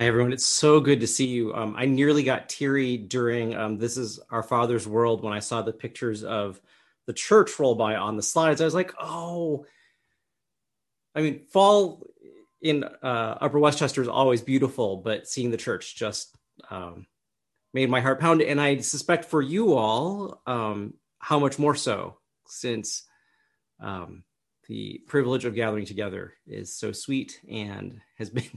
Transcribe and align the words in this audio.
Hi, 0.00 0.06
everyone. 0.06 0.32
It's 0.32 0.46
so 0.46 0.80
good 0.80 1.00
to 1.00 1.06
see 1.06 1.26
you. 1.26 1.54
Um, 1.54 1.74
I 1.76 1.84
nearly 1.84 2.22
got 2.22 2.48
teary 2.48 2.96
during 2.96 3.54
um, 3.54 3.76
This 3.76 3.98
Is 3.98 4.18
Our 4.30 4.42
Father's 4.42 4.88
World 4.88 5.22
when 5.22 5.34
I 5.34 5.40
saw 5.40 5.60
the 5.60 5.74
pictures 5.74 6.24
of 6.24 6.58
the 7.06 7.12
church 7.12 7.58
roll 7.58 7.74
by 7.74 7.96
on 7.96 8.16
the 8.16 8.22
slides. 8.22 8.62
I 8.62 8.64
was 8.64 8.72
like, 8.72 8.94
oh, 8.98 9.66
I 11.14 11.20
mean, 11.20 11.44
fall 11.52 12.02
in 12.62 12.82
uh, 12.82 13.36
Upper 13.42 13.58
Westchester 13.58 14.00
is 14.00 14.08
always 14.08 14.40
beautiful, 14.40 14.96
but 14.96 15.28
seeing 15.28 15.50
the 15.50 15.58
church 15.58 15.96
just 15.96 16.34
um, 16.70 17.06
made 17.74 17.90
my 17.90 18.00
heart 18.00 18.20
pound. 18.20 18.40
And 18.40 18.58
I 18.58 18.78
suspect 18.78 19.26
for 19.26 19.42
you 19.42 19.74
all, 19.74 20.40
um, 20.46 20.94
how 21.18 21.38
much 21.38 21.58
more 21.58 21.74
so 21.74 22.16
since 22.46 23.02
um, 23.80 24.24
the 24.70 25.02
privilege 25.08 25.44
of 25.44 25.56
gathering 25.56 25.84
together 25.84 26.34
is 26.46 26.72
so 26.72 26.92
sweet 26.92 27.40
and 27.50 28.00
has 28.18 28.30
been 28.38 28.48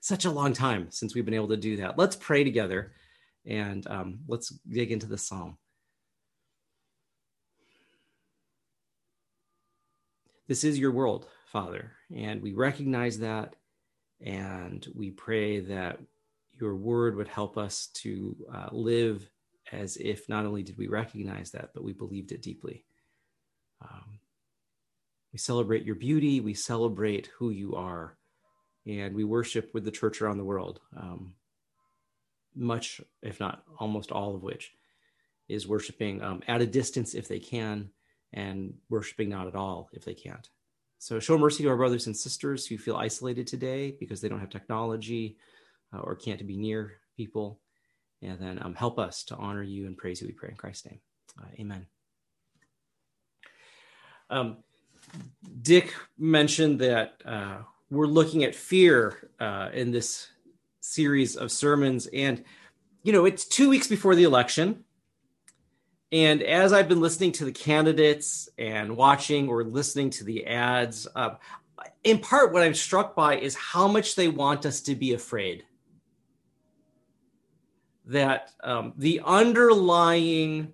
such 0.00 0.24
a 0.24 0.30
long 0.30 0.52
time 0.52 0.86
since 0.92 1.12
we've 1.12 1.24
been 1.24 1.34
able 1.34 1.48
to 1.48 1.56
do 1.56 1.76
that. 1.78 1.98
Let's 1.98 2.14
pray 2.14 2.44
together 2.44 2.92
and 3.44 3.84
um, 3.88 4.20
let's 4.28 4.50
dig 4.50 4.92
into 4.92 5.06
the 5.06 5.18
psalm. 5.18 5.58
This 10.46 10.62
is 10.62 10.78
your 10.78 10.92
world, 10.92 11.26
Father, 11.46 11.90
and 12.14 12.40
we 12.40 12.52
recognize 12.54 13.18
that, 13.18 13.56
and 14.24 14.86
we 14.94 15.10
pray 15.10 15.58
that 15.58 15.98
your 16.60 16.76
word 16.76 17.16
would 17.16 17.26
help 17.26 17.58
us 17.58 17.88
to 17.94 18.36
uh, 18.54 18.68
live 18.70 19.28
as 19.72 19.96
if 19.96 20.28
not 20.28 20.46
only 20.46 20.62
did 20.62 20.78
we 20.78 20.86
recognize 20.86 21.50
that, 21.50 21.70
but 21.74 21.82
we 21.82 21.92
believed 21.92 22.30
it 22.30 22.42
deeply. 22.42 22.84
Um, 23.82 24.20
we 25.36 25.38
celebrate 25.38 25.84
your 25.84 25.96
beauty, 25.96 26.40
we 26.40 26.54
celebrate 26.54 27.28
who 27.38 27.50
you 27.50 27.74
are, 27.74 28.16
and 28.86 29.14
we 29.14 29.22
worship 29.22 29.70
with 29.74 29.84
the 29.84 29.90
church 29.90 30.22
around 30.22 30.38
the 30.38 30.44
world. 30.44 30.80
Um, 30.96 31.34
much, 32.54 33.02
if 33.20 33.38
not 33.38 33.62
almost 33.78 34.10
all 34.10 34.34
of 34.34 34.42
which, 34.42 34.72
is 35.46 35.68
worshiping 35.68 36.22
um, 36.22 36.42
at 36.48 36.62
a 36.62 36.66
distance 36.66 37.12
if 37.12 37.28
they 37.28 37.38
can, 37.38 37.90
and 38.32 38.72
worshiping 38.88 39.28
not 39.28 39.46
at 39.46 39.54
all 39.54 39.90
if 39.92 40.06
they 40.06 40.14
can't. 40.14 40.48
So 41.00 41.20
show 41.20 41.36
mercy 41.36 41.64
to 41.64 41.68
our 41.68 41.76
brothers 41.76 42.06
and 42.06 42.16
sisters 42.16 42.66
who 42.66 42.78
feel 42.78 42.96
isolated 42.96 43.46
today 43.46 43.94
because 44.00 44.22
they 44.22 44.30
don't 44.30 44.40
have 44.40 44.48
technology 44.48 45.36
uh, 45.92 45.98
or 45.98 46.16
can't 46.16 46.46
be 46.46 46.56
near 46.56 46.94
people. 47.14 47.60
And 48.22 48.40
then 48.40 48.58
um, 48.62 48.74
help 48.74 48.98
us 48.98 49.22
to 49.24 49.36
honor 49.36 49.62
you 49.62 49.84
and 49.84 49.98
praise 49.98 50.22
you, 50.22 50.28
we 50.28 50.32
pray 50.32 50.48
in 50.48 50.56
Christ's 50.56 50.86
name. 50.86 51.00
Uh, 51.38 51.48
amen. 51.60 51.86
Um, 54.30 54.56
Dick 55.62 55.94
mentioned 56.18 56.80
that 56.80 57.20
uh, 57.24 57.58
we're 57.90 58.06
looking 58.06 58.44
at 58.44 58.54
fear 58.54 59.30
uh, 59.40 59.70
in 59.72 59.90
this 59.90 60.28
series 60.80 61.36
of 61.36 61.50
sermons. 61.50 62.06
And, 62.06 62.44
you 63.02 63.12
know, 63.12 63.24
it's 63.24 63.44
two 63.44 63.68
weeks 63.68 63.86
before 63.86 64.14
the 64.14 64.24
election. 64.24 64.84
And 66.12 66.42
as 66.42 66.72
I've 66.72 66.88
been 66.88 67.00
listening 67.00 67.32
to 67.32 67.44
the 67.44 67.52
candidates 67.52 68.48
and 68.58 68.96
watching 68.96 69.48
or 69.48 69.64
listening 69.64 70.10
to 70.10 70.24
the 70.24 70.46
ads, 70.46 71.08
uh, 71.16 71.34
in 72.04 72.20
part, 72.20 72.52
what 72.52 72.62
I'm 72.62 72.74
struck 72.74 73.16
by 73.16 73.36
is 73.36 73.56
how 73.56 73.88
much 73.88 74.14
they 74.14 74.28
want 74.28 74.64
us 74.64 74.80
to 74.82 74.94
be 74.94 75.14
afraid. 75.14 75.64
That 78.06 78.52
um, 78.62 78.92
the 78.96 79.20
underlying 79.24 80.72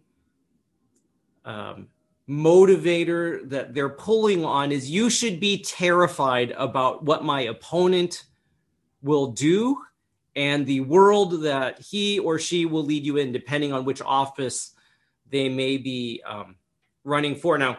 um, 1.47 1.89
motivator 2.29 3.49
that 3.51 3.75
they're 3.75 3.89
pulling 3.89 4.45
on 4.45 4.73
is 4.73 4.91
you 4.91 5.11
should 5.11 5.41
be 5.41 5.63
terrified 5.63 6.53
about 6.53 7.05
what 7.05 7.25
my 7.25 7.43
opponent 7.43 8.25
will 9.03 9.29
do 9.29 9.77
and 10.37 10.65
the 10.67 10.81
world 10.81 11.43
that 11.43 11.81
he 11.81 12.19
or 12.19 12.39
she 12.39 12.65
will 12.65 12.85
lead 12.85 13.05
you 13.05 13.17
in, 13.17 13.33
depending 13.33 13.73
on 13.73 13.85
which 13.85 14.01
office 14.01 14.73
they 15.31 15.49
may 15.49 15.77
be 15.77 16.23
um, 16.27 16.57
running 17.05 17.35
for. 17.35 17.59
Now, 17.59 17.79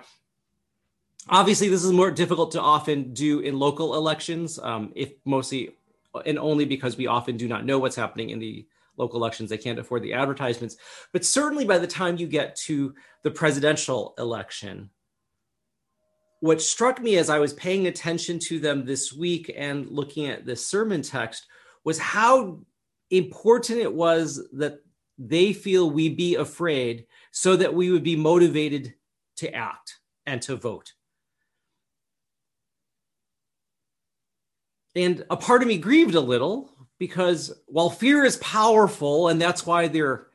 obviously, 1.30 1.70
this 1.70 1.84
is 1.84 1.92
more 1.92 2.12
difficult 2.12 2.52
to 2.52 2.62
often 2.62 3.14
do 3.14 3.40
in 3.40 3.58
local 3.58 3.96
elections, 3.96 4.60
um, 4.60 4.92
if 4.96 5.14
mostly 5.26 5.76
and 6.26 6.38
only 6.38 6.66
because 6.66 6.96
we 6.96 7.08
often 7.08 7.38
do 7.38 7.48
not 7.48 7.66
know 7.66 7.80
what's 7.80 7.96
happening 7.96 8.30
in 8.30 8.40
the 8.40 8.68
local 8.98 9.20
elections. 9.20 9.50
They 9.50 9.58
can't 9.58 9.80
afford 9.80 10.04
the 10.04 10.14
advertisements. 10.14 10.78
But 11.12 11.26
certainly 11.26 11.66
by 11.66 11.78
the 11.78 11.88
time 11.88 12.18
you 12.18 12.28
get 12.28 12.56
to 12.58 12.94
the 13.24 13.32
presidential 13.32 14.14
election, 14.18 14.90
what 16.40 16.62
struck 16.62 17.02
me 17.02 17.18
as 17.18 17.30
I 17.30 17.40
was 17.40 17.54
paying 17.54 17.88
attention 17.88 18.38
to 18.40 18.60
them 18.60 18.86
this 18.86 19.14
week 19.14 19.54
and 19.56 19.88
looking 19.88 20.28
at 20.28 20.46
this 20.46 20.66
sermon 20.66 21.02
text 21.02 21.48
was 21.86 21.98
how 21.98 22.60
important 23.12 23.80
it 23.80 23.94
was 23.94 24.46
that 24.54 24.80
they 25.18 25.54
feel 25.54 25.90
we 25.90 26.10
be 26.10 26.36
afraid 26.36 27.06
so 27.32 27.56
that 27.56 27.74
we 27.74 27.92
would 27.92 28.04
be 28.04 28.16
motivated 28.16 28.94
to 29.38 29.54
act 29.54 30.00
and 30.26 30.42
to 30.42 30.56
vote. 30.56 30.94
And 34.96 35.26
a 35.30 35.38
part 35.38 35.62
of 35.62 35.68
me 35.68 35.78
grieved 35.78 36.16
a 36.16 36.20
little 36.20 36.73
because 37.04 37.52
while 37.66 37.90
fear 37.90 38.24
is 38.24 38.38
powerful, 38.38 39.28
and 39.28 39.42
that's 39.42 39.66
why 39.66 39.90
they're 39.90 40.28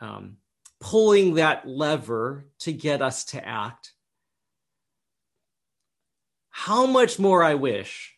um, 0.00 0.38
pulling 0.80 1.34
that 1.34 1.64
lever 1.64 2.44
to 2.58 2.72
get 2.72 3.00
us 3.00 3.26
to 3.26 3.46
act, 3.46 3.92
how 6.50 6.86
much 6.86 7.20
more 7.20 7.44
I 7.44 7.54
wish 7.54 8.16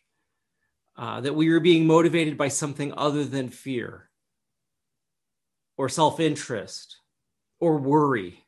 uh, 0.97 1.21
that 1.21 1.35
we 1.35 1.51
were 1.51 1.59
being 1.59 1.85
motivated 1.85 2.39
by 2.39 2.47
something 2.47 2.91
other 2.97 3.23
than 3.23 3.49
fear 3.49 4.09
or 5.77 5.87
self 5.87 6.19
interest 6.19 6.97
or 7.59 7.77
worry. 7.77 8.43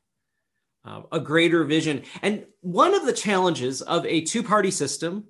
Uh, 0.83 1.03
a 1.11 1.19
greater 1.19 1.63
vision. 1.63 2.01
And 2.23 2.47
one 2.61 2.95
of 2.95 3.05
the 3.05 3.13
challenges 3.13 3.83
of 3.83 4.03
a 4.07 4.21
two 4.21 4.41
party 4.41 4.71
system 4.71 5.25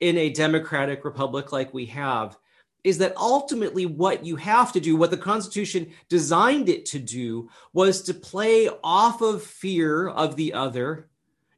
in 0.00 0.16
a 0.16 0.30
democratic 0.30 1.04
republic 1.04 1.52
like 1.52 1.74
we 1.74 1.84
have 1.86 2.38
is 2.84 2.98
that 2.98 3.16
ultimately 3.16 3.86
what 3.86 4.24
you 4.24 4.36
have 4.36 4.72
to 4.72 4.80
do, 4.80 4.96
what 4.96 5.10
the 5.10 5.16
Constitution 5.16 5.92
designed 6.08 6.68
it 6.68 6.84
to 6.86 6.98
do, 6.98 7.48
was 7.72 8.02
to 8.02 8.14
play 8.14 8.68
off 8.82 9.20
of 9.20 9.42
fear 9.42 10.08
of 10.08 10.36
the 10.36 10.52
other 10.52 11.08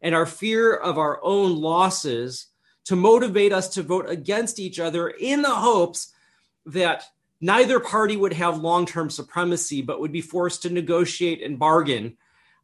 and 0.03 0.15
our 0.15 0.27
fear 0.27 0.75
of 0.75 0.99
our 0.99 1.19
own 1.23 1.57
losses 1.57 2.49
to 2.85 2.97
motivate 2.97 3.53
us 3.53 3.69
to 3.71 3.83
vote 3.83 4.09
against 4.09 4.59
each 4.59 4.79
other 4.79 5.09
in 5.09 5.41
the 5.41 5.55
hopes 5.55 6.13
that 6.67 7.05
neither 7.41 7.81
party 7.81 8.17
would 8.17 8.35
have 8.35 8.59
long 8.59 8.85
term 8.85 9.09
supremacy, 9.09 9.81
but 9.81 10.01
would 10.01 10.13
be 10.13 10.21
forced 10.21 10.63
to 10.63 10.71
negotiate 10.71 11.43
and 11.43 11.59
bargain 11.59 12.17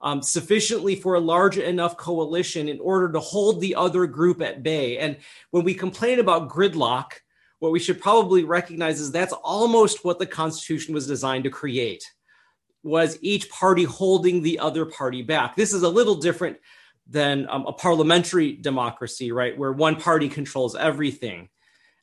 um, 0.03 0.23
sufficiently 0.23 0.97
for 0.97 1.15
a 1.15 1.21
large 1.21 1.59
enough 1.59 1.97
coalition 1.97 2.69
in 2.69 2.81
order 2.81 3.11
to 3.13 3.21
hold 3.21 3.61
the 3.61 3.75
other 3.75 4.07
group 4.07 4.41
at 4.43 4.63
bay. 4.63 4.99
And 4.99 5.17
when 5.51 5.65
we 5.65 5.75
complain 5.75 6.19
about 6.19 6.49
gridlock, 6.49 7.13
what 7.61 7.73
we 7.73 7.79
should 7.79 8.01
probably 8.01 8.43
recognize 8.43 9.01
is 9.01 9.13
that's 9.13 9.33
almost 9.33 10.05
what 10.05 10.19
the 10.19 10.27
Constitution 10.27 10.93
was 10.93 11.07
designed 11.07 11.45
to 11.45 11.51
create 11.51 12.05
was 12.83 13.19
each 13.21 13.49
party 13.51 13.85
holding 13.85 14.43
the 14.43 14.59
other 14.59 14.87
party 14.87 15.23
back. 15.23 15.55
This 15.55 15.75
is 15.75 15.83
a 15.83 15.89
little 15.89 16.17
different 16.17 16.57
than 17.07 17.47
um, 17.51 17.67
a 17.67 17.73
parliamentary 17.73 18.53
democracy, 18.53 19.31
right, 19.33 19.57
where 19.57 19.73
one 19.73 19.97
party 19.97 20.29
controls 20.29 20.75
everything. 20.75 21.51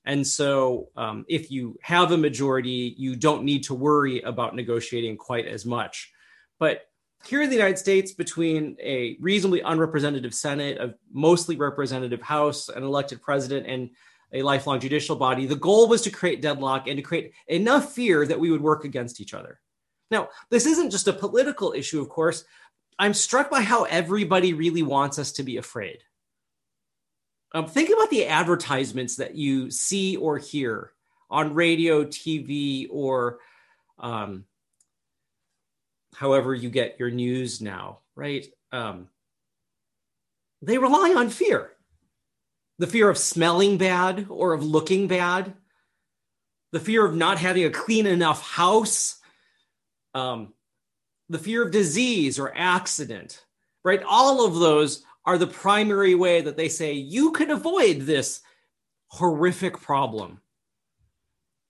And 0.05 0.25
so, 0.25 0.89
um, 0.95 1.25
if 1.27 1.49
you 1.51 1.77
have 1.81 2.11
a 2.11 2.17
majority, 2.17 2.93
you 2.97 3.15
don't 3.15 3.43
need 3.43 3.63
to 3.63 3.73
worry 3.73 4.21
about 4.21 4.55
negotiating 4.55 5.17
quite 5.17 5.47
as 5.47 5.65
much. 5.65 6.13
But 6.59 6.83
here 7.25 7.41
in 7.41 7.49
the 7.49 7.55
United 7.55 7.77
States, 7.77 8.13
between 8.13 8.77
a 8.81 9.17
reasonably 9.19 9.61
unrepresentative 9.61 10.33
Senate, 10.33 10.77
a 10.77 10.93
mostly 11.11 11.57
representative 11.57 12.21
House, 12.21 12.69
an 12.69 12.83
elected 12.83 13.21
president, 13.21 13.65
and 13.67 13.89
a 14.33 14.41
lifelong 14.41 14.79
judicial 14.79 15.15
body. 15.15 15.45
The 15.45 15.55
goal 15.55 15.87
was 15.87 16.01
to 16.03 16.09
create 16.09 16.41
deadlock 16.41 16.87
and 16.87 16.97
to 16.97 17.01
create 17.01 17.33
enough 17.47 17.93
fear 17.93 18.25
that 18.25 18.39
we 18.39 18.51
would 18.51 18.61
work 18.61 18.85
against 18.85 19.21
each 19.21 19.33
other. 19.33 19.59
Now, 20.11 20.29
this 20.49 20.65
isn't 20.65 20.91
just 20.91 21.07
a 21.07 21.13
political 21.13 21.73
issue, 21.73 22.01
of 22.01 22.09
course. 22.09 22.43
I'm 22.99 23.13
struck 23.13 23.49
by 23.49 23.61
how 23.61 23.83
everybody 23.83 24.53
really 24.53 24.83
wants 24.83 25.19
us 25.19 25.33
to 25.33 25.43
be 25.43 25.57
afraid. 25.57 25.99
Um, 27.53 27.67
think 27.67 27.89
about 27.89 28.09
the 28.09 28.27
advertisements 28.27 29.17
that 29.17 29.35
you 29.35 29.71
see 29.71 30.17
or 30.17 30.37
hear 30.37 30.91
on 31.29 31.53
radio, 31.53 32.03
TV, 32.03 32.87
or 32.89 33.39
um, 33.99 34.45
however 36.15 36.53
you 36.53 36.69
get 36.69 36.99
your 36.99 37.09
news 37.09 37.61
now, 37.61 37.99
right? 38.15 38.45
Um, 38.71 39.07
they 40.61 40.77
rely 40.77 41.13
on 41.15 41.29
fear 41.29 41.71
the 42.79 42.87
fear 42.87 43.09
of 43.09 43.17
smelling 43.17 43.77
bad 43.77 44.27
or 44.29 44.53
of 44.53 44.63
looking 44.63 45.07
bad, 45.07 45.53
the 46.71 46.79
fear 46.79 47.05
of 47.05 47.15
not 47.15 47.37
having 47.37 47.65
a 47.65 47.69
clean 47.69 48.05
enough 48.05 48.41
house, 48.41 49.19
um, 50.13 50.53
the 51.29 51.39
fear 51.39 51.63
of 51.63 51.71
disease 51.71 52.39
or 52.39 52.53
accident, 52.55 53.45
right? 53.83 54.03
All 54.03 54.45
of 54.45 54.55
those 54.55 55.03
are 55.25 55.37
the 55.37 55.47
primary 55.47 56.15
way 56.15 56.41
that 56.41 56.57
they 56.57 56.69
say 56.69 56.93
you 56.93 57.31
can 57.31 57.51
avoid 57.51 58.01
this 58.01 58.41
horrific 59.07 59.79
problem 59.79 60.39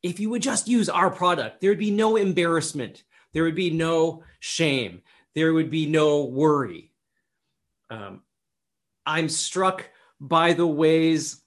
if 0.03 0.19
you 0.19 0.29
would 0.29 0.41
just 0.41 0.67
use 0.67 0.89
our 0.89 1.09
product, 1.09 1.61
there 1.61 1.71
would 1.71 1.79
be 1.79 1.91
no 1.91 2.15
embarrassment, 2.15 3.03
there 3.33 3.43
would 3.43 3.55
be 3.55 3.69
no 3.69 4.23
shame, 4.39 5.01
there 5.35 5.53
would 5.53 5.69
be 5.69 5.85
no 5.85 6.23
worry. 6.25 6.91
Um, 7.89 8.21
I'm 9.05 9.29
struck 9.29 9.89
by 10.19 10.53
the 10.53 10.67
ways 10.67 11.41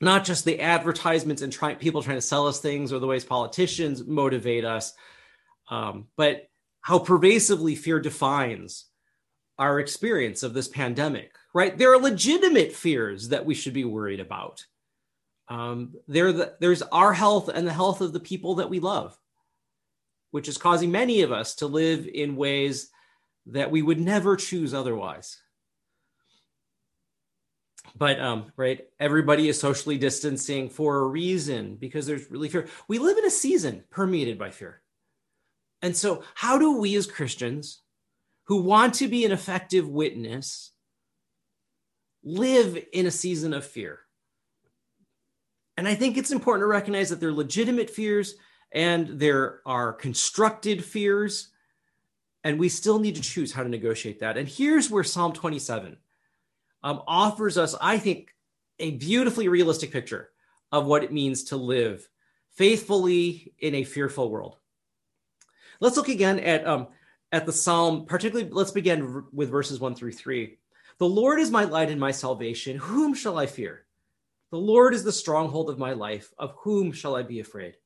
not 0.00 0.24
just 0.24 0.44
the 0.44 0.60
advertisements 0.60 1.42
and 1.42 1.52
try, 1.52 1.74
people 1.74 2.02
trying 2.02 2.16
to 2.16 2.22
sell 2.22 2.46
us 2.46 2.60
things 2.60 2.92
or 2.92 2.98
the 2.98 3.06
ways 3.06 3.24
politicians 3.24 4.04
motivate 4.04 4.64
us, 4.64 4.94
um, 5.70 6.06
but 6.16 6.48
how 6.80 6.98
pervasively 6.98 7.74
fear 7.74 7.98
defines 7.98 8.86
our 9.58 9.80
experience 9.80 10.44
of 10.44 10.54
this 10.54 10.68
pandemic, 10.68 11.32
right? 11.52 11.76
There 11.76 11.92
are 11.92 11.98
legitimate 11.98 12.72
fears 12.72 13.28
that 13.30 13.44
we 13.44 13.54
should 13.54 13.74
be 13.74 13.84
worried 13.84 14.20
about. 14.20 14.64
Um, 15.48 15.94
the, 16.06 16.54
there's 16.60 16.82
our 16.82 17.12
health 17.12 17.48
and 17.48 17.66
the 17.66 17.72
health 17.72 18.00
of 18.00 18.12
the 18.12 18.20
people 18.20 18.56
that 18.56 18.70
we 18.70 18.78
love, 18.78 19.18
which 20.30 20.46
is 20.48 20.58
causing 20.58 20.92
many 20.92 21.22
of 21.22 21.32
us 21.32 21.56
to 21.56 21.66
live 21.66 22.06
in 22.06 22.36
ways 22.36 22.90
that 23.46 23.70
we 23.70 23.82
would 23.82 23.98
never 23.98 24.36
choose 24.36 24.74
otherwise 24.74 25.38
but 27.96 28.20
um, 28.20 28.52
right 28.56 28.86
everybody 29.00 29.48
is 29.48 29.58
socially 29.60 29.98
distancing 29.98 30.68
for 30.68 30.98
a 30.98 31.06
reason 31.06 31.76
because 31.76 32.06
there's 32.06 32.30
really 32.30 32.48
fear. 32.48 32.68
We 32.88 32.98
live 32.98 33.18
in 33.18 33.24
a 33.24 33.30
season 33.30 33.84
permeated 33.90 34.38
by 34.38 34.50
fear. 34.50 34.82
And 35.82 35.96
so 35.96 36.22
how 36.34 36.58
do 36.58 36.78
we 36.78 36.96
as 36.96 37.06
christians 37.06 37.82
who 38.44 38.62
want 38.62 38.94
to 38.94 39.08
be 39.08 39.24
an 39.24 39.32
effective 39.32 39.88
witness 39.88 40.72
live 42.24 42.82
in 42.92 43.06
a 43.06 43.10
season 43.10 43.54
of 43.54 43.64
fear? 43.64 44.00
And 45.76 45.86
i 45.86 45.94
think 45.94 46.16
it's 46.16 46.32
important 46.32 46.62
to 46.62 46.66
recognize 46.66 47.10
that 47.10 47.20
there 47.20 47.28
are 47.30 47.32
legitimate 47.32 47.90
fears 47.90 48.34
and 48.72 49.18
there 49.18 49.60
are 49.64 49.92
constructed 49.92 50.84
fears 50.84 51.50
and 52.44 52.58
we 52.58 52.68
still 52.68 52.98
need 52.98 53.16
to 53.16 53.22
choose 53.22 53.52
how 53.52 53.62
to 53.62 53.68
negotiate 53.68 54.20
that. 54.20 54.38
And 54.38 54.48
here's 54.48 54.90
where 54.90 55.04
psalm 55.04 55.32
27 55.32 55.96
um, 56.82 57.02
offers 57.06 57.58
us, 57.58 57.74
I 57.80 57.98
think, 57.98 58.34
a 58.78 58.92
beautifully 58.92 59.48
realistic 59.48 59.90
picture 59.90 60.30
of 60.70 60.86
what 60.86 61.04
it 61.04 61.12
means 61.12 61.44
to 61.44 61.56
live 61.56 62.08
faithfully 62.50 63.52
in 63.58 63.74
a 63.76 63.84
fearful 63.84 64.30
world. 64.30 64.56
Let's 65.80 65.96
look 65.96 66.08
again 66.08 66.38
at 66.40 66.66
um, 66.66 66.88
at 67.30 67.46
the 67.46 67.52
psalm, 67.52 68.06
particularly. 68.06 68.50
Let's 68.50 68.70
begin 68.70 69.24
with 69.32 69.50
verses 69.50 69.80
one 69.80 69.94
through 69.94 70.12
three. 70.12 70.58
The 70.98 71.08
Lord 71.08 71.38
is 71.38 71.50
my 71.50 71.64
light 71.64 71.90
and 71.90 72.00
my 72.00 72.10
salvation. 72.10 72.76
Whom 72.76 73.14
shall 73.14 73.38
I 73.38 73.46
fear? 73.46 73.84
The 74.50 74.58
Lord 74.58 74.94
is 74.94 75.04
the 75.04 75.12
stronghold 75.12 75.70
of 75.70 75.78
my 75.78 75.92
life. 75.92 76.32
Of 76.38 76.54
whom 76.58 76.90
shall 76.92 77.14
I 77.14 77.22
be 77.22 77.40
afraid? 77.40 77.76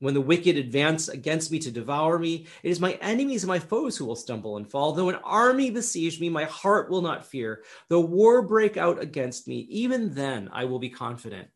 When 0.00 0.14
the 0.14 0.20
wicked 0.20 0.56
advance 0.56 1.08
against 1.08 1.50
me 1.50 1.58
to 1.58 1.72
devour 1.72 2.18
me, 2.18 2.46
it 2.62 2.70
is 2.70 2.78
my 2.78 2.92
enemies 3.00 3.42
and 3.42 3.48
my 3.48 3.58
foes 3.58 3.96
who 3.96 4.04
will 4.04 4.14
stumble 4.14 4.56
and 4.56 4.70
fall. 4.70 4.92
Though 4.92 5.08
an 5.08 5.16
army 5.24 5.70
besiege 5.70 6.20
me, 6.20 6.28
my 6.28 6.44
heart 6.44 6.88
will 6.88 7.02
not 7.02 7.26
fear. 7.26 7.64
Though 7.88 8.00
war 8.00 8.42
break 8.42 8.76
out 8.76 9.02
against 9.02 9.48
me, 9.48 9.66
even 9.70 10.14
then 10.14 10.50
I 10.52 10.66
will 10.66 10.78
be 10.78 10.88
confident. 10.88 11.48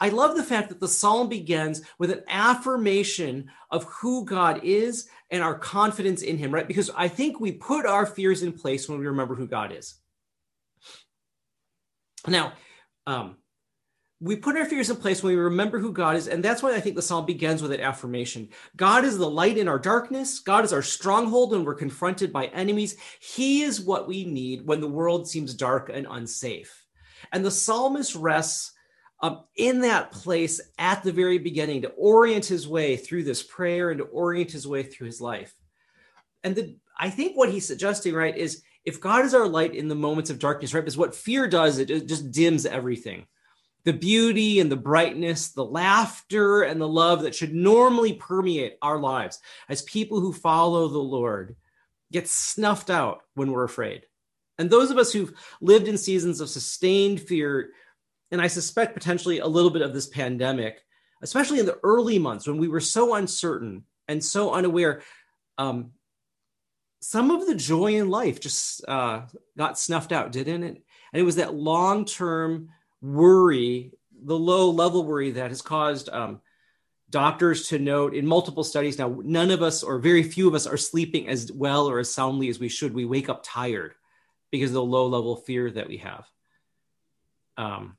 I 0.00 0.08
love 0.08 0.36
the 0.36 0.42
fact 0.42 0.70
that 0.70 0.80
the 0.80 0.88
psalm 0.88 1.28
begins 1.28 1.82
with 1.98 2.10
an 2.10 2.22
affirmation 2.28 3.50
of 3.70 3.84
who 3.84 4.24
God 4.24 4.60
is 4.64 5.08
and 5.30 5.42
our 5.42 5.58
confidence 5.58 6.22
in 6.22 6.38
him, 6.38 6.52
right? 6.52 6.66
Because 6.66 6.90
I 6.96 7.08
think 7.08 7.40
we 7.40 7.52
put 7.52 7.86
our 7.86 8.06
fears 8.06 8.42
in 8.42 8.52
place 8.52 8.88
when 8.88 8.98
we 8.98 9.06
remember 9.06 9.34
who 9.34 9.46
God 9.46 9.72
is. 9.72 9.96
Now, 12.26 12.54
um, 13.06 13.36
we 14.20 14.36
put 14.36 14.56
our 14.56 14.64
fears 14.64 14.88
in 14.88 14.96
place 14.96 15.22
when 15.22 15.34
we 15.34 15.38
remember 15.38 15.78
who 15.78 15.92
God 15.92 16.16
is. 16.16 16.26
And 16.26 16.42
that's 16.42 16.62
why 16.62 16.74
I 16.74 16.80
think 16.80 16.96
the 16.96 17.02
psalm 17.02 17.26
begins 17.26 17.60
with 17.60 17.72
an 17.72 17.80
affirmation. 17.80 18.48
God 18.74 19.04
is 19.04 19.18
the 19.18 19.28
light 19.28 19.58
in 19.58 19.68
our 19.68 19.78
darkness. 19.78 20.38
God 20.38 20.64
is 20.64 20.72
our 20.72 20.82
stronghold 20.82 21.52
when 21.52 21.64
we're 21.64 21.74
confronted 21.74 22.32
by 22.32 22.46
enemies. 22.46 22.96
He 23.20 23.62
is 23.62 23.80
what 23.80 24.08
we 24.08 24.24
need 24.24 24.66
when 24.66 24.80
the 24.80 24.88
world 24.88 25.28
seems 25.28 25.52
dark 25.52 25.90
and 25.92 26.06
unsafe. 26.08 26.86
And 27.32 27.44
the 27.44 27.50
psalmist 27.50 28.14
rests 28.14 28.72
um, 29.20 29.44
in 29.56 29.80
that 29.82 30.12
place 30.12 30.60
at 30.78 31.02
the 31.02 31.12
very 31.12 31.38
beginning 31.38 31.82
to 31.82 31.88
orient 31.88 32.46
his 32.46 32.66
way 32.66 32.96
through 32.96 33.24
this 33.24 33.42
prayer 33.42 33.90
and 33.90 33.98
to 33.98 34.04
orient 34.04 34.50
his 34.50 34.66
way 34.66 34.82
through 34.82 35.06
his 35.06 35.20
life. 35.20 35.54
And 36.42 36.54
the, 36.54 36.76
I 36.98 37.10
think 37.10 37.36
what 37.36 37.50
he's 37.50 37.66
suggesting, 37.66 38.14
right, 38.14 38.36
is 38.36 38.62
if 38.84 39.00
God 39.00 39.26
is 39.26 39.34
our 39.34 39.48
light 39.48 39.74
in 39.74 39.88
the 39.88 39.94
moments 39.94 40.30
of 40.30 40.38
darkness, 40.38 40.72
right, 40.72 40.86
is 40.86 40.96
what 40.96 41.14
fear 41.14 41.48
does, 41.48 41.78
it, 41.78 41.90
it 41.90 42.06
just 42.06 42.30
dims 42.30 42.64
everything 42.64 43.26
the 43.86 43.92
beauty 43.92 44.58
and 44.58 44.70
the 44.70 44.76
brightness, 44.76 45.50
the 45.50 45.64
laughter 45.64 46.62
and 46.62 46.80
the 46.80 46.88
love 46.88 47.22
that 47.22 47.36
should 47.36 47.54
normally 47.54 48.12
permeate 48.14 48.76
our 48.82 48.98
lives 48.98 49.38
as 49.68 49.82
people 49.82 50.18
who 50.20 50.32
follow 50.32 50.88
the 50.88 50.98
Lord 50.98 51.54
gets 52.10 52.32
snuffed 52.32 52.90
out 52.90 53.22
when 53.34 53.52
we're 53.52 53.64
afraid. 53.64 54.02
And 54.58 54.68
those 54.68 54.90
of 54.90 54.98
us 54.98 55.12
who've 55.12 55.32
lived 55.60 55.86
in 55.86 55.96
seasons 55.96 56.40
of 56.40 56.50
sustained 56.50 57.20
fear, 57.20 57.70
and 58.32 58.42
I 58.42 58.48
suspect 58.48 58.94
potentially 58.94 59.38
a 59.38 59.46
little 59.46 59.70
bit 59.70 59.82
of 59.82 59.94
this 59.94 60.08
pandemic, 60.08 60.82
especially 61.22 61.60
in 61.60 61.66
the 61.66 61.78
early 61.84 62.18
months 62.18 62.48
when 62.48 62.58
we 62.58 62.68
were 62.68 62.80
so 62.80 63.14
uncertain 63.14 63.84
and 64.08 64.24
so 64.24 64.52
unaware, 64.52 65.02
um, 65.58 65.92
some 67.00 67.30
of 67.30 67.46
the 67.46 67.54
joy 67.54 67.94
in 67.94 68.10
life 68.10 68.40
just 68.40 68.84
uh, 68.88 69.22
got 69.56 69.78
snuffed 69.78 70.10
out, 70.10 70.32
didn't 70.32 70.64
it? 70.64 70.82
And 71.12 71.20
it 71.20 71.22
was 71.22 71.36
that 71.36 71.54
long 71.54 72.04
term 72.04 72.70
worry, 73.02 73.92
the 74.24 74.38
low 74.38 74.70
level 74.70 75.04
worry 75.04 75.32
that 75.32 75.50
has 75.50 75.62
caused 75.62 76.08
um, 76.08 76.40
doctors 77.10 77.68
to 77.68 77.78
note 77.78 78.14
in 78.14 78.26
multiple 78.26 78.64
studies 78.64 78.98
now, 78.98 79.20
none 79.22 79.50
of 79.50 79.62
us 79.62 79.82
or 79.82 79.98
very 79.98 80.22
few 80.22 80.48
of 80.48 80.54
us 80.54 80.66
are 80.66 80.76
sleeping 80.76 81.28
as 81.28 81.52
well 81.52 81.88
or 81.88 81.98
as 81.98 82.12
soundly 82.12 82.48
as 82.48 82.58
we 82.58 82.68
should. 82.68 82.94
We 82.94 83.04
wake 83.04 83.28
up 83.28 83.42
tired 83.44 83.94
because 84.50 84.70
of 84.70 84.74
the 84.74 84.84
low 84.84 85.06
level 85.06 85.36
fear 85.36 85.70
that 85.70 85.88
we 85.88 85.98
have. 85.98 86.24
Um, 87.56 87.96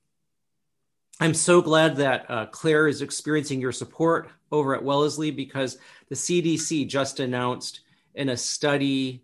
I'm 1.19 1.33
so 1.33 1.61
glad 1.61 1.97
that 1.97 2.29
uh, 2.29 2.45
Claire 2.47 2.87
is 2.87 3.01
experiencing 3.01 3.59
your 3.59 3.71
support 3.71 4.29
over 4.51 4.75
at 4.75 4.83
Wellesley 4.83 5.31
because 5.31 5.77
the 6.09 6.15
CDC 6.15 6.87
just 6.87 7.19
announced 7.19 7.81
in 8.13 8.29
a 8.29 8.37
study 8.37 9.23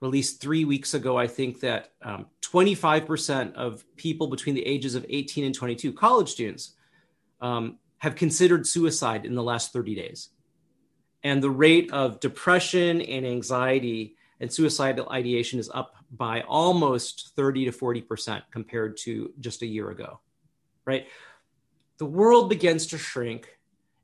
released 0.00 0.40
three 0.40 0.64
weeks 0.64 0.94
ago, 0.94 1.16
I 1.16 1.26
think 1.26 1.60
that 1.60 1.90
um, 2.02 2.26
25% 2.42 3.54
of 3.54 3.84
people 3.96 4.28
between 4.28 4.54
the 4.54 4.64
ages 4.64 4.94
of 4.94 5.04
18 5.08 5.44
and 5.44 5.54
22, 5.54 5.92
college 5.92 6.28
students, 6.28 6.74
um, 7.40 7.78
have 7.98 8.14
considered 8.14 8.66
suicide 8.66 9.26
in 9.26 9.34
the 9.34 9.42
last 9.42 9.72
30 9.72 9.94
days. 9.94 10.30
And 11.24 11.42
the 11.42 11.50
rate 11.50 11.92
of 11.92 12.20
depression 12.20 13.00
and 13.00 13.26
anxiety 13.26 14.16
and 14.40 14.52
suicidal 14.52 15.08
ideation 15.10 15.58
is 15.58 15.68
up 15.74 15.94
by 16.12 16.42
almost 16.42 17.32
30 17.34 17.66
to 17.66 17.72
40% 17.72 18.42
compared 18.52 18.96
to 18.98 19.32
just 19.40 19.62
a 19.62 19.66
year 19.66 19.90
ago, 19.90 20.20
right? 20.84 21.06
The 21.98 22.06
world 22.06 22.48
begins 22.48 22.86
to 22.88 22.98
shrink 22.98 23.57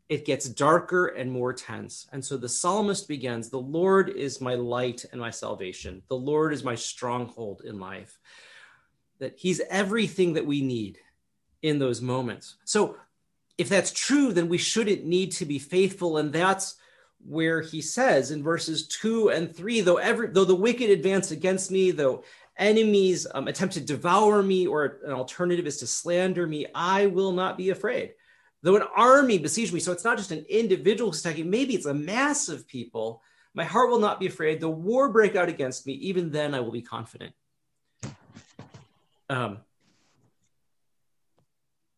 it 0.09 0.27
gets 0.27 0.49
darker 0.49 1.07
and 1.07 1.31
more 1.31 1.53
tense. 1.53 2.07
And 2.13 2.25
so 2.25 2.37
the 2.37 2.49
psalmist 2.49 3.09
begins 3.09 3.49
The 3.49 3.59
Lord 3.59 4.11
is 4.11 4.41
my 4.41 4.55
light 4.55 5.05
and 5.13 5.21
my 5.21 5.31
salvation. 5.31 6.03
The 6.09 6.17
Lord 6.17 6.53
is 6.53 6.63
my 6.63 6.75
stronghold 6.75 7.63
in 7.65 7.81
life. 7.81 8.19
That 9.19 9.35
he's 9.39 9.61
everything 9.71 10.35
that 10.35 10.47
we 10.47 10.61
need 10.61 10.99
in 11.63 11.79
those 11.79 12.03
moments. 12.03 12.57
So 12.65 12.97
if 13.57 13.69
that's 13.69 13.93
true, 13.93 14.33
then 14.33 14.49
we 14.49 14.59
shouldn't 14.59 15.05
need 15.05 15.33
to 15.33 15.47
be 15.47 15.59
faithful. 15.59 16.19
And 16.19 16.33
that's 16.33 16.77
where 17.27 17.63
he 17.63 17.81
says 17.81 18.31
in 18.31 18.43
verses 18.43 18.87
two 18.87 19.31
and 19.31 19.55
three, 19.55 19.81
though 19.81 19.97
every 19.97 20.29
though 20.29 20.45
the 20.45 20.55
wicked 20.55 20.91
advance 20.91 21.31
against 21.31 21.71
me, 21.71 21.91
though 21.91 22.25
enemies 22.59 23.27
um, 23.35 23.49
attempt 23.49 23.75
to 23.75 23.81
devour 23.81 24.43
me, 24.43 24.67
or 24.67 24.99
an 25.07 25.13
alternative 25.13 25.67
is 25.67 25.79
to 25.79 25.87
slander 25.87 26.47
me, 26.47 26.67
I 26.75 27.07
will 27.07 27.33
not 27.33 27.57
be 27.57 27.71
afraid 27.71 28.13
Though 28.65 28.77
an 28.77 28.89
army 28.97 29.37
besiege 29.37 29.75
me, 29.75 29.79
so 29.79 29.93
it's 29.93 30.05
not 30.05 30.17
just 30.17 30.31
an 30.31 30.47
individual 30.49 31.11
who's 31.11 31.21
attacking, 31.21 31.51
maybe 31.51 31.75
it's 31.75 31.85
a 31.85 31.93
mass 31.93 32.49
of 32.49 32.67
people. 32.67 33.21
My 33.53 33.65
heart 33.65 33.91
will 33.91 33.99
not 33.99 34.19
be 34.19 34.27
afraid. 34.27 34.59
The 34.59 34.71
war 34.71 35.11
break 35.11 35.37
out 35.37 35.51
against 35.51 35.87
me. 35.87 35.93
Even 35.93 36.31
then, 36.31 36.55
I 36.55 36.61
will 36.61 36.73
be 36.73 36.81
confident. 36.81 37.35
Um, 39.29 39.59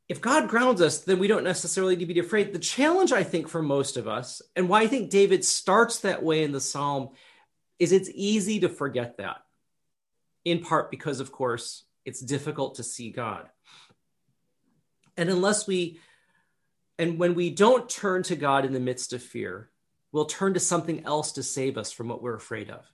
if 0.08 0.20
God 0.20 0.48
grounds 0.48 0.82
us, 0.82 0.98
then 0.98 1.20
we 1.20 1.28
don't 1.28 1.44
necessarily 1.44 1.94
need 1.94 2.08
to 2.08 2.14
be 2.14 2.18
afraid. 2.18 2.52
The 2.52 2.58
challenge, 2.58 3.12
I 3.12 3.22
think, 3.22 3.46
for 3.46 3.62
most 3.62 3.96
of 3.96 4.08
us, 4.08 4.42
and 4.56 4.68
why 4.68 4.80
I 4.80 4.86
think 4.88 5.10
David 5.10 5.44
starts 5.44 6.00
that 6.00 6.24
way 6.24 6.42
in 6.42 6.50
the 6.50 6.60
psalm, 6.60 7.10
is 7.78 7.92
it's 7.92 8.10
easy 8.12 8.58
to 8.60 8.68
forget 8.68 9.18
that, 9.18 9.36
in 10.44 10.62
part 10.62 10.90
because, 10.90 11.20
of 11.20 11.30
course, 11.30 11.84
it's 12.04 12.20
difficult 12.20 12.74
to 12.76 12.82
see 12.82 13.12
God. 13.12 13.48
And 15.16 15.30
unless 15.30 15.68
we 15.68 16.00
and 16.98 17.18
when 17.18 17.34
we 17.34 17.50
don't 17.50 17.88
turn 17.88 18.22
to 18.24 18.36
God 18.36 18.64
in 18.64 18.72
the 18.72 18.80
midst 18.80 19.12
of 19.12 19.22
fear, 19.22 19.70
we'll 20.12 20.24
turn 20.24 20.54
to 20.54 20.60
something 20.60 21.04
else 21.04 21.32
to 21.32 21.42
save 21.42 21.76
us 21.76 21.92
from 21.92 22.08
what 22.08 22.22
we're 22.22 22.36
afraid 22.36 22.70
of. 22.70 22.84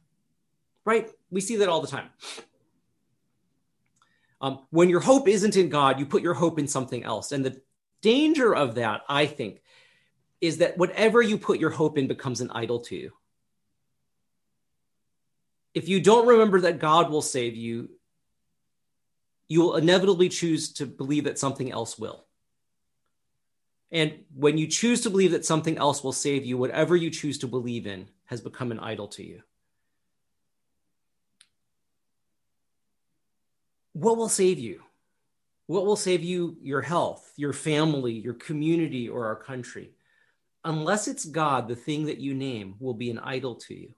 Right? 0.84 1.08
We 1.30 1.40
see 1.40 1.56
that 1.56 1.68
all 1.68 1.80
the 1.80 1.88
time. 1.88 2.08
Um, 4.40 4.66
when 4.70 4.88
your 4.88 5.00
hope 5.00 5.28
isn't 5.28 5.56
in 5.56 5.68
God, 5.68 6.00
you 6.00 6.06
put 6.06 6.22
your 6.22 6.34
hope 6.34 6.58
in 6.58 6.66
something 6.66 7.04
else. 7.04 7.30
And 7.30 7.44
the 7.44 7.60
danger 8.00 8.52
of 8.52 8.74
that, 8.74 9.02
I 9.08 9.26
think, 9.26 9.62
is 10.40 10.58
that 10.58 10.76
whatever 10.76 11.22
you 11.22 11.38
put 11.38 11.60
your 11.60 11.70
hope 11.70 11.96
in 11.96 12.08
becomes 12.08 12.40
an 12.40 12.50
idol 12.50 12.80
to 12.80 12.96
you. 12.96 13.12
If 15.74 15.88
you 15.88 16.00
don't 16.00 16.26
remember 16.26 16.62
that 16.62 16.80
God 16.80 17.08
will 17.08 17.22
save 17.22 17.54
you, 17.54 17.90
you 19.48 19.60
will 19.60 19.76
inevitably 19.76 20.28
choose 20.28 20.72
to 20.74 20.86
believe 20.86 21.24
that 21.24 21.38
something 21.38 21.70
else 21.70 21.96
will. 21.96 22.26
And 23.92 24.24
when 24.34 24.56
you 24.56 24.66
choose 24.66 25.02
to 25.02 25.10
believe 25.10 25.32
that 25.32 25.44
something 25.44 25.76
else 25.76 26.02
will 26.02 26.12
save 26.12 26.46
you, 26.46 26.56
whatever 26.56 26.96
you 26.96 27.10
choose 27.10 27.38
to 27.38 27.46
believe 27.46 27.86
in 27.86 28.08
has 28.24 28.40
become 28.40 28.72
an 28.72 28.80
idol 28.80 29.06
to 29.08 29.22
you. 29.22 29.42
What 33.92 34.16
will 34.16 34.30
save 34.30 34.58
you? 34.58 34.80
What 35.66 35.84
will 35.84 35.96
save 35.96 36.22
you 36.22 36.56
your 36.62 36.80
health, 36.80 37.32
your 37.36 37.52
family, 37.52 38.14
your 38.14 38.34
community, 38.34 39.10
or 39.10 39.26
our 39.26 39.36
country? 39.36 39.90
Unless 40.64 41.08
it's 41.08 41.26
God, 41.26 41.68
the 41.68 41.76
thing 41.76 42.06
that 42.06 42.18
you 42.18 42.32
name 42.32 42.76
will 42.80 42.94
be 42.94 43.10
an 43.10 43.18
idol 43.18 43.56
to 43.56 43.74
you. 43.74 43.94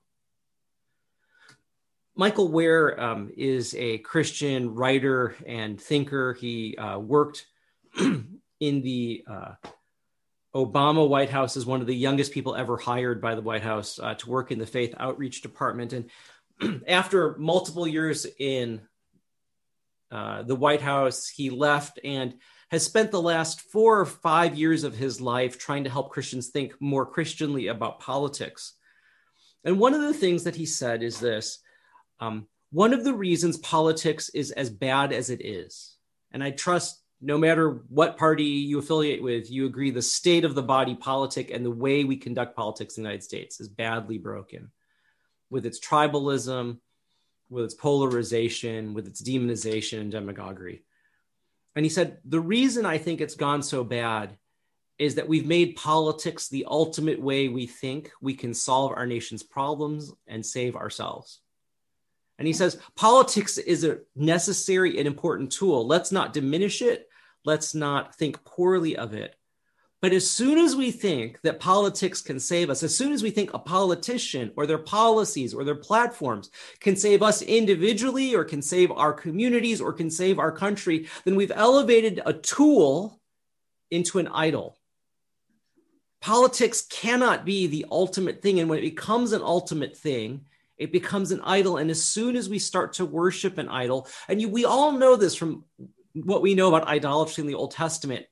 Michael 2.17 2.49
Wear 2.49 3.01
um, 3.01 3.31
is 3.37 3.75
a 3.77 3.99
Christian 3.99 4.75
writer 4.75 5.37
and 5.47 5.81
thinker. 5.81 6.33
He 6.35 6.77
uh, 6.77 6.99
worked 6.99 7.47
in 7.99 8.41
the 8.61 9.25
uh, 9.29 9.55
Obama 10.55 11.07
White 11.09 11.31
House 11.31 11.57
is 11.57 11.67
one 11.67 11.81
of 11.81 11.87
the 11.87 11.97
youngest 11.97 12.33
people 12.33 12.55
ever 12.55 12.77
hired 12.77 13.21
by 13.21 13.35
the 13.35 13.43
White 13.43 13.63
House 13.63 13.99
uh, 13.99 14.15
to 14.15 14.31
work 14.31 14.53
in 14.53 14.59
the 14.59 14.67
faith 14.67 14.95
outreach 14.99 15.43
department. 15.43 15.93
And 15.93 16.83
after 16.89 17.37
multiple 17.39 17.89
years 17.89 18.27
in 18.39 18.81
uh, 20.13 20.43
the 20.43 20.55
White 20.55 20.81
House, 20.81 21.29
he 21.29 21.51
left 21.51 21.99
and 22.05 22.35
has 22.71 22.85
spent 22.85 23.11
the 23.11 23.21
last 23.21 23.61
four 23.61 24.01
or 24.01 24.07
five 24.07 24.55
years 24.55 24.85
of 24.85 24.97
his 24.97 25.21
life 25.21 25.59
trying 25.59 25.85
to 25.85 25.91
help 25.91 26.11
Christians 26.11 26.49
think 26.49 26.75
more 26.81 27.05
Christianly 27.05 27.67
about 27.67 28.01
politics. 28.01 28.75
And 29.65 29.79
one 29.79 29.95
of 29.95 30.03
the 30.03 30.15
things 30.15 30.45
that 30.45 30.57
he 30.57 30.67
said 30.67 31.03
is 31.03 31.19
this 31.19 31.59
um, 32.21 32.47
one 32.71 32.93
of 32.93 33.03
the 33.03 33.15
reasons 33.15 33.59
politics 33.59 34.29
is 34.31 34.51
as 34.53 34.71
bad 34.71 35.13
as 35.13 35.31
it 35.31 35.45
is, 35.45 35.97
and 36.31 36.45
I 36.45 36.51
trust 36.51 37.04
no 37.25 37.39
matter 37.39 37.83
what 37.89 38.19
party 38.19 38.45
you 38.45 38.79
affiliate 38.79 39.23
with, 39.23 39.51
you 39.51 39.65
agree 39.65 39.91
the 39.91 40.03
state 40.03 40.45
of 40.45 40.55
the 40.55 40.63
body 40.63 40.95
politic 40.95 41.51
and 41.51 41.65
the 41.65 41.71
way 41.71 42.05
we 42.05 42.17
conduct 42.17 42.55
politics 42.55 42.97
in 42.97 43.03
the 43.03 43.09
United 43.09 43.25
States 43.25 43.61
is 43.61 43.69
badly 43.69 44.19
broken 44.19 44.71
with 45.49 45.65
its 45.65 45.81
tribalism, 45.81 46.79
with 47.49 47.65
its 47.65 47.75
polarization, 47.75 48.93
with 48.93 49.07
its 49.07 49.23
demonization 49.23 50.01
and 50.01 50.11
demagoguery. 50.11 50.83
And 51.75 51.85
he 51.85 51.89
said, 51.89 52.19
The 52.27 52.41
reason 52.41 52.85
I 52.85 52.99
think 52.99 53.21
it's 53.21 53.37
gone 53.37 53.63
so 53.63 53.85
bad 53.85 54.37
is 54.99 55.15
that 55.15 55.29
we've 55.29 55.47
made 55.47 55.77
politics 55.77 56.49
the 56.49 56.67
ultimate 56.69 57.21
way 57.21 57.49
we 57.49 57.67
think 57.67 58.13
we 58.21 58.35
can 58.35 58.53
solve 58.53 58.93
our 58.93 59.07
nation's 59.07 59.43
problems 59.43 60.13
and 60.27 60.45
save 60.45 60.77
ourselves. 60.77 61.41
And 62.39 62.47
he 62.47 62.53
says 62.53 62.79
politics 62.97 63.59
is 63.59 63.85
a 63.85 64.01
necessary 64.15 64.99
and 64.99 65.07
important 65.07 65.53
tool. 65.53 65.87
Let's 65.87 66.13
not 66.13 66.33
diminish 66.33 66.83
it. 66.83 67.09
Let's 67.45 67.75
not 67.75 68.15
think 68.15 68.45
poorly 68.45 68.97
of 68.97 69.15
it. 69.15 69.37
But 70.05 70.13
as 70.13 70.31
soon 70.31 70.59
as 70.59 70.77
we 70.77 70.91
think 70.91 71.41
that 71.43 71.61
politics 71.61 72.21
can 72.21 72.39
save 72.39 72.69
us, 72.69 72.83
as 72.83 72.95
soon 72.95 73.13
as 73.13 73.23
we 73.23 73.31
think 73.31 73.55
a 73.55 73.59
politician 73.59 74.53
or 74.55 74.67
their 74.67 74.77
policies 74.77 75.55
or 75.55 75.65
their 75.65 75.75
platforms 75.75 76.51
can 76.81 76.95
save 76.95 77.23
us 77.23 77.41
individually 77.41 78.35
or 78.35 78.45
can 78.45 78.61
save 78.61 78.91
our 78.93 79.15
communities 79.15 79.81
or 79.81 79.95
can 79.95 80.11
save 80.11 80.39
our 80.39 80.53
country, 80.53 81.09
then 81.25 81.37
we've 81.37 81.53
elevated 81.55 82.21
a 82.27 82.35
tool 82.35 83.19
into 83.91 84.19
an 84.19 84.29
idol. 84.29 84.77
Politics 86.21 86.83
cannot 86.91 87.47
be 87.47 87.67
the 87.67 87.87
ultimate 87.91 88.43
thing. 88.43 88.61
And 88.61 88.69
when 88.69 88.81
it 88.81 88.83
becomes 88.83 89.33
an 89.33 89.41
ultimate 89.41 89.97
thing, 89.97 90.45
it 90.77 90.93
becomes 90.93 91.31
an 91.31 91.41
idol. 91.45 91.79
And 91.79 91.91
as 91.91 92.05
soon 92.05 92.37
as 92.37 92.49
we 92.51 92.59
start 92.59 92.93
to 92.95 93.07
worship 93.07 93.57
an 93.57 93.71
idol, 93.71 94.07
and 94.29 94.39
you, 94.39 94.51
we 94.51 94.67
all 94.67 94.93
know 94.93 95.17
this 95.17 95.35
from 95.35 95.65
what 96.15 96.43
we 96.43 96.55
know 96.55 96.69
about 96.69 96.89
idolatry 96.89 97.43
in 97.43 97.49
the 97.49 97.55
Old 97.55 97.73
Testament, 97.73 98.27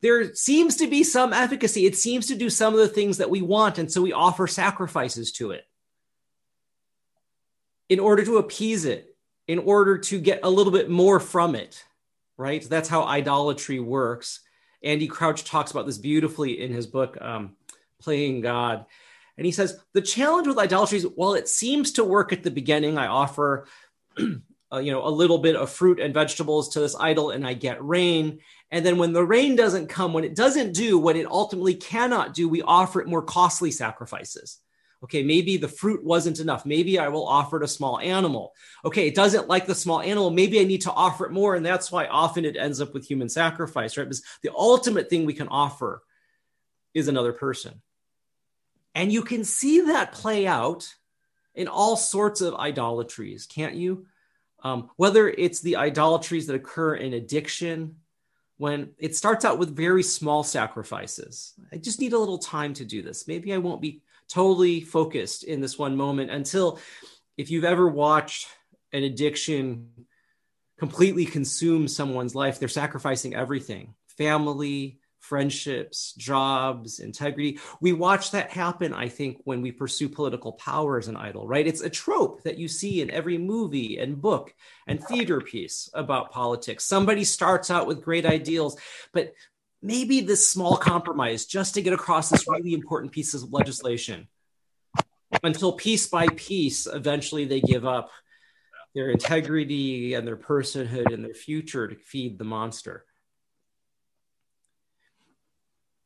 there 0.00 0.34
seems 0.34 0.76
to 0.76 0.86
be 0.86 1.04
some 1.04 1.32
efficacy. 1.32 1.86
It 1.86 1.96
seems 1.96 2.26
to 2.28 2.34
do 2.34 2.48
some 2.48 2.72
of 2.72 2.80
the 2.80 2.88
things 2.88 3.18
that 3.18 3.30
we 3.30 3.42
want. 3.42 3.78
And 3.78 3.90
so 3.90 4.00
we 4.00 4.12
offer 4.12 4.46
sacrifices 4.46 5.32
to 5.32 5.50
it 5.50 5.66
in 7.88 8.00
order 8.00 8.24
to 8.24 8.38
appease 8.38 8.84
it, 8.84 9.14
in 9.46 9.58
order 9.58 9.98
to 9.98 10.18
get 10.20 10.40
a 10.42 10.50
little 10.50 10.72
bit 10.72 10.88
more 10.88 11.20
from 11.20 11.54
it, 11.54 11.84
right? 12.36 12.62
That's 12.62 12.88
how 12.88 13.02
idolatry 13.02 13.80
works. 13.80 14.40
Andy 14.82 15.08
Crouch 15.08 15.44
talks 15.44 15.72
about 15.72 15.86
this 15.86 15.98
beautifully 15.98 16.62
in 16.62 16.72
his 16.72 16.86
book, 16.86 17.18
um, 17.20 17.56
Playing 18.00 18.40
God. 18.40 18.86
And 19.36 19.44
he 19.44 19.52
says 19.52 19.78
the 19.92 20.00
challenge 20.00 20.46
with 20.46 20.56
idolatry 20.56 20.98
is 20.98 21.04
while 21.04 21.34
it 21.34 21.48
seems 21.48 21.92
to 21.92 22.04
work 22.04 22.32
at 22.32 22.42
the 22.42 22.50
beginning, 22.50 22.96
I 22.96 23.08
offer, 23.08 23.66
uh, 24.72 24.78
you 24.78 24.92
know, 24.92 25.06
a 25.06 25.10
little 25.10 25.38
bit 25.38 25.56
of 25.56 25.70
fruit 25.70 26.00
and 26.00 26.14
vegetables 26.14 26.68
to 26.70 26.80
this 26.80 26.96
idol, 26.98 27.30
and 27.30 27.46
I 27.46 27.54
get 27.54 27.84
rain. 27.84 28.38
And 28.70 28.86
then 28.86 28.98
when 28.98 29.12
the 29.12 29.24
rain 29.24 29.56
doesn't 29.56 29.88
come, 29.88 30.12
when 30.12 30.24
it 30.24 30.36
doesn't 30.36 30.72
do 30.72 30.98
what 30.98 31.16
it 31.16 31.26
ultimately 31.26 31.74
cannot 31.74 32.34
do, 32.34 32.48
we 32.48 32.62
offer 32.62 33.00
it 33.00 33.08
more 33.08 33.22
costly 33.22 33.70
sacrifices. 33.70 34.58
Okay, 35.02 35.22
maybe 35.22 35.56
the 35.56 35.66
fruit 35.66 36.04
wasn't 36.04 36.40
enough. 36.40 36.66
Maybe 36.66 36.98
I 36.98 37.08
will 37.08 37.26
offer 37.26 37.56
it 37.56 37.64
a 37.64 37.68
small 37.68 37.98
animal. 37.98 38.52
Okay, 38.84 39.08
it 39.08 39.14
doesn't 39.14 39.48
like 39.48 39.66
the 39.66 39.74
small 39.74 40.02
animal. 40.02 40.30
Maybe 40.30 40.60
I 40.60 40.64
need 40.64 40.82
to 40.82 40.92
offer 40.92 41.24
it 41.24 41.32
more. 41.32 41.54
And 41.54 41.64
that's 41.64 41.90
why 41.90 42.06
often 42.06 42.44
it 42.44 42.56
ends 42.56 42.82
up 42.82 42.92
with 42.92 43.06
human 43.06 43.30
sacrifice, 43.30 43.96
right? 43.96 44.04
Because 44.04 44.22
the 44.42 44.52
ultimate 44.54 45.08
thing 45.08 45.24
we 45.24 45.32
can 45.32 45.48
offer 45.48 46.02
is 46.92 47.08
another 47.08 47.32
person. 47.32 47.80
And 48.94 49.10
you 49.10 49.22
can 49.22 49.42
see 49.42 49.80
that 49.80 50.12
play 50.12 50.46
out 50.46 50.94
in 51.54 51.66
all 51.66 51.96
sorts 51.96 52.42
of 52.42 52.54
idolatries, 52.54 53.46
can't 53.46 53.76
you? 53.76 54.06
Um, 54.62 54.90
whether 54.96 55.28
it's 55.28 55.60
the 55.60 55.76
idolatries 55.76 56.46
that 56.46 56.54
occur 56.54 56.94
in 56.94 57.14
addiction, 57.14 57.96
when 58.58 58.90
it 58.98 59.16
starts 59.16 59.46
out 59.46 59.58
with 59.58 59.74
very 59.74 60.02
small 60.02 60.44
sacrifices. 60.44 61.54
I 61.72 61.78
just 61.78 61.98
need 61.98 62.12
a 62.12 62.18
little 62.18 62.36
time 62.36 62.74
to 62.74 62.84
do 62.84 63.00
this. 63.00 63.26
Maybe 63.26 63.54
I 63.54 63.56
won't 63.56 63.80
be 63.80 64.02
totally 64.28 64.82
focused 64.82 65.44
in 65.44 65.62
this 65.62 65.78
one 65.78 65.96
moment 65.96 66.30
until 66.30 66.78
if 67.38 67.50
you've 67.50 67.64
ever 67.64 67.88
watched 67.88 68.48
an 68.92 69.02
addiction 69.02 69.88
completely 70.78 71.24
consume 71.24 71.88
someone's 71.88 72.34
life, 72.34 72.58
they're 72.58 72.68
sacrificing 72.68 73.34
everything 73.34 73.94
family, 74.20 75.00
friendships, 75.30 76.12
jobs, 76.14 76.98
integrity. 76.98 77.60
We 77.80 77.92
watch 77.92 78.32
that 78.32 78.50
happen, 78.50 78.92
I 78.92 79.08
think, 79.08 79.40
when 79.44 79.62
we 79.62 79.70
pursue 79.70 80.08
political 80.08 80.54
power 80.54 80.98
as 80.98 81.06
an 81.06 81.16
idol, 81.16 81.46
right? 81.46 81.68
It's 81.68 81.82
a 81.82 81.88
trope 81.88 82.42
that 82.42 82.58
you 82.58 82.66
see 82.66 83.00
in 83.00 83.12
every 83.12 83.38
movie 83.38 83.98
and 83.98 84.20
book 84.20 84.52
and 84.88 85.00
theater 85.00 85.40
piece 85.40 85.88
about 85.94 86.32
politics. 86.32 86.84
Somebody 86.84 87.22
starts 87.22 87.70
out 87.70 87.86
with 87.86 88.02
great 88.02 88.26
ideals, 88.26 88.76
but 89.12 89.32
maybe 89.80 90.20
this 90.20 90.48
small 90.48 90.76
compromise 90.76 91.46
just 91.46 91.74
to 91.74 91.82
get 91.82 91.92
across 91.92 92.28
this 92.28 92.48
really 92.48 92.74
important 92.74 93.12
piece 93.12 93.32
of 93.32 93.52
legislation 93.52 94.26
until 95.44 95.74
piece 95.74 96.08
by 96.08 96.26
piece, 96.34 96.88
eventually 96.88 97.44
they 97.44 97.60
give 97.60 97.86
up 97.86 98.10
their 98.96 99.10
integrity 99.10 100.14
and 100.14 100.26
their 100.26 100.36
personhood 100.36 101.14
and 101.14 101.24
their 101.24 101.34
future 101.34 101.86
to 101.86 101.94
feed 101.94 102.36
the 102.36 102.44
monster. 102.44 103.04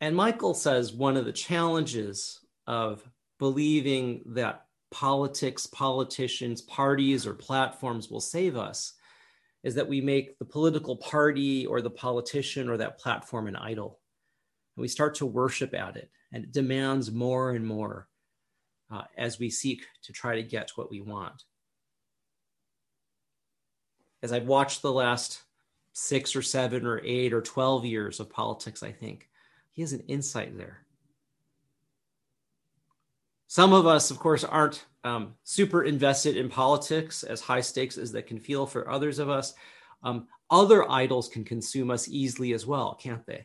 And 0.04 0.14
Michael 0.14 0.52
says 0.52 0.92
one 0.92 1.16
of 1.16 1.24
the 1.24 1.32
challenges 1.32 2.40
of 2.66 3.02
believing 3.38 4.20
that 4.34 4.66
politics, 4.90 5.66
politicians, 5.66 6.60
parties, 6.60 7.26
or 7.26 7.32
platforms 7.32 8.10
will 8.10 8.20
save 8.20 8.54
us 8.54 8.92
is 9.62 9.74
that 9.76 9.88
we 9.88 10.02
make 10.02 10.38
the 10.38 10.44
political 10.44 10.98
party 10.98 11.64
or 11.64 11.80
the 11.80 11.88
politician 11.88 12.68
or 12.68 12.76
that 12.76 12.98
platform 12.98 13.46
an 13.46 13.56
idol. 13.56 13.98
And 14.76 14.82
we 14.82 14.88
start 14.88 15.14
to 15.16 15.26
worship 15.26 15.72
at 15.72 15.96
it, 15.96 16.10
and 16.32 16.44
it 16.44 16.52
demands 16.52 17.10
more 17.10 17.52
and 17.52 17.66
more 17.66 18.06
uh, 18.90 19.04
as 19.16 19.38
we 19.38 19.48
seek 19.48 19.86
to 20.02 20.12
try 20.12 20.36
to 20.36 20.42
get 20.42 20.72
what 20.74 20.90
we 20.90 21.00
want. 21.00 21.44
As 24.22 24.34
I've 24.34 24.48
watched 24.48 24.82
the 24.82 24.92
last 24.92 25.44
six 25.94 26.36
or 26.36 26.42
seven 26.42 26.84
or 26.84 27.00
eight 27.02 27.32
or 27.32 27.40
12 27.40 27.86
years 27.86 28.20
of 28.20 28.28
politics, 28.28 28.82
I 28.82 28.92
think 28.92 29.30
he 29.74 29.82
has 29.82 29.92
an 29.92 30.04
insight 30.08 30.56
there. 30.56 30.78
Some 33.48 33.72
of 33.72 33.86
us, 33.86 34.10
of 34.10 34.18
course, 34.18 34.44
aren't 34.44 34.84
um, 35.02 35.34
super 35.42 35.84
invested 35.84 36.36
in 36.36 36.48
politics, 36.48 37.22
as 37.24 37.40
high 37.40 37.60
stakes 37.60 37.98
as 37.98 38.12
that 38.12 38.26
can 38.26 38.38
feel 38.38 38.66
for 38.66 38.90
others 38.90 39.18
of 39.18 39.28
us. 39.28 39.52
Um, 40.02 40.28
other 40.50 40.90
idols 40.90 41.28
can 41.28 41.44
consume 41.44 41.90
us 41.90 42.08
easily 42.08 42.52
as 42.52 42.66
well, 42.66 42.94
can't 42.94 43.26
they? 43.26 43.44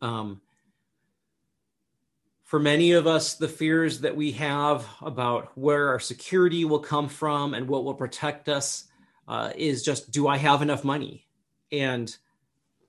Um, 0.00 0.40
for 2.44 2.58
many 2.58 2.92
of 2.92 3.06
us, 3.06 3.34
the 3.34 3.48
fears 3.48 4.00
that 4.00 4.16
we 4.16 4.32
have 4.32 4.86
about 5.02 5.56
where 5.56 5.88
our 5.88 6.00
security 6.00 6.64
will 6.64 6.80
come 6.80 7.08
from 7.08 7.54
and 7.54 7.68
what 7.68 7.84
will 7.84 7.94
protect 7.94 8.48
us 8.48 8.84
uh, 9.28 9.52
is 9.54 9.84
just 9.84 10.10
do 10.10 10.26
I 10.26 10.38
have 10.38 10.62
enough 10.62 10.82
money? 10.82 11.26
And 11.70 12.14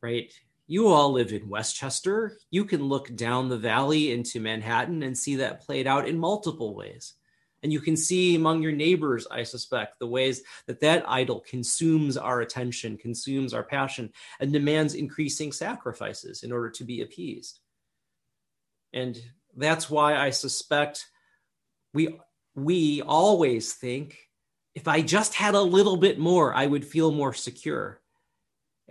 right, 0.02 0.34
You 0.68 0.88
all 0.88 1.12
live 1.12 1.34
in 1.34 1.50
Westchester. 1.50 2.38
You 2.50 2.66
can 2.66 2.84
look 2.84 3.14
down 3.16 3.50
the 3.50 3.58
valley 3.58 4.12
into 4.12 4.40
Manhattan 4.40 5.04
and 5.04 5.18
see 5.18 5.36
that 5.38 5.62
played 5.62 5.88
out 5.88 6.08
in 6.08 6.18
multiple 6.18 6.76
ways. 6.76 7.16
And 7.64 7.72
you 7.72 7.80
can 7.80 7.96
see 7.96 8.36
among 8.36 8.64
your 8.64 8.72
neighbors, 8.72 9.28
I 9.30 9.44
suspect, 9.44 10.00
the 10.00 10.08
ways 10.08 10.42
that 10.66 10.80
that 10.80 11.04
idol 11.08 11.42
consumes 11.42 12.18
our 12.18 12.42
attention, 12.42 12.98
consumes 12.98 13.54
our 13.54 13.64
passion, 13.64 14.12
and 14.40 14.52
demands 14.52 14.96
increasing 14.96 15.52
sacrifices 15.52 16.44
in 16.44 16.52
order 16.52 16.70
to 16.72 16.84
be 16.84 17.02
appeased. 17.02 17.60
And 18.94 19.22
that's 19.56 19.90
why 19.90 20.16
I 20.16 20.32
suspect 20.32 21.08
we 21.94 22.20
we 22.56 23.02
always 23.02 23.74
think 23.74 24.18
if 24.76 24.88
I 24.88 25.02
just 25.02 25.34
had 25.34 25.56
a 25.56 25.62
little 25.62 25.98
bit 25.98 26.20
more, 26.20 26.54
I 26.54 26.66
would 26.66 26.86
feel 26.86 27.12
more 27.12 27.34
secure. 27.34 28.01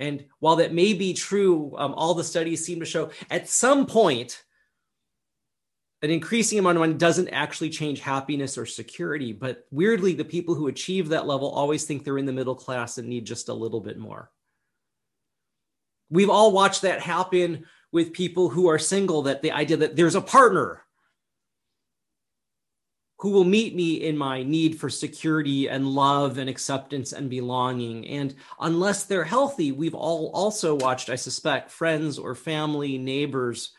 And 0.00 0.24
while 0.38 0.56
that 0.56 0.72
may 0.72 0.94
be 0.94 1.12
true, 1.12 1.74
um, 1.76 1.92
all 1.94 2.14
the 2.14 2.24
studies 2.24 2.64
seem 2.64 2.80
to 2.80 2.86
show 2.86 3.10
at 3.30 3.48
some 3.48 3.84
point 3.86 4.42
an 6.02 6.10
increasing 6.10 6.58
amount 6.58 6.78
of 6.78 6.80
money 6.80 6.94
doesn't 6.94 7.28
actually 7.28 7.68
change 7.68 8.00
happiness 8.00 8.56
or 8.56 8.64
security. 8.64 9.34
But 9.34 9.66
weirdly, 9.70 10.14
the 10.14 10.24
people 10.24 10.54
who 10.54 10.68
achieve 10.68 11.10
that 11.10 11.26
level 11.26 11.50
always 11.50 11.84
think 11.84 12.02
they're 12.02 12.16
in 12.16 12.24
the 12.24 12.32
middle 12.32 12.54
class 12.54 12.96
and 12.96 13.08
need 13.08 13.26
just 13.26 13.50
a 13.50 13.54
little 13.54 13.80
bit 13.80 13.98
more. 13.98 14.30
We've 16.08 16.30
all 16.30 16.50
watched 16.50 16.82
that 16.82 17.02
happen 17.02 17.66
with 17.92 18.14
people 18.14 18.48
who 18.48 18.68
are 18.68 18.78
single, 18.78 19.22
that 19.22 19.42
the 19.42 19.52
idea 19.52 19.76
that 19.76 19.96
there's 19.96 20.14
a 20.14 20.22
partner 20.22 20.82
who 23.20 23.30
will 23.30 23.44
meet 23.44 23.74
me 23.74 23.94
in 23.94 24.16
my 24.16 24.42
need 24.42 24.80
for 24.80 24.88
security 24.88 25.68
and 25.68 25.86
love 25.86 26.38
and 26.38 26.48
acceptance 26.48 27.12
and 27.12 27.28
belonging. 27.28 28.06
And 28.08 28.34
unless 28.58 29.04
they're 29.04 29.24
healthy, 29.24 29.72
we've 29.72 29.94
all 29.94 30.30
also 30.32 30.74
watched, 30.74 31.10
I 31.10 31.16
suspect, 31.16 31.70
friends 31.70 32.18
or 32.18 32.34
family, 32.34 32.96
neighbors 32.96 33.72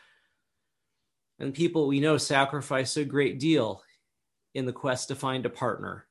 and 1.40 1.52
people 1.52 1.88
we 1.88 1.98
know 1.98 2.18
sacrifice 2.18 2.96
a 2.96 3.04
great 3.04 3.40
deal 3.40 3.82
in 4.54 4.64
the 4.64 4.72
quest 4.72 5.08
to 5.08 5.16
find 5.16 5.44
a 5.44 5.50
partner, 5.50 6.06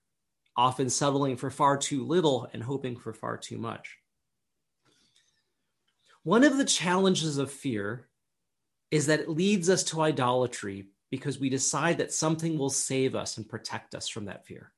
often 0.58 0.90
settling 0.90 1.38
for 1.38 1.50
far 1.50 1.78
too 1.78 2.06
little 2.06 2.50
and 2.52 2.62
hoping 2.62 2.98
for 2.98 3.14
far 3.14 3.38
too 3.38 3.58
much. 3.58 3.98
One 6.24 6.44
of 6.44 6.58
the 6.58 6.66
challenges 6.66 7.38
of 7.38 7.50
fear 7.50 8.10
is 8.92 9.06
that 9.06 9.22
it 9.22 9.30
leads 9.30 9.70
us 9.70 9.84
to 9.86 10.02
idolatry 10.02 10.88
because 11.12 11.40
we 11.40 11.50
decide 11.50 11.98
that 11.98 12.14
something 12.14 12.58
will 12.58 12.70
save 12.70 13.14
us 13.16 13.38
and 13.38 13.48
protect 13.48 13.94
us 13.94 14.08
from 14.08 14.26
that 14.26 14.48
fear. 14.48 14.72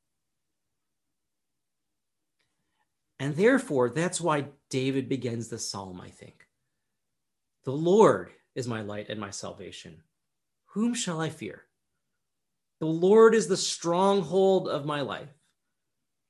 And 3.19 3.35
therefore, 3.35 3.89
that's 3.89 4.19
why 4.19 4.47
David 4.69 5.07
begins 5.07 5.47
the 5.47 5.59
psalm, 5.59 6.01
I 6.01 6.09
think. 6.09 6.47
The 7.63 7.71
Lord 7.71 8.31
is 8.55 8.67
my 8.67 8.81
light 8.81 9.07
and 9.09 9.19
my 9.19 9.29
salvation. 9.29 10.01
Whom 10.73 10.93
shall 10.93 11.21
I 11.21 11.29
fear? 11.29 11.63
The 12.79 12.87
Lord 12.87 13.35
is 13.35 13.47
the 13.47 13.55
stronghold 13.55 14.67
of 14.67 14.85
my 14.85 15.01
life. 15.01 15.29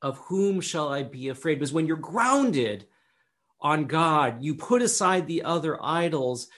Of 0.01 0.17
whom 0.17 0.59
shall 0.59 0.89
I 0.89 1.03
be 1.03 1.29
afraid? 1.29 1.55
Because 1.55 1.73
when 1.73 1.87
you're 1.87 1.95
grounded 1.95 2.85
on 3.61 3.85
God, 3.85 4.43
you 4.43 4.53
put 4.55 4.81
aside 4.81 5.25
the 5.25 5.43
other 5.43 5.83
idols, 5.83 6.49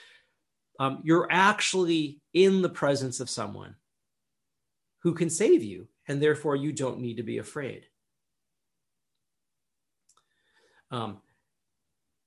um, 0.80 1.00
you're 1.04 1.28
actually 1.30 2.20
in 2.36 2.60
the 2.60 2.68
presence 2.68 3.18
of 3.20 3.30
someone 3.30 3.74
who 5.02 5.14
can 5.14 5.30
save 5.30 5.62
you, 5.62 5.88
and 6.06 6.20
therefore 6.20 6.54
you 6.54 6.70
don't 6.70 7.00
need 7.00 7.16
to 7.16 7.22
be 7.22 7.38
afraid. 7.38 7.86
Um, 10.90 11.18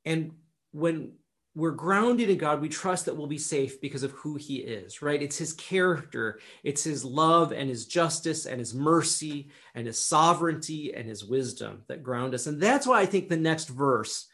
and 0.05 0.31
when 0.71 1.13
we're 1.59 1.71
grounded 1.71 2.29
in 2.29 2.37
God. 2.37 2.61
We 2.61 2.69
trust 2.69 3.05
that 3.05 3.17
we'll 3.17 3.27
be 3.27 3.37
safe 3.37 3.81
because 3.81 4.03
of 4.03 4.11
who 4.11 4.35
He 4.35 4.57
is, 4.57 5.01
right? 5.01 5.21
It's 5.21 5.37
His 5.37 5.53
character, 5.53 6.39
it's 6.63 6.83
His 6.83 7.03
love 7.03 7.51
and 7.51 7.69
His 7.69 7.85
justice 7.85 8.45
and 8.45 8.59
His 8.59 8.73
mercy 8.73 9.49
and 9.75 9.85
His 9.85 9.99
sovereignty 9.99 10.93
and 10.93 11.07
His 11.07 11.25
wisdom 11.25 11.83
that 11.87 12.03
ground 12.03 12.33
us. 12.33 12.47
And 12.47 12.61
that's 12.61 12.87
why 12.87 13.01
I 13.01 13.05
think 13.05 13.29
the 13.29 13.37
next 13.37 13.67
verse, 13.67 14.27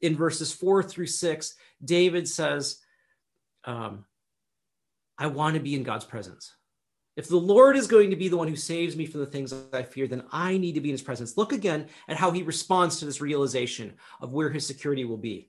in 0.00 0.16
verses 0.16 0.52
four 0.52 0.82
through 0.82 1.06
six, 1.06 1.54
David 1.84 2.28
says, 2.28 2.78
um, 3.64 4.04
I 5.22 5.28
want 5.28 5.54
to 5.54 5.60
be 5.60 5.76
in 5.76 5.84
God's 5.84 6.04
presence. 6.04 6.52
If 7.14 7.28
the 7.28 7.36
Lord 7.36 7.76
is 7.76 7.86
going 7.86 8.10
to 8.10 8.16
be 8.16 8.26
the 8.26 8.36
one 8.36 8.48
who 8.48 8.56
saves 8.56 8.96
me 8.96 9.06
from 9.06 9.20
the 9.20 9.26
things 9.26 9.54
I 9.72 9.84
fear, 9.84 10.08
then 10.08 10.24
I 10.32 10.58
need 10.58 10.72
to 10.72 10.80
be 10.80 10.88
in 10.88 10.94
his 10.94 11.02
presence. 11.02 11.36
Look 11.36 11.52
again 11.52 11.86
at 12.08 12.16
how 12.16 12.32
he 12.32 12.42
responds 12.42 12.98
to 12.98 13.04
this 13.04 13.20
realization 13.20 13.94
of 14.20 14.32
where 14.32 14.50
his 14.50 14.66
security 14.66 15.04
will 15.04 15.18
be. 15.18 15.48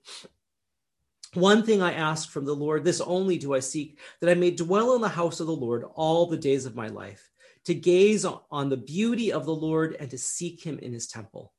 One 1.34 1.64
thing 1.64 1.82
I 1.82 1.94
ask 1.94 2.30
from 2.30 2.46
the 2.46 2.54
Lord, 2.54 2.84
this 2.84 3.02
only 3.02 3.40
do 3.40 3.56
I 3.56 3.62
seek, 3.62 3.98
that 4.20 4.30
I 4.30 4.36
may 4.36 4.52
dwell 4.52 4.94
in 4.94 5.02
the 5.02 5.08
house 5.10 5.40
of 5.40 5.48
the 5.48 5.56
Lord 5.56 5.86
all 5.96 6.28
the 6.28 6.38
days 6.38 6.68
of 6.68 6.76
my 6.76 6.90
life, 6.90 7.32
to 7.66 7.74
gaze 7.74 8.26
on 8.26 8.70
the 8.70 8.78
beauty 8.78 9.32
of 9.32 9.46
the 9.46 9.56
Lord 9.56 9.96
and 10.00 10.12
to 10.12 10.20
seek 10.20 10.62
him 10.62 10.78
in 10.78 10.94
his 10.94 11.08
temple. 11.08 11.53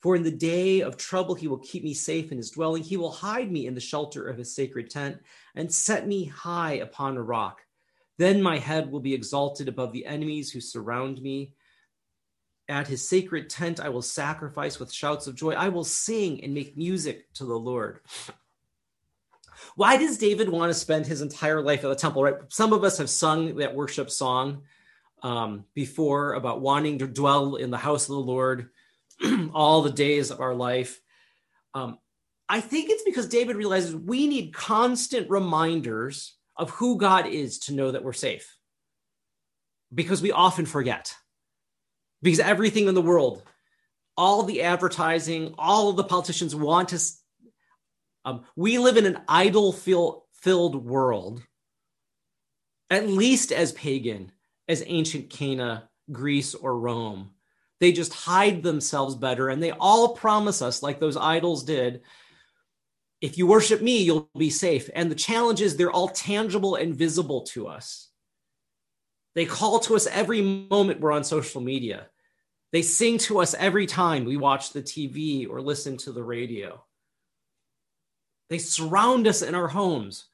For 0.00 0.16
in 0.16 0.22
the 0.22 0.30
day 0.30 0.80
of 0.80 0.96
trouble, 0.96 1.34
he 1.34 1.46
will 1.46 1.58
keep 1.58 1.84
me 1.84 1.92
safe 1.92 2.32
in 2.32 2.38
his 2.38 2.50
dwelling. 2.50 2.82
He 2.82 2.96
will 2.96 3.10
hide 3.10 3.52
me 3.52 3.66
in 3.66 3.74
the 3.74 3.80
shelter 3.80 4.26
of 4.26 4.38
his 4.38 4.54
sacred 4.54 4.88
tent 4.88 5.18
and 5.54 5.72
set 5.72 6.08
me 6.08 6.24
high 6.24 6.74
upon 6.74 7.16
a 7.16 7.22
rock. 7.22 7.60
Then 8.16 8.42
my 8.42 8.58
head 8.58 8.90
will 8.90 9.00
be 9.00 9.14
exalted 9.14 9.68
above 9.68 9.92
the 9.92 10.06
enemies 10.06 10.50
who 10.50 10.60
surround 10.60 11.20
me. 11.20 11.54
At 12.68 12.86
his 12.86 13.06
sacred 13.06 13.50
tent, 13.50 13.80
I 13.80 13.88
will 13.88 14.02
sacrifice 14.02 14.78
with 14.78 14.92
shouts 14.92 15.26
of 15.26 15.34
joy. 15.34 15.52
I 15.52 15.68
will 15.68 15.84
sing 15.84 16.42
and 16.42 16.54
make 16.54 16.76
music 16.76 17.32
to 17.34 17.44
the 17.44 17.58
Lord. 17.58 18.00
Why 19.76 19.96
does 19.96 20.18
David 20.18 20.48
want 20.48 20.70
to 20.70 20.78
spend 20.78 21.06
his 21.06 21.20
entire 21.20 21.60
life 21.60 21.84
at 21.84 21.88
the 21.88 21.94
temple? 21.94 22.22
Right. 22.22 22.34
Some 22.48 22.72
of 22.72 22.84
us 22.84 22.98
have 22.98 23.10
sung 23.10 23.56
that 23.56 23.74
worship 23.74 24.10
song 24.10 24.62
um, 25.22 25.64
before 25.74 26.34
about 26.34 26.60
wanting 26.60 26.98
to 26.98 27.06
dwell 27.06 27.56
in 27.56 27.70
the 27.70 27.76
house 27.76 28.04
of 28.04 28.14
the 28.14 28.20
Lord 28.20 28.70
all 29.52 29.82
the 29.82 29.92
days 29.92 30.30
of 30.30 30.40
our 30.40 30.54
life. 30.54 31.00
Um, 31.74 31.98
I 32.48 32.60
think 32.60 32.90
it's 32.90 33.04
because 33.04 33.28
David 33.28 33.56
realizes 33.56 33.94
we 33.94 34.26
need 34.26 34.54
constant 34.54 35.30
reminders 35.30 36.36
of 36.56 36.70
who 36.70 36.98
God 36.98 37.26
is 37.26 37.60
to 37.60 37.74
know 37.74 37.90
that 37.90 38.02
we're 38.02 38.12
safe. 38.12 38.56
Because 39.92 40.22
we 40.22 40.32
often 40.32 40.66
forget. 40.66 41.14
Because 42.22 42.40
everything 42.40 42.86
in 42.86 42.94
the 42.94 43.02
world, 43.02 43.42
all 44.16 44.42
the 44.42 44.62
advertising, 44.62 45.54
all 45.58 45.92
the 45.92 46.04
politicians 46.04 46.54
want 46.54 46.90
to 46.90 46.98
um, 48.24 48.44
we 48.54 48.78
live 48.78 48.96
in 48.96 49.06
an 49.06 49.18
idol 49.28 49.72
filled 49.72 50.84
world, 50.84 51.42
at 52.90 53.08
least 53.08 53.52
as 53.52 53.72
pagan 53.72 54.32
as 54.68 54.82
ancient 54.86 55.30
Canaan, 55.30 55.82
Greece, 56.12 56.54
or 56.54 56.78
Rome. 56.78 57.30
They 57.80 57.92
just 57.92 58.12
hide 58.12 58.62
themselves 58.62 59.14
better 59.14 59.48
and 59.48 59.62
they 59.62 59.72
all 59.72 60.14
promise 60.14 60.60
us, 60.62 60.82
like 60.82 61.00
those 61.00 61.16
idols 61.16 61.64
did, 61.64 62.02
if 63.20 63.36
you 63.36 63.46
worship 63.46 63.82
me, 63.82 64.02
you'll 64.02 64.30
be 64.36 64.50
safe. 64.50 64.88
And 64.94 65.10
the 65.10 65.14
challenge 65.16 65.60
is 65.60 65.76
they're 65.76 65.90
all 65.90 66.08
tangible 66.08 66.74
and 66.74 66.94
visible 66.94 67.42
to 67.48 67.68
us. 67.68 68.08
They 69.34 69.44
call 69.44 69.78
to 69.80 69.94
us 69.94 70.06
every 70.06 70.40
moment 70.42 71.00
we're 71.00 71.12
on 71.12 71.24
social 71.24 71.60
media. 71.60 72.08
They 72.72 72.82
sing 72.82 73.18
to 73.18 73.40
us 73.40 73.54
every 73.54 73.86
time 73.86 74.24
we 74.24 74.36
watch 74.36 74.72
the 74.72 74.82
TV 74.82 75.48
or 75.48 75.60
listen 75.60 75.96
to 75.98 76.12
the 76.12 76.22
radio. 76.22 76.82
They 78.48 78.58
surround 78.58 79.26
us 79.26 79.42
in 79.42 79.54
our 79.54 79.68
homes 79.68 80.26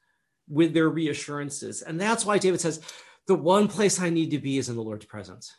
with 0.49 0.73
their 0.73 0.89
reassurances. 0.89 1.81
And 1.81 1.99
that's 1.99 2.25
why 2.25 2.37
David 2.37 2.61
says, 2.61 2.81
the 3.27 3.35
one 3.35 3.67
place 3.67 3.99
I 3.99 4.09
need 4.09 4.31
to 4.31 4.39
be 4.39 4.57
is 4.57 4.69
in 4.69 4.75
the 4.75 4.81
Lord's 4.81 5.05
presence. 5.05 5.53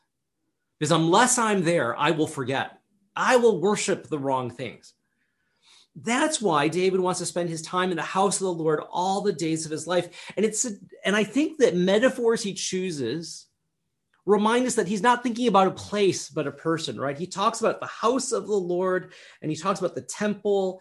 Because 0.78 0.92
unless 0.92 1.38
I'm 1.38 1.62
there, 1.64 1.96
I 1.96 2.12
will 2.12 2.26
forget. 2.26 2.78
I 3.16 3.36
will 3.36 3.60
worship 3.60 4.08
the 4.08 4.18
wrong 4.18 4.50
things. 4.50 4.94
That's 5.96 6.40
why 6.40 6.68
David 6.68 7.00
wants 7.00 7.18
to 7.18 7.26
spend 7.26 7.48
his 7.48 7.62
time 7.62 7.90
in 7.90 7.96
the 7.96 8.02
house 8.02 8.36
of 8.36 8.44
the 8.44 8.52
Lord 8.52 8.80
all 8.90 9.20
the 9.20 9.32
days 9.32 9.64
of 9.64 9.72
his 9.72 9.86
life. 9.86 10.32
And 10.36 10.46
it's 10.46 10.64
a, 10.64 10.70
and 11.04 11.16
I 11.16 11.24
think 11.24 11.58
that 11.58 11.74
metaphors 11.74 12.42
he 12.42 12.54
chooses 12.54 13.46
remind 14.24 14.66
us 14.66 14.74
that 14.74 14.86
he's 14.86 15.02
not 15.02 15.22
thinking 15.22 15.48
about 15.48 15.66
a 15.66 15.72
place 15.72 16.28
but 16.28 16.46
a 16.46 16.52
person, 16.52 17.00
right? 17.00 17.18
He 17.18 17.26
talks 17.26 17.60
about 17.60 17.80
the 17.80 17.86
house 17.86 18.30
of 18.30 18.46
the 18.46 18.52
Lord 18.52 19.12
and 19.40 19.50
he 19.50 19.56
talks 19.56 19.80
about 19.80 19.94
the 19.94 20.02
temple 20.02 20.80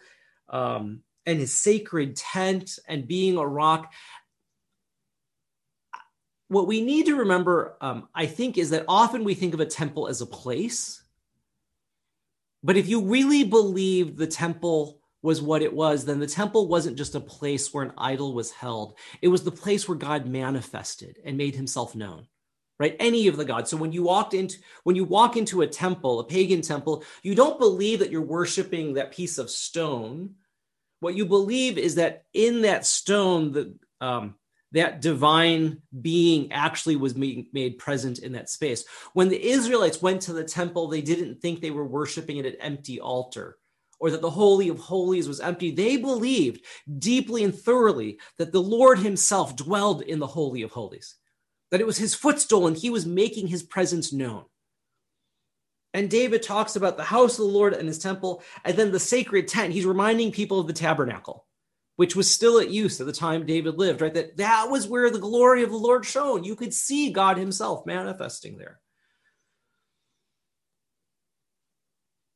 um, 0.50 1.00
and 1.26 1.40
his 1.40 1.58
sacred 1.58 2.14
tent 2.14 2.78
and 2.86 3.08
being 3.08 3.38
a 3.38 3.46
rock. 3.46 3.92
What 6.48 6.66
we 6.66 6.80
need 6.80 7.06
to 7.06 7.16
remember, 7.16 7.76
um, 7.80 8.08
I 8.14 8.26
think, 8.26 8.58
is 8.58 8.70
that 8.70 8.84
often 8.88 9.24
we 9.24 9.34
think 9.34 9.54
of 9.54 9.60
a 9.60 9.66
temple 9.66 10.08
as 10.08 10.20
a 10.20 10.26
place. 10.26 11.02
But 12.62 12.76
if 12.76 12.88
you 12.88 13.02
really 13.02 13.44
believe 13.44 14.16
the 14.16 14.26
temple 14.26 15.00
was 15.22 15.42
what 15.42 15.62
it 15.62 15.72
was, 15.72 16.04
then 16.04 16.20
the 16.20 16.26
temple 16.26 16.68
wasn't 16.68 16.96
just 16.96 17.14
a 17.14 17.20
place 17.20 17.72
where 17.72 17.84
an 17.84 17.92
idol 17.98 18.34
was 18.34 18.50
held. 18.52 18.96
It 19.20 19.28
was 19.28 19.44
the 19.44 19.50
place 19.52 19.88
where 19.88 19.98
God 19.98 20.26
manifested 20.26 21.18
and 21.24 21.36
made 21.36 21.54
himself 21.54 21.94
known. 21.94 22.26
Right? 22.78 22.96
Any 23.00 23.26
of 23.26 23.36
the 23.36 23.44
gods. 23.44 23.70
So 23.70 23.76
when 23.76 23.92
you 23.92 24.04
walked 24.04 24.34
into 24.34 24.58
when 24.84 24.94
you 24.94 25.04
walk 25.04 25.36
into 25.36 25.62
a 25.62 25.66
temple, 25.66 26.20
a 26.20 26.24
pagan 26.24 26.62
temple, 26.62 27.04
you 27.22 27.34
don't 27.34 27.58
believe 27.58 27.98
that 27.98 28.10
you're 28.12 28.22
worshiping 28.22 28.94
that 28.94 29.12
piece 29.12 29.38
of 29.38 29.50
stone 29.50 30.36
What 31.00 31.16
you 31.16 31.26
believe 31.26 31.78
is 31.78 31.96
that 31.96 32.24
in 32.32 32.62
that 32.62 32.86
stone, 32.86 33.52
the 33.52 33.74
um, 34.00 34.36
that 34.72 35.00
divine 35.00 35.80
being 36.00 36.52
actually 36.52 36.96
was 36.96 37.14
made, 37.16 37.78
present 37.78 38.18
in 38.18 38.32
that 38.32 38.50
space. 38.50 38.84
When 39.14 39.28
the 39.28 39.42
Israelites 39.42 40.02
went 40.02 40.22
to 40.22 40.32
the 40.32 40.44
temple, 40.44 40.88
they 40.88 41.00
didn't 41.00 41.40
think 41.40 41.60
they 41.60 41.70
were 41.70 41.86
worshiping 41.86 42.38
at 42.38 42.46
an 42.46 42.56
empty 42.60 43.00
altar 43.00 43.56
or 44.00 44.10
that 44.10 44.20
the 44.20 44.30
Holy 44.30 44.68
of 44.68 44.78
Holies 44.78 45.26
was 45.26 45.40
empty. 45.40 45.70
They 45.70 45.96
believed 45.96 46.64
deeply 46.98 47.44
and 47.44 47.54
thoroughly 47.54 48.20
that 48.36 48.52
the 48.52 48.62
Lord 48.62 48.98
Himself 48.98 49.56
dwelled 49.56 50.02
in 50.02 50.18
the 50.18 50.26
Holy 50.26 50.62
of 50.62 50.70
Holies, 50.70 51.16
that 51.70 51.80
it 51.80 51.86
was 51.86 51.98
His 51.98 52.14
footstool 52.14 52.66
and 52.66 52.76
He 52.76 52.90
was 52.90 53.06
making 53.06 53.48
His 53.48 53.62
presence 53.62 54.12
known. 54.12 54.44
And 55.94 56.10
David 56.10 56.42
talks 56.42 56.76
about 56.76 56.96
the 56.96 57.02
house 57.02 57.38
of 57.38 57.46
the 57.46 57.52
Lord 57.52 57.72
and 57.72 57.88
His 57.88 57.98
temple, 57.98 58.42
and 58.64 58.76
then 58.76 58.92
the 58.92 59.00
sacred 59.00 59.48
tent. 59.48 59.72
He's 59.72 59.86
reminding 59.86 60.30
people 60.30 60.60
of 60.60 60.66
the 60.66 60.72
tabernacle, 60.72 61.46
which 61.98 62.14
was 62.14 62.30
still 62.30 62.60
at 62.60 62.70
use 62.70 63.00
at 63.00 63.08
the 63.08 63.12
time 63.12 63.44
David 63.44 63.76
lived, 63.76 64.00
right? 64.00 64.14
That 64.14 64.36
that 64.36 64.70
was 64.70 64.86
where 64.86 65.10
the 65.10 65.18
glory 65.18 65.64
of 65.64 65.70
the 65.70 65.76
Lord 65.76 66.06
shone. 66.06 66.44
You 66.44 66.54
could 66.54 66.72
see 66.72 67.10
God 67.10 67.36
Himself 67.36 67.84
manifesting 67.86 68.56
there. 68.56 68.78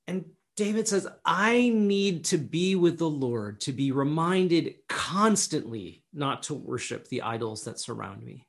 And 0.08 0.24
David 0.56 0.88
says, 0.88 1.06
I 1.24 1.68
need 1.68 2.24
to 2.24 2.38
be 2.38 2.74
with 2.74 2.98
the 2.98 3.08
Lord, 3.08 3.60
to 3.60 3.72
be 3.72 3.92
reminded 3.92 4.74
constantly 4.88 6.02
not 6.12 6.42
to 6.44 6.54
worship 6.54 7.06
the 7.06 7.22
idols 7.22 7.62
that 7.62 7.78
surround 7.78 8.24
me. 8.24 8.48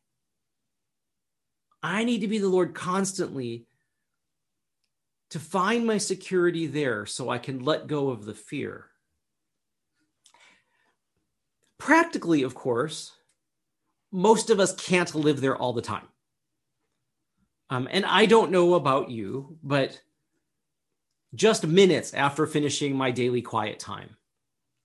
I 1.84 2.06
need 2.06 2.22
to 2.22 2.28
be 2.28 2.40
the 2.40 2.50
Lord 2.50 2.74
constantly 2.74 3.68
to 5.30 5.38
find 5.38 5.86
my 5.86 6.00
security 6.00 6.66
there 6.66 7.06
so 7.06 7.30
I 7.30 7.38
can 7.38 7.60
let 7.60 7.86
go 7.86 8.10
of 8.10 8.26
the 8.26 8.34
fear. 8.34 8.88
Practically, 11.84 12.44
of 12.44 12.56
course, 12.56 13.12
most 14.10 14.50
of 14.50 14.62
us 14.62 14.74
can't 14.74 15.14
live 15.14 15.42
there 15.42 15.58
all 15.58 15.74
the 15.74 15.82
time. 15.82 16.08
Um, 17.70 17.90
and 17.92 18.06
I 18.06 18.26
don't 18.26 18.52
know 18.52 18.76
about 18.76 19.10
you, 19.12 19.58
but 19.62 20.00
just 21.36 21.68
minutes 21.68 22.14
after 22.14 22.48
finishing 22.48 22.96
my 22.96 23.12
daily 23.12 23.42
quiet 23.42 23.80
time. 23.80 24.16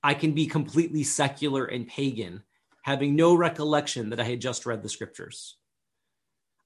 I 0.03 0.13
can 0.15 0.33
be 0.33 0.49
completely 0.49 1.05
secular 1.05 1.67
and 1.67 1.87
pagan, 1.87 2.43
having 2.83 3.15
no 3.15 3.33
recollection 3.37 4.11
that 4.11 4.19
I 4.19 4.25
had 4.25 4.41
just 4.41 4.67
read 4.67 4.83
the 4.83 4.89
scriptures. 4.89 5.55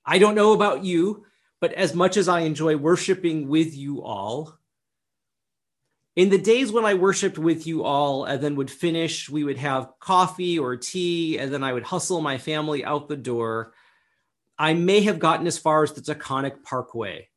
I 0.06 0.18
don't 0.18 0.34
know 0.34 0.54
about 0.54 0.82
you, 0.82 1.26
but 1.60 1.74
as 1.74 1.94
much 1.94 2.16
as 2.16 2.26
I 2.26 2.40
enjoy 2.40 2.78
worshiping 2.78 3.48
with 3.48 3.76
you 3.76 4.02
all, 4.02 4.58
in 6.14 6.28
the 6.28 6.38
days 6.38 6.70
when 6.70 6.84
I 6.84 6.94
worshiped 6.94 7.38
with 7.38 7.66
you 7.66 7.84
all 7.84 8.24
and 8.24 8.42
then 8.42 8.56
would 8.56 8.70
finish, 8.70 9.30
we 9.30 9.44
would 9.44 9.58
have 9.58 9.92
coffee 9.98 10.58
or 10.58 10.76
tea, 10.76 11.38
and 11.38 11.52
then 11.52 11.64
I 11.64 11.72
would 11.72 11.84
hustle 11.84 12.20
my 12.20 12.38
family 12.38 12.84
out 12.84 13.08
the 13.08 13.16
door. 13.16 13.72
I 14.58 14.74
may 14.74 15.00
have 15.02 15.18
gotten 15.18 15.46
as 15.46 15.58
far 15.58 15.82
as 15.82 15.92
the 15.92 16.02
Taconic 16.02 16.62
Parkway 16.62 17.28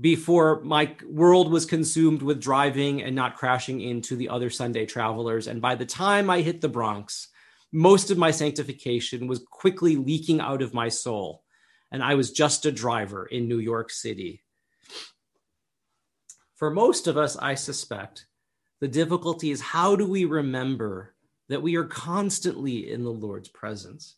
before 0.00 0.60
my 0.62 0.94
world 1.06 1.50
was 1.50 1.64
consumed 1.64 2.22
with 2.22 2.40
driving 2.40 3.02
and 3.02 3.14
not 3.14 3.36
crashing 3.36 3.80
into 3.80 4.16
the 4.16 4.28
other 4.28 4.50
Sunday 4.50 4.84
travelers. 4.84 5.46
And 5.46 5.62
by 5.62 5.74
the 5.74 5.86
time 5.86 6.28
I 6.28 6.42
hit 6.42 6.60
the 6.60 6.68
Bronx, 6.68 7.28
most 7.72 8.10
of 8.10 8.18
my 8.18 8.30
sanctification 8.30 9.26
was 9.26 9.44
quickly 9.50 9.96
leaking 9.96 10.40
out 10.40 10.62
of 10.62 10.74
my 10.74 10.88
soul. 10.88 11.44
And 11.90 12.02
I 12.02 12.14
was 12.14 12.32
just 12.32 12.66
a 12.66 12.72
driver 12.72 13.26
in 13.26 13.48
New 13.48 13.58
York 13.58 13.90
City. 13.90 14.42
For 16.56 16.70
most 16.70 17.06
of 17.06 17.18
us, 17.18 17.36
I 17.36 17.54
suspect, 17.54 18.26
the 18.80 18.88
difficulty 18.88 19.50
is 19.50 19.60
how 19.60 19.94
do 19.94 20.06
we 20.06 20.24
remember 20.24 21.14
that 21.48 21.62
we 21.62 21.76
are 21.76 21.84
constantly 21.84 22.90
in 22.90 23.04
the 23.04 23.12
Lord's 23.12 23.48
presence? 23.48 24.16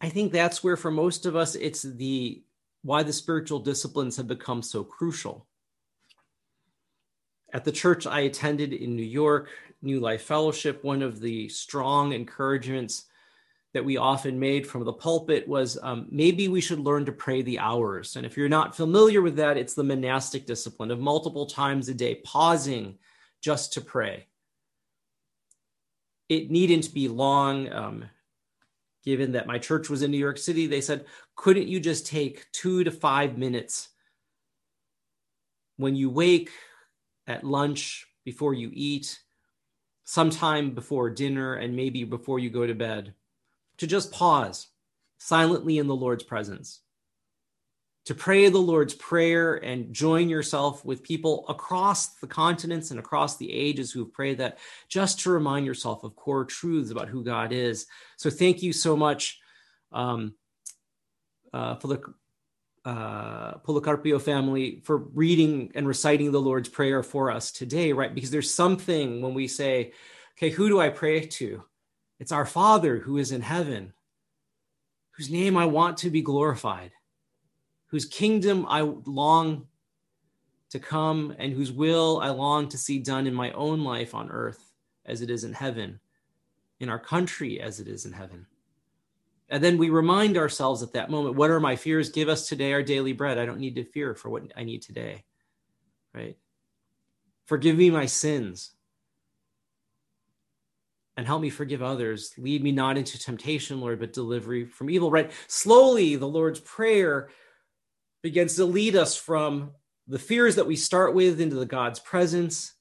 I 0.00 0.08
think 0.08 0.32
that's 0.32 0.64
where, 0.64 0.76
for 0.76 0.90
most 0.90 1.26
of 1.26 1.36
us, 1.36 1.54
it's 1.54 1.82
the 1.82 2.42
why 2.82 3.02
the 3.02 3.12
spiritual 3.12 3.60
disciplines 3.60 4.16
have 4.16 4.26
become 4.26 4.62
so 4.62 4.82
crucial. 4.82 5.46
At 7.52 7.64
the 7.64 7.70
church 7.70 8.06
I 8.06 8.20
attended 8.20 8.72
in 8.72 8.96
New 8.96 9.04
York, 9.04 9.50
New 9.82 10.00
Life 10.00 10.22
Fellowship, 10.22 10.82
one 10.82 11.02
of 11.02 11.20
the 11.20 11.48
strong 11.50 12.12
encouragements 12.12 13.04
that 13.74 13.84
we 13.84 13.96
often 13.96 14.38
made 14.38 14.66
from 14.66 14.84
the 14.84 14.92
pulpit 14.92 15.48
was 15.48 15.78
um, 15.82 16.06
maybe 16.10 16.48
we 16.48 16.60
should 16.60 16.78
learn 16.78 17.06
to 17.06 17.12
pray 17.12 17.40
the 17.40 17.58
hours. 17.58 18.16
And 18.16 18.26
if 18.26 18.36
you're 18.36 18.48
not 18.48 18.76
familiar 18.76 19.22
with 19.22 19.36
that, 19.36 19.56
it's 19.56 19.74
the 19.74 19.82
monastic 19.82 20.46
discipline 20.46 20.90
of 20.90 21.00
multiple 21.00 21.46
times 21.46 21.88
a 21.88 21.94
day 21.94 22.16
pausing 22.16 22.98
just 23.40 23.72
to 23.72 23.80
pray. 23.80 24.26
It 26.28 26.50
needn't 26.50 26.92
be 26.92 27.08
long. 27.08 27.72
Um, 27.72 28.04
given 29.04 29.32
that 29.32 29.46
my 29.46 29.58
church 29.58 29.88
was 29.88 30.02
in 30.02 30.10
New 30.10 30.18
York 30.18 30.38
City, 30.38 30.66
they 30.66 30.80
said, 30.80 31.06
couldn't 31.34 31.66
you 31.66 31.80
just 31.80 32.06
take 32.06 32.50
two 32.52 32.84
to 32.84 32.90
five 32.90 33.36
minutes 33.38 33.88
when 35.76 35.96
you 35.96 36.10
wake 36.10 36.50
at 37.26 37.42
lunch, 37.42 38.06
before 38.24 38.54
you 38.54 38.70
eat, 38.72 39.18
sometime 40.04 40.70
before 40.70 41.10
dinner, 41.10 41.54
and 41.54 41.74
maybe 41.74 42.04
before 42.04 42.38
you 42.38 42.50
go 42.50 42.66
to 42.66 42.74
bed, 42.74 43.14
to 43.82 43.86
just 43.86 44.10
pause 44.10 44.68
silently 45.18 45.78
in 45.78 45.86
the 45.86 45.94
Lord's 45.94 46.24
presence? 46.24 46.80
to 48.04 48.14
pray 48.14 48.48
the 48.48 48.58
Lord's 48.58 48.94
Prayer 48.94 49.54
and 49.54 49.92
join 49.92 50.28
yourself 50.28 50.84
with 50.84 51.02
people 51.02 51.44
across 51.48 52.14
the 52.16 52.26
continents 52.26 52.90
and 52.90 52.98
across 52.98 53.36
the 53.36 53.52
ages 53.52 53.92
who 53.92 54.00
have 54.00 54.12
prayed 54.12 54.38
that, 54.38 54.58
just 54.88 55.20
to 55.20 55.30
remind 55.30 55.66
yourself 55.66 56.02
of 56.02 56.16
core 56.16 56.44
truths 56.44 56.90
about 56.90 57.08
who 57.08 57.22
God 57.22 57.52
is. 57.52 57.86
So, 58.16 58.28
thank 58.28 58.62
you 58.62 58.72
so 58.72 58.96
much 58.96 59.38
um, 59.92 60.34
uh, 61.52 61.76
for 61.76 61.88
the 61.88 62.02
uh, 62.84 63.58
Policarpio 63.58 64.20
family 64.20 64.82
for 64.84 64.96
reading 64.96 65.70
and 65.76 65.86
reciting 65.86 66.32
the 66.32 66.40
Lord's 66.40 66.68
Prayer 66.68 67.04
for 67.04 67.30
us 67.30 67.52
today, 67.52 67.92
right? 67.92 68.12
Because 68.12 68.32
there's 68.32 68.52
something 68.52 69.22
when 69.22 69.34
we 69.34 69.46
say, 69.46 69.92
okay, 70.36 70.50
who 70.50 70.68
do 70.68 70.80
I 70.80 70.88
pray 70.88 71.20
to? 71.20 71.62
It's 72.18 72.32
our 72.32 72.46
Father 72.46 72.98
who 72.98 73.18
is 73.18 73.32
in 73.32 73.42
heaven, 73.42 73.92
whose 75.12 75.30
name 75.30 75.56
I 75.56 75.66
want 75.66 75.96
to 75.98 76.10
be 76.10 76.22
glorified 76.22 76.92
whose 77.92 78.06
kingdom 78.06 78.64
I 78.68 78.80
long 78.80 79.66
to 80.70 80.78
come 80.78 81.36
and 81.38 81.52
whose 81.52 81.70
will 81.70 82.20
I 82.22 82.30
long 82.30 82.66
to 82.70 82.78
see 82.78 82.98
done 82.98 83.26
in 83.26 83.34
my 83.34 83.52
own 83.52 83.84
life 83.84 84.14
on 84.14 84.30
earth 84.30 84.72
as 85.04 85.20
it 85.20 85.28
is 85.28 85.44
in 85.44 85.52
heaven, 85.52 86.00
in 86.80 86.88
our 86.88 86.98
country 86.98 87.60
as 87.60 87.80
it 87.80 87.88
is 87.88 88.06
in 88.06 88.12
heaven. 88.12 88.46
And 89.50 89.62
then 89.62 89.76
we 89.76 89.90
remind 89.90 90.38
ourselves 90.38 90.82
at 90.82 90.94
that 90.94 91.10
moment 91.10 91.36
what 91.36 91.50
are 91.50 91.60
my 91.60 91.76
fears? 91.76 92.08
Give 92.08 92.30
us 92.30 92.48
today 92.48 92.72
our 92.72 92.82
daily 92.82 93.12
bread. 93.12 93.36
I 93.36 93.44
don't 93.44 93.60
need 93.60 93.74
to 93.74 93.84
fear 93.84 94.14
for 94.14 94.30
what 94.30 94.44
I 94.56 94.64
need 94.64 94.80
today, 94.80 95.22
right? 96.14 96.38
Forgive 97.44 97.76
me 97.76 97.90
my 97.90 98.06
sins 98.06 98.72
and 101.16 101.26
help 101.26 101.42
me 101.42 101.50
forgive 101.50 101.82
others. 101.82 102.32
Lead 102.38 102.62
me 102.62 102.72
not 102.72 102.96
into 102.96 103.18
temptation, 103.18 103.80
Lord, 103.80 104.00
but 104.00 104.12
deliver 104.12 104.66
from 104.66 104.90
evil, 104.90 105.10
right? 105.10 105.30
Slowly, 105.46 106.16
the 106.16 106.28
Lord's 106.28 106.60
Prayer 106.60 107.28
begins 108.22 108.56
to 108.56 108.64
lead 108.64 108.96
us 108.96 109.16
from 109.16 109.72
the 110.06 110.18
fears 110.18 110.56
that 110.56 110.66
we 110.66 110.76
start 110.76 111.14
with 111.14 111.40
into 111.40 111.56
the 111.56 111.66
God's 111.66 112.00
presence, 112.00 112.74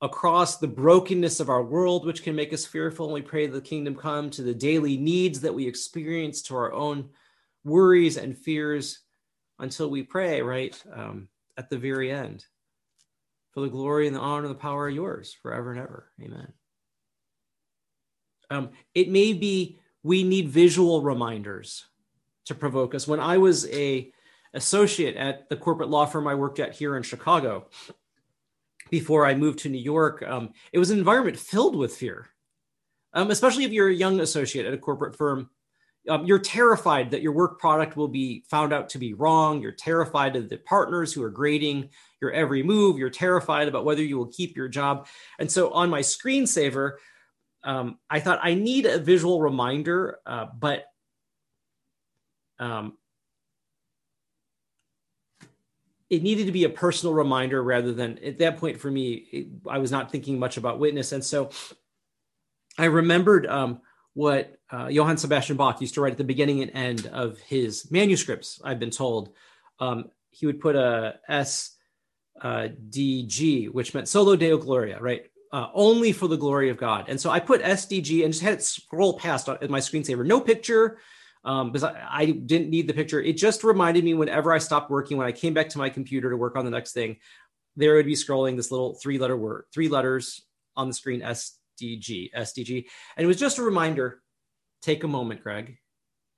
across 0.00 0.58
the 0.58 0.66
brokenness 0.66 1.38
of 1.38 1.48
our 1.48 1.62
world, 1.62 2.04
which 2.04 2.24
can 2.24 2.34
make 2.34 2.52
us 2.52 2.66
fearful, 2.66 3.06
and 3.06 3.14
we 3.14 3.22
pray 3.22 3.46
the 3.46 3.60
kingdom 3.60 3.94
come, 3.94 4.30
to 4.30 4.42
the 4.42 4.54
daily 4.54 4.96
needs 4.96 5.40
that 5.40 5.54
we 5.54 5.66
experience, 5.66 6.42
to 6.42 6.56
our 6.56 6.72
own 6.72 7.08
worries 7.64 8.16
and 8.16 8.36
fears, 8.36 9.00
until 9.60 9.88
we 9.88 10.02
pray, 10.02 10.42
right, 10.42 10.82
um, 10.92 11.28
at 11.56 11.70
the 11.70 11.78
very 11.78 12.10
end. 12.10 12.44
For 13.52 13.60
the 13.60 13.68
glory 13.68 14.08
and 14.08 14.16
the 14.16 14.20
honor 14.20 14.46
and 14.46 14.54
the 14.54 14.58
power 14.58 14.84
are 14.84 14.90
yours 14.90 15.36
forever 15.40 15.70
and 15.70 15.80
ever. 15.80 16.10
Amen. 16.20 16.52
Um, 18.52 18.70
it 18.94 19.08
may 19.08 19.32
be 19.32 19.78
we 20.02 20.22
need 20.22 20.48
visual 20.48 21.00
reminders 21.02 21.86
to 22.46 22.54
provoke 22.54 22.94
us. 22.94 23.08
When 23.08 23.20
I 23.20 23.38
was 23.38 23.68
a 23.70 24.12
associate 24.54 25.16
at 25.16 25.48
the 25.48 25.56
corporate 25.56 25.88
law 25.88 26.04
firm 26.04 26.28
I 26.28 26.34
worked 26.34 26.60
at 26.60 26.74
here 26.74 26.96
in 26.96 27.02
Chicago 27.02 27.68
before 28.90 29.24
I 29.24 29.34
moved 29.34 29.60
to 29.60 29.70
New 29.70 29.78
York, 29.78 30.22
um, 30.26 30.50
it 30.72 30.78
was 30.78 30.90
an 30.90 30.98
environment 30.98 31.38
filled 31.38 31.76
with 31.76 31.96
fear, 31.96 32.26
um, 33.14 33.30
especially 33.30 33.64
if 33.64 33.72
you're 33.72 33.88
a 33.88 33.94
young 33.94 34.20
associate 34.20 34.66
at 34.66 34.74
a 34.74 34.78
corporate 34.78 35.16
firm. 35.16 35.48
Um, 36.08 36.26
you're 36.26 36.40
terrified 36.40 37.12
that 37.12 37.22
your 37.22 37.32
work 37.32 37.60
product 37.60 37.96
will 37.96 38.08
be 38.08 38.44
found 38.50 38.72
out 38.72 38.88
to 38.90 38.98
be 38.98 39.14
wrong. 39.14 39.62
You're 39.62 39.70
terrified 39.70 40.34
of 40.34 40.48
the 40.48 40.58
partners 40.58 41.12
who 41.12 41.22
are 41.22 41.30
grading 41.30 41.90
your 42.20 42.32
every 42.32 42.64
move. 42.64 42.98
You're 42.98 43.08
terrified 43.08 43.68
about 43.68 43.84
whether 43.84 44.02
you 44.02 44.18
will 44.18 44.26
keep 44.26 44.56
your 44.56 44.66
job. 44.66 45.06
And 45.38 45.50
so 45.50 45.70
on 45.70 45.88
my 45.88 46.00
screensaver, 46.00 46.94
um, 47.64 47.98
I 48.08 48.20
thought 48.20 48.40
I 48.42 48.54
need 48.54 48.86
a 48.86 48.98
visual 48.98 49.40
reminder, 49.40 50.18
uh, 50.26 50.46
but 50.58 50.84
um, 52.58 52.96
it 56.10 56.22
needed 56.22 56.46
to 56.46 56.52
be 56.52 56.64
a 56.64 56.68
personal 56.68 57.14
reminder 57.14 57.62
rather 57.62 57.92
than 57.92 58.18
at 58.18 58.38
that 58.38 58.58
point 58.58 58.78
for 58.78 58.90
me, 58.90 59.12
it, 59.32 59.46
I 59.68 59.78
was 59.78 59.90
not 59.90 60.12
thinking 60.12 60.38
much 60.38 60.58
about 60.58 60.78
witness. 60.78 61.12
And 61.12 61.24
so 61.24 61.50
I 62.76 62.84
remembered 62.84 63.46
um, 63.46 63.80
what 64.12 64.58
uh, 64.70 64.88
Johann 64.88 65.16
Sebastian 65.16 65.56
Bach 65.56 65.80
used 65.80 65.94
to 65.94 66.02
write 66.02 66.12
at 66.12 66.18
the 66.18 66.24
beginning 66.24 66.62
and 66.62 66.70
end 66.74 67.06
of 67.06 67.38
his 67.38 67.90
manuscripts. 67.90 68.60
I've 68.62 68.78
been 68.78 68.90
told 68.90 69.32
um, 69.78 70.10
he 70.30 70.46
would 70.46 70.60
put 70.60 70.76
a 70.76 71.18
S 71.28 71.76
uh, 72.40 72.68
D 72.90 73.26
G, 73.26 73.68
which 73.68 73.94
meant 73.94 74.08
soli 74.08 74.36
Deo 74.36 74.58
Gloria, 74.58 75.00
right? 75.00 75.30
Uh, 75.52 75.68
only 75.74 76.12
for 76.12 76.28
the 76.28 76.36
glory 76.36 76.70
of 76.70 76.78
God. 76.78 77.10
And 77.10 77.20
so 77.20 77.28
I 77.28 77.38
put 77.38 77.60
SDG 77.60 78.24
and 78.24 78.32
just 78.32 78.42
had 78.42 78.54
it 78.54 78.62
scroll 78.62 79.18
past 79.18 79.50
on, 79.50 79.58
my 79.68 79.80
screensaver. 79.80 80.24
No 80.24 80.40
picture, 80.40 80.96
um, 81.44 81.70
because 81.70 81.84
I, 81.84 82.06
I, 82.10 82.24
didn't 82.30 82.70
need 82.70 82.86
the 82.86 82.94
picture. 82.94 83.20
It 83.20 83.36
just 83.36 83.62
reminded 83.62 84.02
me 84.02 84.14
whenever 84.14 84.50
I 84.50 84.56
stopped 84.56 84.90
working, 84.90 85.18
when 85.18 85.26
I 85.26 85.32
came 85.32 85.52
back 85.52 85.68
to 85.70 85.78
my 85.78 85.90
computer 85.90 86.30
to 86.30 86.38
work 86.38 86.56
on 86.56 86.64
the 86.64 86.70
next 86.70 86.92
thing, 86.92 87.18
there 87.76 87.94
would 87.96 88.06
be 88.06 88.14
scrolling 88.14 88.56
this 88.56 88.70
little 88.70 88.94
three 88.94 89.18
letter 89.18 89.36
word, 89.36 89.64
three 89.74 89.88
letters 89.88 90.42
on 90.76 90.88
the 90.88 90.94
screen, 90.94 91.20
SDG, 91.20 92.32
SDG. 92.32 92.86
And 93.16 93.24
it 93.24 93.26
was 93.26 93.38
just 93.38 93.58
a 93.58 93.62
reminder 93.62 94.22
take 94.82 95.04
a 95.04 95.08
moment, 95.08 95.42
Greg. 95.42 95.76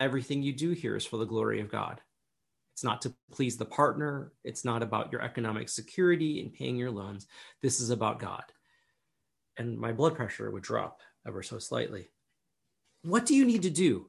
Everything 0.00 0.42
you 0.42 0.52
do 0.52 0.72
here 0.72 0.96
is 0.96 1.06
for 1.06 1.16
the 1.16 1.24
glory 1.24 1.60
of 1.60 1.70
God. 1.70 2.00
It's 2.74 2.84
not 2.84 3.02
to 3.02 3.14
please 3.30 3.56
the 3.56 3.64
partner. 3.64 4.32
It's 4.42 4.64
not 4.64 4.82
about 4.82 5.12
your 5.12 5.22
economic 5.22 5.68
security 5.68 6.40
and 6.40 6.52
paying 6.52 6.76
your 6.76 6.90
loans. 6.90 7.26
This 7.62 7.80
is 7.80 7.90
about 7.90 8.18
God. 8.18 8.42
And 9.56 9.78
my 9.78 9.92
blood 9.92 10.16
pressure 10.16 10.50
would 10.50 10.62
drop 10.62 11.00
ever 11.26 11.42
so 11.42 11.58
slightly. 11.58 12.10
What 13.02 13.26
do 13.26 13.34
you 13.34 13.44
need 13.44 13.62
to 13.62 13.70
do 13.70 14.06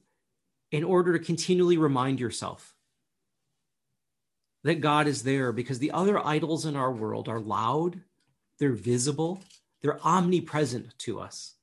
in 0.71 0.84
order 0.84 1.17
to 1.17 1.23
continually 1.23 1.77
remind 1.77 2.19
yourself 2.19 2.73
that 4.63 4.81
God 4.81 5.08
is 5.08 5.23
there? 5.23 5.51
Because 5.51 5.79
the 5.79 5.91
other 5.91 6.25
idols 6.25 6.65
in 6.65 6.75
our 6.75 6.91
world 6.91 7.27
are 7.27 7.39
loud, 7.39 8.01
they're 8.58 8.71
visible, 8.71 9.43
they're 9.81 9.99
omnipresent 10.03 10.97
to 10.99 11.19
us. 11.19 11.53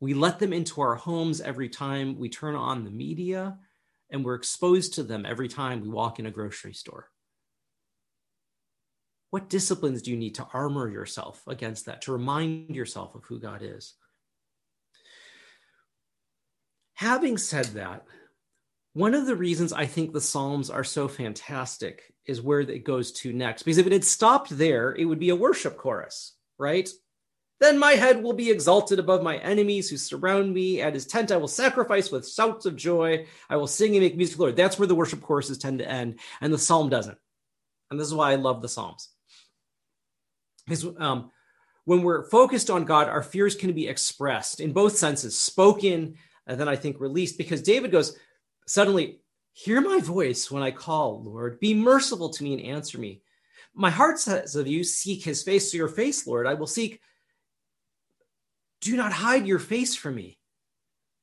We 0.00 0.14
let 0.14 0.40
them 0.40 0.52
into 0.52 0.80
our 0.80 0.96
homes 0.96 1.40
every 1.40 1.68
time 1.68 2.18
we 2.18 2.28
turn 2.28 2.56
on 2.56 2.84
the 2.84 2.90
media 2.90 3.58
and 4.10 4.24
we're 4.24 4.34
exposed 4.34 4.94
to 4.94 5.04
them 5.04 5.24
every 5.24 5.46
time 5.46 5.80
we 5.80 5.88
walk 5.88 6.18
in 6.18 6.26
a 6.26 6.30
grocery 6.30 6.74
store. 6.74 7.11
What 9.32 9.48
disciplines 9.48 10.02
do 10.02 10.10
you 10.10 10.18
need 10.18 10.34
to 10.34 10.46
armor 10.52 10.90
yourself 10.90 11.42
against 11.46 11.86
that, 11.86 12.02
to 12.02 12.12
remind 12.12 12.76
yourself 12.76 13.14
of 13.14 13.24
who 13.24 13.40
God 13.40 13.62
is? 13.62 13.94
Having 16.92 17.38
said 17.38 17.64
that, 17.68 18.04
one 18.92 19.14
of 19.14 19.24
the 19.24 19.34
reasons 19.34 19.72
I 19.72 19.86
think 19.86 20.12
the 20.12 20.20
Psalms 20.20 20.68
are 20.68 20.84
so 20.84 21.08
fantastic 21.08 22.12
is 22.26 22.42
where 22.42 22.60
it 22.60 22.84
goes 22.84 23.10
to 23.12 23.32
next. 23.32 23.62
Because 23.62 23.78
if 23.78 23.86
it 23.86 23.92
had 23.92 24.04
stopped 24.04 24.50
there, 24.50 24.94
it 24.94 25.06
would 25.06 25.18
be 25.18 25.30
a 25.30 25.34
worship 25.34 25.78
chorus, 25.78 26.34
right? 26.58 26.90
Then 27.58 27.78
my 27.78 27.92
head 27.92 28.22
will 28.22 28.34
be 28.34 28.50
exalted 28.50 28.98
above 28.98 29.22
my 29.22 29.38
enemies 29.38 29.88
who 29.88 29.96
surround 29.96 30.52
me. 30.52 30.82
At 30.82 30.92
his 30.92 31.06
tent, 31.06 31.32
I 31.32 31.38
will 31.38 31.48
sacrifice 31.48 32.10
with 32.10 32.30
shouts 32.30 32.66
of 32.66 32.76
joy. 32.76 33.26
I 33.48 33.56
will 33.56 33.66
sing 33.66 33.92
and 33.92 34.02
make 34.02 34.14
music, 34.14 34.38
Lord. 34.38 34.56
That's 34.56 34.78
where 34.78 34.88
the 34.88 34.94
worship 34.94 35.22
choruses 35.22 35.56
tend 35.56 35.78
to 35.78 35.90
end, 35.90 36.20
and 36.42 36.52
the 36.52 36.58
psalm 36.58 36.90
doesn't. 36.90 37.16
And 37.90 37.98
this 37.98 38.08
is 38.08 38.14
why 38.14 38.32
I 38.32 38.34
love 38.34 38.60
the 38.60 38.68
psalms. 38.68 39.08
Because 40.66 40.86
um, 40.98 41.30
when 41.84 42.02
we're 42.02 42.28
focused 42.28 42.70
on 42.70 42.84
God, 42.84 43.08
our 43.08 43.22
fears 43.22 43.54
can 43.54 43.72
be 43.72 43.88
expressed 43.88 44.60
in 44.60 44.72
both 44.72 44.96
senses, 44.96 45.38
spoken, 45.38 46.14
and 46.46 46.58
then 46.58 46.68
I 46.68 46.76
think 46.76 47.00
released. 47.00 47.38
Because 47.38 47.62
David 47.62 47.90
goes, 47.90 48.16
suddenly, 48.66 49.20
hear 49.52 49.80
my 49.80 49.98
voice 50.00 50.50
when 50.50 50.62
I 50.62 50.70
call, 50.70 51.22
Lord. 51.22 51.60
Be 51.60 51.74
merciful 51.74 52.30
to 52.30 52.44
me 52.44 52.54
and 52.54 52.62
answer 52.62 52.98
me. 52.98 53.22
My 53.74 53.90
heart 53.90 54.18
says 54.18 54.54
of 54.56 54.66
you, 54.66 54.84
seek 54.84 55.24
his 55.24 55.42
face. 55.42 55.70
So 55.72 55.78
your 55.78 55.88
face, 55.88 56.26
Lord, 56.26 56.46
I 56.46 56.54
will 56.54 56.66
seek 56.66 57.00
do 58.82 58.96
not 58.96 59.12
hide 59.12 59.46
your 59.46 59.60
face 59.60 59.94
from 59.94 60.16
me. 60.16 60.38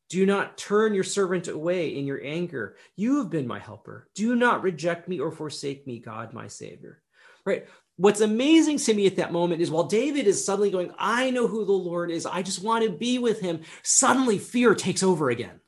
Do 0.09 0.25
not 0.25 0.57
turn 0.57 0.95
your 0.95 1.03
servant 1.03 1.49
away 1.49 1.95
in 1.95 2.07
your 2.07 2.23
anger. 2.23 2.77
You 2.95 3.17
have 3.17 3.29
been 3.29 3.45
my 3.45 3.59
helper. 3.59 4.07
Do 4.15 4.35
not 4.35 4.63
reject 4.63 5.07
me 5.07 5.19
or 5.19 5.31
forsake 5.31 5.85
me, 5.85 5.99
God, 5.99 6.33
my 6.33 6.47
Savior. 6.47 7.03
Right? 7.45 7.67
What's 7.99 8.21
amazing 8.21 8.77
to 8.77 8.93
me 8.93 9.07
at 9.07 9.17
that 9.17 9.33
moment 9.33 9.61
is 9.61 9.69
while 9.69 9.83
David 9.83 10.25
is 10.25 10.45
suddenly 10.45 10.71
going, 10.71 10.93
I 10.97 11.31
know 11.31 11.47
who 11.47 11.65
the 11.65 11.73
Lord 11.73 12.11
is. 12.11 12.25
I 12.25 12.41
just 12.41 12.63
want 12.63 12.85
to 12.85 12.89
be 12.89 13.19
with 13.19 13.41
him. 13.41 13.59
Suddenly 13.83 14.37
fear 14.37 14.73
takes 14.73 15.03
over 15.03 15.29
again. 15.29 15.59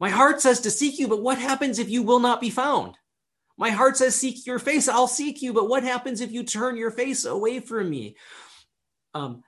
My 0.00 0.08
heart 0.08 0.40
says 0.40 0.62
to 0.62 0.70
seek 0.70 0.98
you, 0.98 1.06
but 1.06 1.20
what 1.20 1.36
happens 1.36 1.78
if 1.78 1.90
you 1.90 2.02
will 2.02 2.18
not 2.18 2.40
be 2.40 2.48
found? 2.48 2.94
My 3.58 3.68
heart 3.68 3.98
says, 3.98 4.16
Seek 4.16 4.46
your 4.46 4.58
face. 4.58 4.88
I'll 4.88 5.06
seek 5.06 5.42
you, 5.42 5.52
but 5.52 5.68
what 5.68 5.82
happens 5.82 6.22
if 6.22 6.32
you 6.32 6.44
turn 6.44 6.78
your 6.78 6.90
face 6.90 7.26
away 7.26 7.60
from 7.60 7.90
me? 7.90 8.16
Um, 9.12 9.42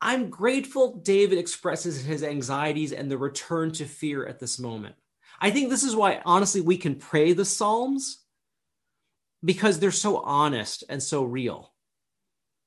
I'm 0.00 0.28
grateful 0.28 0.96
David 0.96 1.38
expresses 1.38 2.04
his 2.04 2.24
anxieties 2.24 2.92
and 2.92 3.08
the 3.08 3.16
return 3.16 3.70
to 3.74 3.84
fear 3.84 4.26
at 4.26 4.40
this 4.40 4.58
moment. 4.58 4.96
I 5.40 5.52
think 5.52 5.70
this 5.70 5.84
is 5.84 5.94
why, 5.94 6.20
honestly, 6.24 6.60
we 6.60 6.78
can 6.78 6.96
pray 6.96 7.32
the 7.32 7.44
Psalms 7.44 8.24
because 9.44 9.78
they're 9.78 9.90
so 9.90 10.18
honest 10.18 10.84
and 10.88 11.02
so 11.02 11.22
real. 11.24 11.72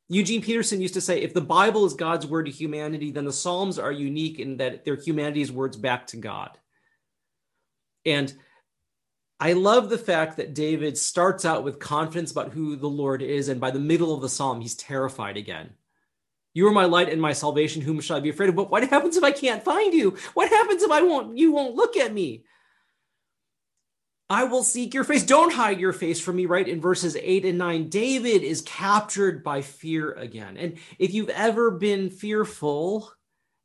Eugene 0.10 0.42
Peterson 0.42 0.82
used 0.82 0.96
to 0.96 1.02
say 1.02 1.22
if 1.22 1.34
the 1.34 1.42
Bible 1.42 1.86
is 1.86 1.94
God's 1.94 2.28
word 2.28 2.46
to 2.46 2.52
humanity, 2.52 3.12
then 3.12 3.26
the 3.26 3.32
Psalms 3.32 3.80
are 3.80 3.92
unique 3.92 4.40
in 4.40 4.58
that 4.58 4.84
they're 4.84 4.96
humanity's 4.96 5.52
words 5.52 5.78
back 5.78 6.08
to 6.08 6.18
God. 6.18 6.58
And 8.06 8.34
I 9.40 9.54
love 9.54 9.90
the 9.90 9.98
fact 9.98 10.38
that 10.38 10.54
David 10.54 10.98
starts 10.98 11.46
out 11.46 11.64
with 11.64 11.80
confidence 11.80 12.32
about 12.32 12.52
who 12.52 12.76
the 12.76 12.90
Lord 12.90 13.22
is, 13.22 13.48
and 13.48 13.62
by 13.62 13.72
the 13.72 13.80
middle 13.80 14.14
of 14.14 14.22
the 14.22 14.30
psalm, 14.30 14.62
he's 14.62 14.76
terrified 14.76 15.38
again. 15.38 15.72
You 16.54 16.68
are 16.68 16.72
my 16.72 16.86
light 16.86 17.10
and 17.10 17.22
my 17.22 17.34
salvation. 17.34 17.82
Whom 17.82 18.02
shall 18.02 18.18
I 18.18 18.20
be 18.20 18.30
afraid 18.30 18.50
of? 18.50 18.56
But 18.56 18.70
what 18.70 18.88
happens 18.90 19.16
if 19.16 19.24
I 19.24 19.32
can't 19.32 19.64
find 19.64 19.94
you? 19.94 20.18
What 20.34 20.50
happens 20.50 20.84
if 20.84 20.92
I 20.92 21.02
won't? 21.02 21.38
You 21.38 21.54
won't 21.54 21.76
look 21.76 21.96
at 21.96 22.14
me. 22.14 22.44
I 24.32 24.46
will 24.46 24.63
seek 24.63 24.94
your 24.94 25.04
face. 25.04 25.24
Don't 25.24 25.52
hide 25.52 25.82
your 25.82 25.91
face 25.91 26.22
from 26.22 26.38
me, 26.38 26.46
right? 26.46 26.65
In 26.65 26.80
verses 26.80 27.17
eight 27.20 27.44
and 27.44 27.58
nine, 27.58 27.89
David 27.89 28.44
is 28.44 28.62
captured 28.62 29.44
by 29.44 29.62
fear 29.62 30.13
again. 30.13 30.56
And 30.56 30.78
if 30.98 31.13
you've 31.13 31.28
ever 31.28 31.70
been 31.70 32.10
fearful, 32.10 33.12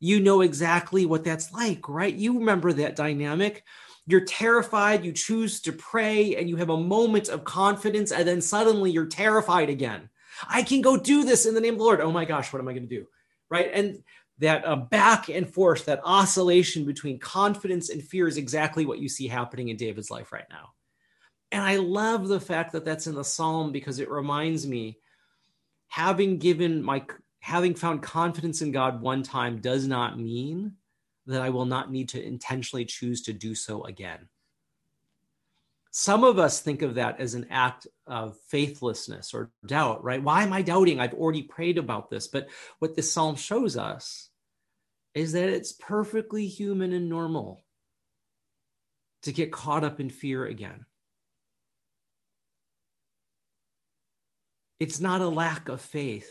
you 0.00 0.18
know 0.18 0.40
exactly 0.40 1.06
what 1.06 1.22
that's 1.22 1.52
like, 1.52 1.88
right? 1.88 2.12
You 2.12 2.40
remember 2.40 2.72
that 2.72 2.96
dynamic. 2.96 3.62
You're 4.08 4.24
terrified, 4.24 5.04
you 5.04 5.12
choose 5.12 5.60
to 5.60 5.72
pray, 5.72 6.34
and 6.34 6.48
you 6.48 6.56
have 6.56 6.70
a 6.70 6.76
moment 6.76 7.28
of 7.28 7.44
confidence, 7.44 8.10
and 8.10 8.26
then 8.26 8.40
suddenly 8.40 8.90
you're 8.90 9.06
terrified 9.06 9.70
again. 9.70 10.10
I 10.48 10.64
can 10.64 10.80
go 10.80 10.96
do 10.96 11.22
this 11.24 11.46
in 11.46 11.54
the 11.54 11.60
name 11.60 11.74
of 11.74 11.78
the 11.78 11.84
Lord. 11.84 12.00
Oh 12.00 12.10
my 12.10 12.24
gosh, 12.24 12.52
what 12.52 12.58
am 12.58 12.66
I 12.66 12.72
going 12.72 12.88
to 12.88 12.96
do? 12.96 13.06
Right. 13.48 13.70
And 13.72 14.02
that 14.38 14.66
uh, 14.66 14.76
back 14.76 15.28
and 15.28 15.48
forth, 15.48 15.86
that 15.86 16.02
oscillation 16.04 16.84
between 16.84 17.18
confidence 17.18 17.88
and 17.90 18.02
fear 18.02 18.28
is 18.28 18.36
exactly 18.36 18.84
what 18.84 18.98
you 18.98 19.08
see 19.08 19.28
happening 19.28 19.68
in 19.68 19.76
David's 19.76 20.10
life 20.10 20.32
right 20.32 20.44
now. 20.50 20.72
And 21.52 21.62
I 21.62 21.76
love 21.76 22.28
the 22.28 22.40
fact 22.40 22.72
that 22.72 22.84
that's 22.84 23.06
in 23.06 23.14
the 23.14 23.24
psalm 23.24 23.72
because 23.72 23.98
it 23.98 24.10
reminds 24.10 24.66
me 24.66 24.98
having 25.88 26.38
given 26.38 26.82
my 26.82 27.04
having 27.40 27.74
found 27.74 28.02
confidence 28.02 28.60
in 28.60 28.72
God 28.72 29.00
one 29.00 29.22
time 29.22 29.60
does 29.60 29.86
not 29.86 30.18
mean 30.18 30.72
that 31.26 31.40
I 31.40 31.50
will 31.50 31.64
not 31.64 31.90
need 31.90 32.08
to 32.10 32.22
intentionally 32.22 32.84
choose 32.84 33.22
to 33.22 33.32
do 33.32 33.54
so 33.54 33.84
again. 33.84 34.28
Some 35.90 36.24
of 36.24 36.38
us 36.38 36.60
think 36.60 36.82
of 36.82 36.96
that 36.96 37.20
as 37.20 37.34
an 37.34 37.46
act 37.50 37.86
of 38.06 38.36
faithlessness 38.48 39.32
or 39.32 39.50
doubt, 39.64 40.04
right? 40.04 40.22
Why 40.22 40.42
am 40.42 40.52
I 40.52 40.60
doubting? 40.62 41.00
I've 41.00 41.14
already 41.14 41.42
prayed 41.42 41.78
about 41.78 42.10
this. 42.10 42.28
But 42.28 42.48
what 42.80 42.94
this 42.94 43.10
psalm 43.10 43.36
shows 43.36 43.76
us 43.76 44.25
is 45.16 45.32
that 45.32 45.48
it's 45.48 45.72
perfectly 45.72 46.46
human 46.46 46.92
and 46.92 47.08
normal 47.08 47.64
to 49.22 49.32
get 49.32 49.50
caught 49.50 49.82
up 49.82 49.98
in 49.98 50.10
fear 50.10 50.44
again. 50.44 50.84
It's 54.78 55.00
not 55.00 55.22
a 55.22 55.28
lack 55.28 55.70
of 55.70 55.80
faith, 55.80 56.30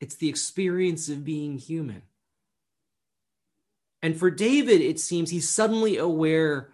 it's 0.00 0.14
the 0.14 0.28
experience 0.28 1.08
of 1.08 1.24
being 1.24 1.58
human. 1.58 2.02
And 4.00 4.16
for 4.16 4.30
David, 4.30 4.80
it 4.80 5.00
seems 5.00 5.28
he's 5.28 5.48
suddenly 5.48 5.96
aware 5.96 6.70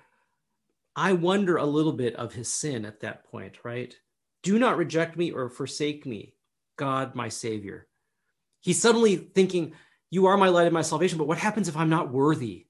I 0.95 1.15
wonder 1.15 1.57
a 1.57 1.65
little 1.65 1.95
bit 1.95 2.17
of 2.17 2.35
his 2.35 2.53
sin 2.53 2.85
at 2.85 3.01
that 3.01 3.25
point, 3.31 3.65
right? 3.65 3.97
Do 4.43 4.59
not 4.59 4.77
reject 4.77 5.17
me 5.17 5.31
or 5.31 5.49
forsake 5.49 6.05
me, 6.05 6.35
God, 6.77 7.15
my 7.15 7.31
Savior. 7.31 7.87
He's 8.61 8.83
suddenly 8.83 9.17
thinking, 9.17 9.73
You 10.13 10.27
are 10.27 10.37
my 10.37 10.49
light 10.49 10.67
and 10.67 10.75
my 10.75 10.83
salvation, 10.83 11.17
but 11.17 11.27
what 11.27 11.39
happens 11.39 11.69
if 11.69 11.77
I'm 11.77 11.89
not 11.89 12.13
worthy? 12.13 12.67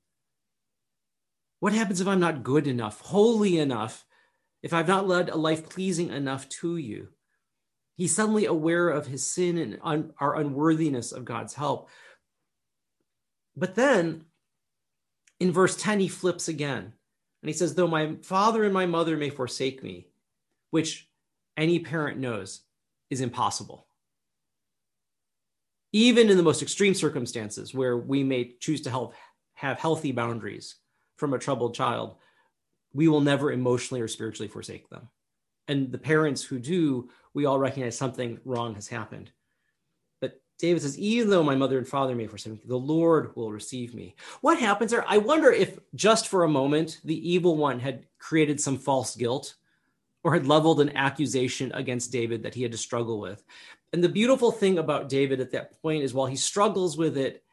What 1.58 1.72
happens 1.72 2.00
if 2.00 2.06
I'm 2.06 2.20
not 2.20 2.44
good 2.44 2.68
enough, 2.68 3.00
holy 3.00 3.58
enough, 3.58 4.06
if 4.62 4.72
I've 4.72 4.86
not 4.86 5.08
led 5.08 5.28
a 5.28 5.36
life 5.36 5.68
pleasing 5.68 6.10
enough 6.10 6.48
to 6.60 6.76
you? 6.76 7.08
He's 7.96 8.14
suddenly 8.14 8.46
aware 8.46 8.88
of 8.88 9.08
his 9.08 9.28
sin 9.28 9.58
and 9.58 9.80
un- 9.82 10.12
our 10.20 10.36
unworthiness 10.36 11.10
of 11.10 11.24
God's 11.24 11.54
help. 11.54 11.88
But 13.56 13.74
then 13.74 14.26
in 15.40 15.50
verse 15.50 15.74
10, 15.76 15.98
he 15.98 16.06
flips 16.06 16.46
again. 16.46 16.84
And 16.84 17.48
he 17.48 17.52
says, 17.52 17.74
Though 17.74 17.88
my 17.88 18.14
father 18.22 18.62
and 18.62 18.72
my 18.72 18.86
mother 18.86 19.16
may 19.16 19.30
forsake 19.30 19.82
me, 19.82 20.06
which 20.70 21.08
any 21.56 21.80
parent 21.80 22.20
knows 22.20 22.62
is 23.10 23.20
impossible. 23.20 23.88
Even 25.92 26.30
in 26.30 26.36
the 26.36 26.42
most 26.42 26.62
extreme 26.62 26.94
circumstances 26.94 27.74
where 27.74 27.96
we 27.96 28.24
may 28.24 28.54
choose 28.60 28.80
to 28.82 28.90
help 28.90 29.14
have 29.54 29.78
healthy 29.78 30.12
boundaries 30.12 30.76
from 31.16 31.34
a 31.34 31.38
troubled 31.38 31.74
child, 31.74 32.16
we 32.94 33.08
will 33.08 33.20
never 33.20 33.52
emotionally 33.52 34.00
or 34.00 34.08
spiritually 34.08 34.48
forsake 34.48 34.88
them. 34.88 35.08
And 35.68 35.92
the 35.92 35.98
parents 35.98 36.42
who 36.42 36.58
do, 36.58 37.10
we 37.34 37.44
all 37.44 37.58
recognize 37.58 37.96
something 37.96 38.40
wrong 38.44 38.74
has 38.74 38.88
happened. 38.88 39.30
But 40.20 40.40
David 40.58 40.82
says, 40.82 40.98
even 40.98 41.30
though 41.30 41.42
my 41.42 41.54
mother 41.54 41.78
and 41.78 41.86
father 41.86 42.14
may 42.14 42.26
forsake 42.26 42.54
me, 42.54 42.60
the 42.66 42.76
Lord 42.76 43.36
will 43.36 43.52
receive 43.52 43.94
me. 43.94 44.14
What 44.40 44.58
happens 44.58 44.90
there? 44.90 45.04
I 45.06 45.18
wonder 45.18 45.52
if 45.52 45.78
just 45.94 46.28
for 46.28 46.44
a 46.44 46.48
moment 46.48 47.00
the 47.04 47.30
evil 47.30 47.56
one 47.56 47.78
had 47.78 48.06
created 48.18 48.60
some 48.60 48.78
false 48.78 49.14
guilt 49.14 49.54
or 50.24 50.34
had 50.34 50.46
leveled 50.46 50.80
an 50.80 50.96
accusation 50.96 51.72
against 51.72 52.12
David 52.12 52.42
that 52.42 52.54
he 52.54 52.62
had 52.62 52.72
to 52.72 52.78
struggle 52.78 53.20
with. 53.20 53.44
And 53.92 54.02
the 54.02 54.08
beautiful 54.08 54.50
thing 54.50 54.78
about 54.78 55.08
David 55.08 55.40
at 55.40 55.52
that 55.52 55.80
point 55.82 56.02
is 56.02 56.14
while 56.14 56.26
he 56.26 56.36
struggles 56.36 56.96
with 56.96 57.16
it, 57.18 57.44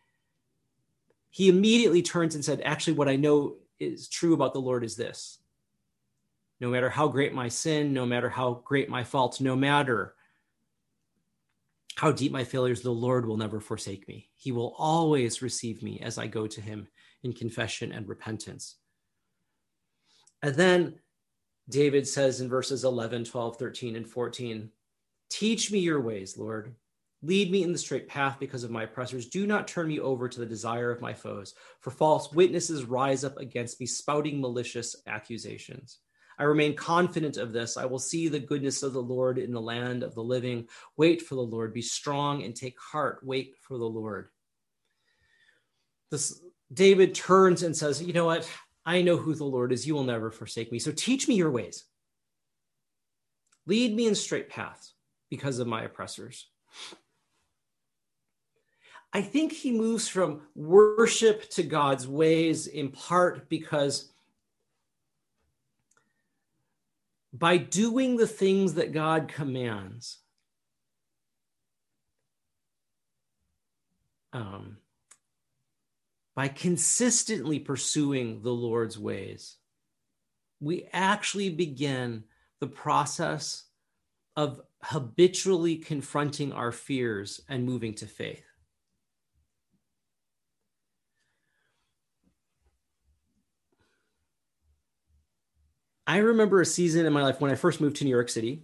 he 1.29 1.49
immediately 1.49 2.01
turns 2.01 2.35
and 2.35 2.43
said, 2.43 2.61
Actually, 2.63 2.93
what 2.93 3.09
I 3.09 3.17
know 3.17 3.57
is 3.79 4.07
true 4.07 4.33
about 4.33 4.53
the 4.53 4.61
Lord 4.61 4.83
is 4.83 4.95
this. 4.95 5.39
No 6.59 6.69
matter 6.69 6.89
how 6.89 7.07
great 7.07 7.33
my 7.33 7.47
sin, 7.47 7.93
no 7.93 8.05
matter 8.05 8.29
how 8.29 8.61
great 8.65 8.89
my 8.89 9.03
faults, 9.03 9.39
no 9.39 9.55
matter 9.55 10.15
how 11.95 12.11
deep 12.11 12.31
my 12.31 12.45
failures, 12.45 12.81
the 12.81 12.91
Lord 12.91 13.25
will 13.25 13.37
never 13.37 13.59
forsake 13.59 14.07
me. 14.07 14.29
He 14.35 14.51
will 14.51 14.73
always 14.77 15.41
receive 15.41 15.83
me 15.83 15.99
as 15.99 16.17
I 16.17 16.27
go 16.27 16.47
to 16.47 16.61
him 16.61 16.87
in 17.23 17.33
confession 17.33 17.91
and 17.91 18.07
repentance. 18.07 18.77
And 20.41 20.55
then 20.55 20.99
David 21.67 22.07
says 22.07 22.39
in 22.39 22.49
verses 22.49 22.85
11, 22.85 23.25
12, 23.25 23.57
13, 23.57 23.95
and 23.97 24.07
14 24.07 24.69
Teach 25.29 25.71
me 25.71 25.79
your 25.79 26.01
ways, 26.01 26.37
Lord. 26.37 26.75
Lead 27.21 27.51
me 27.51 27.63
in 27.63 27.73
the 27.73 27.77
straight 27.77 28.07
path 28.07 28.37
because 28.39 28.63
of 28.63 28.71
my 28.71 28.83
oppressors. 28.83 29.27
Do 29.27 29.45
not 29.45 29.67
turn 29.67 29.87
me 29.87 29.99
over 29.99 30.29
to 30.29 30.39
the 30.39 30.45
desire 30.45 30.89
of 30.89 31.01
my 31.01 31.13
foes, 31.13 31.53
for 31.81 31.91
false 31.91 32.31
witnesses 32.31 32.85
rise 32.85 33.23
up 33.25 33.37
against 33.37 33.79
me, 33.79 33.85
spouting 33.85 34.39
malicious 34.39 34.95
accusations. 35.05 35.99
I 36.39 36.43
remain 36.43 36.73
confident 36.75 37.35
of 37.35 37.51
this. 37.51 37.75
I 37.75 37.85
will 37.85 37.99
see 37.99 38.29
the 38.29 38.39
goodness 38.39 38.81
of 38.81 38.93
the 38.93 39.01
Lord 39.01 39.37
in 39.37 39.51
the 39.51 39.59
land 39.59 40.03
of 40.03 40.15
the 40.15 40.23
living. 40.23 40.69
Wait 40.95 41.21
for 41.21 41.35
the 41.35 41.41
Lord. 41.41 41.73
Be 41.73 41.81
strong 41.81 42.43
and 42.43 42.55
take 42.55 42.79
heart. 42.79 43.19
Wait 43.21 43.55
for 43.59 43.77
the 43.77 43.83
Lord. 43.83 44.29
This 46.09 46.41
David 46.73 47.13
turns 47.13 47.63
and 47.63 47.75
says, 47.75 48.01
You 48.01 48.13
know 48.13 48.25
what? 48.25 48.49
I 48.85 49.01
know 49.01 49.17
who 49.17 49.35
the 49.35 49.43
Lord 49.43 49.73
is. 49.73 49.85
You 49.85 49.93
will 49.93 50.05
never 50.05 50.31
forsake 50.31 50.71
me. 50.71 50.79
So 50.79 50.93
teach 50.93 51.27
me 51.27 51.35
your 51.35 51.51
ways. 51.51 51.83
Lead 53.67 53.93
me 53.93 54.07
in 54.07 54.15
straight 54.15 54.49
paths 54.49 54.93
because 55.29 55.59
of 55.59 55.67
my 55.67 55.83
oppressors. 55.83 56.47
I 59.11 59.21
think 59.21 59.51
he 59.51 59.71
moves 59.71 60.07
from 60.07 60.41
worship 60.55 61.49
to 61.51 61.63
God's 61.63 62.07
ways 62.07 62.67
in 62.67 62.89
part 62.89 63.49
because 63.49 64.11
by 67.33 67.57
doing 67.57 68.17
the 68.17 68.27
things 68.27 68.75
that 68.75 68.91
God 68.91 69.27
commands, 69.27 70.19
um, 74.31 74.77
by 76.35 76.47
consistently 76.47 77.59
pursuing 77.59 78.41
the 78.43 78.53
Lord's 78.53 78.97
ways, 78.97 79.57
we 80.59 80.87
actually 80.93 81.49
begin 81.49 82.23
the 82.59 82.67
process 82.67 83.63
of 84.39 84.61
habitually 84.83 85.75
confronting 85.75 86.53
our 86.53 86.71
fears 86.71 87.41
and 87.49 87.65
moving 87.65 87.93
to 87.93 88.05
faith. 88.05 88.45
I 96.07 96.19
remember 96.19 96.61
a 96.61 96.65
season 96.65 97.05
in 97.05 97.11
my 97.11 97.21
life 97.21 97.41
when 97.41 97.51
I 97.51 97.55
first 97.55 97.81
moved 97.81 97.97
to 97.97 98.05
New 98.05 98.11
York 98.11 98.29
City. 98.29 98.63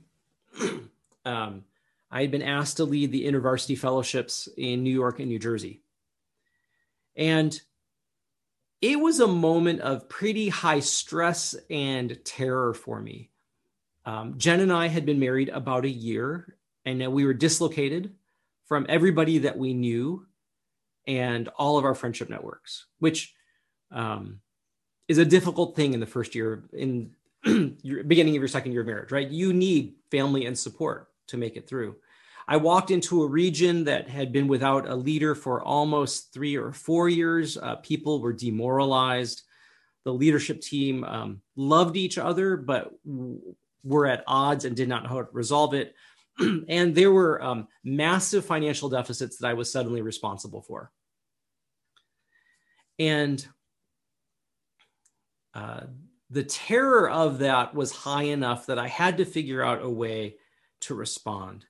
um, 1.26 1.66
I 2.10 2.22
had 2.22 2.32
been 2.32 2.42
asked 2.42 2.78
to 2.78 2.86
lead 2.86 3.12
the 3.12 3.26
InterVarsity 3.26 3.78
fellowships 3.78 4.48
in 4.56 4.82
New 4.82 4.94
York 4.94 5.20
and 5.20 5.28
New 5.28 5.40
Jersey. 5.40 5.82
And 7.18 7.60
it 8.82 8.98
was 8.98 9.20
a 9.20 9.28
moment 9.28 9.82
of 9.82 10.08
pretty 10.08 10.48
high 10.48 10.80
stress 10.80 11.54
and 11.70 12.18
terror 12.24 12.74
for 12.74 13.02
me. 13.02 13.30
Um, 14.06 14.38
Jen 14.38 14.60
and 14.60 14.72
I 14.72 14.88
had 14.88 15.06
been 15.06 15.20
married 15.20 15.50
about 15.50 15.86
a 15.86 15.90
year, 15.90 16.58
and 16.86 17.12
we 17.12 17.26
were 17.26 17.34
dislocated 17.34 18.14
from 18.66 18.86
everybody 18.88 19.40
that 19.40 19.58
we 19.58 19.74
knew 19.74 20.26
and 21.08 21.48
all 21.50 21.78
of 21.78 21.86
our 21.86 21.96
friendship 21.96 22.30
networks, 22.30 22.86
which 23.00 23.34
um, 23.92 24.40
is 25.08 25.18
a 25.18 25.26
difficult 25.26 25.76
thing 25.76 25.94
in 25.94 26.00
the 26.00 26.06
first 26.06 26.36
year 26.36 26.64
in 26.74 27.12
your 27.84 28.04
beginning 28.04 28.36
of 28.36 28.42
your 28.42 28.48
second 28.48 28.72
year 28.72 28.82
of 28.82 28.88
marriage, 28.88 29.12
right? 29.12 29.30
You 29.30 29.54
need 29.54 29.96
family 30.10 30.46
and 30.46 30.58
support 30.58 31.10
to 31.28 31.38
make 31.38 31.56
it 31.56 31.68
through. 31.68 31.96
I 32.48 32.58
walked 32.58 32.92
into 32.92 33.24
a 33.24 33.28
region 33.28 33.86
that 33.86 34.08
had 34.08 34.32
been 34.32 34.48
without 34.48 34.88
a 34.88 34.96
leader 34.96 35.34
for 35.34 35.64
almost 35.64 36.32
three 36.32 36.56
or 36.56 36.72
four 36.72 37.10
years. 37.10 37.58
Uh, 37.58 37.76
people 37.78 38.22
were 38.22 38.34
demoralized. 38.34 39.44
The 40.04 40.14
leadership 40.14 40.62
team 40.62 41.04
um, 41.04 41.42
loved 41.56 41.98
each 41.98 42.20
other, 42.20 42.56
but 42.56 42.92
w- 43.04 43.56
were 43.86 44.08
at 44.08 44.24
odds 44.28 44.66
and 44.66 44.76
did 44.76 44.90
not 44.90 45.04
know 45.04 45.10
how 45.10 45.22
to 45.22 45.28
resolve 45.32 45.74
it. 45.74 45.96
and 46.68 46.94
there 46.94 47.12
were 47.12 47.42
um, 47.42 47.68
massive 47.84 48.44
financial 48.44 48.90
deficits 48.90 49.38
that 49.38 49.48
I 49.48 49.54
was 49.54 49.72
suddenly 49.72 50.02
responsible 50.02 50.62
for. 50.62 50.92
And 53.00 53.46
uh, 55.54 55.82
the 56.30 56.44
terror 56.44 57.10
of 57.10 57.40
that 57.40 57.74
was 57.74 57.92
high 57.92 58.24
enough 58.24 58.66
that 58.66 58.80
I 58.80 58.88
had 58.88 59.18
to 59.18 59.26
figure 59.26 59.64
out 59.64 59.84
a 59.84 59.90
way 59.90 60.36
to 60.82 60.96
respond. 60.96 61.66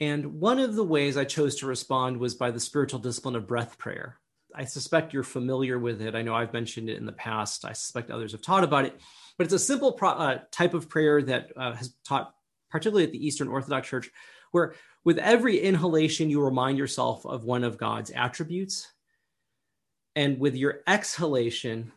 And 0.00 0.40
one 0.40 0.58
of 0.58 0.74
the 0.74 0.84
ways 0.84 1.16
I 1.16 1.24
chose 1.24 1.56
to 1.56 1.66
respond 1.66 2.18
was 2.18 2.34
by 2.34 2.50
the 2.50 2.60
spiritual 2.60 3.00
discipline 3.00 3.36
of 3.36 3.46
breath 3.46 3.78
prayer. 3.78 4.18
I 4.54 4.64
suspect 4.64 5.12
you're 5.12 5.22
familiar 5.22 5.78
with 5.78 6.00
it. 6.00 6.14
I 6.14 6.22
know 6.22 6.34
I've 6.34 6.52
mentioned 6.52 6.88
it 6.88 6.96
in 6.96 7.06
the 7.06 7.12
past. 7.12 7.64
I 7.64 7.72
suspect 7.72 8.10
others 8.10 8.32
have 8.32 8.42
taught 8.42 8.64
about 8.64 8.86
it, 8.86 8.98
but 9.38 9.44
it's 9.44 9.54
a 9.54 9.58
simple 9.58 9.92
pro- 9.92 10.10
uh, 10.10 10.40
type 10.50 10.74
of 10.74 10.88
prayer 10.88 11.22
that 11.22 11.52
uh, 11.56 11.72
has 11.72 11.94
taught, 12.04 12.34
particularly 12.70 13.04
at 13.04 13.12
the 13.12 13.24
Eastern 13.24 13.48
Orthodox 13.48 13.88
Church, 13.88 14.10
where 14.50 14.74
with 15.04 15.18
every 15.18 15.58
inhalation, 15.58 16.28
you 16.28 16.42
remind 16.42 16.76
yourself 16.76 17.24
of 17.24 17.44
one 17.44 17.64
of 17.64 17.78
God's 17.78 18.10
attributes. 18.10 18.92
And 20.16 20.40
with 20.40 20.56
your 20.56 20.80
exhalation, 20.86 21.92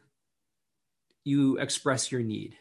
you 1.23 1.57
express 1.57 2.11
your 2.11 2.21
need. 2.21 2.55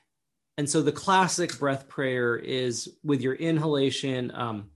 And 0.56 0.68
so 0.68 0.82
the 0.82 0.92
classic 0.92 1.58
breath 1.58 1.86
prayer 1.86 2.36
is 2.36 2.88
with 3.04 3.20
your 3.20 3.34
inhalation, 3.34 4.32
um, 4.34 4.70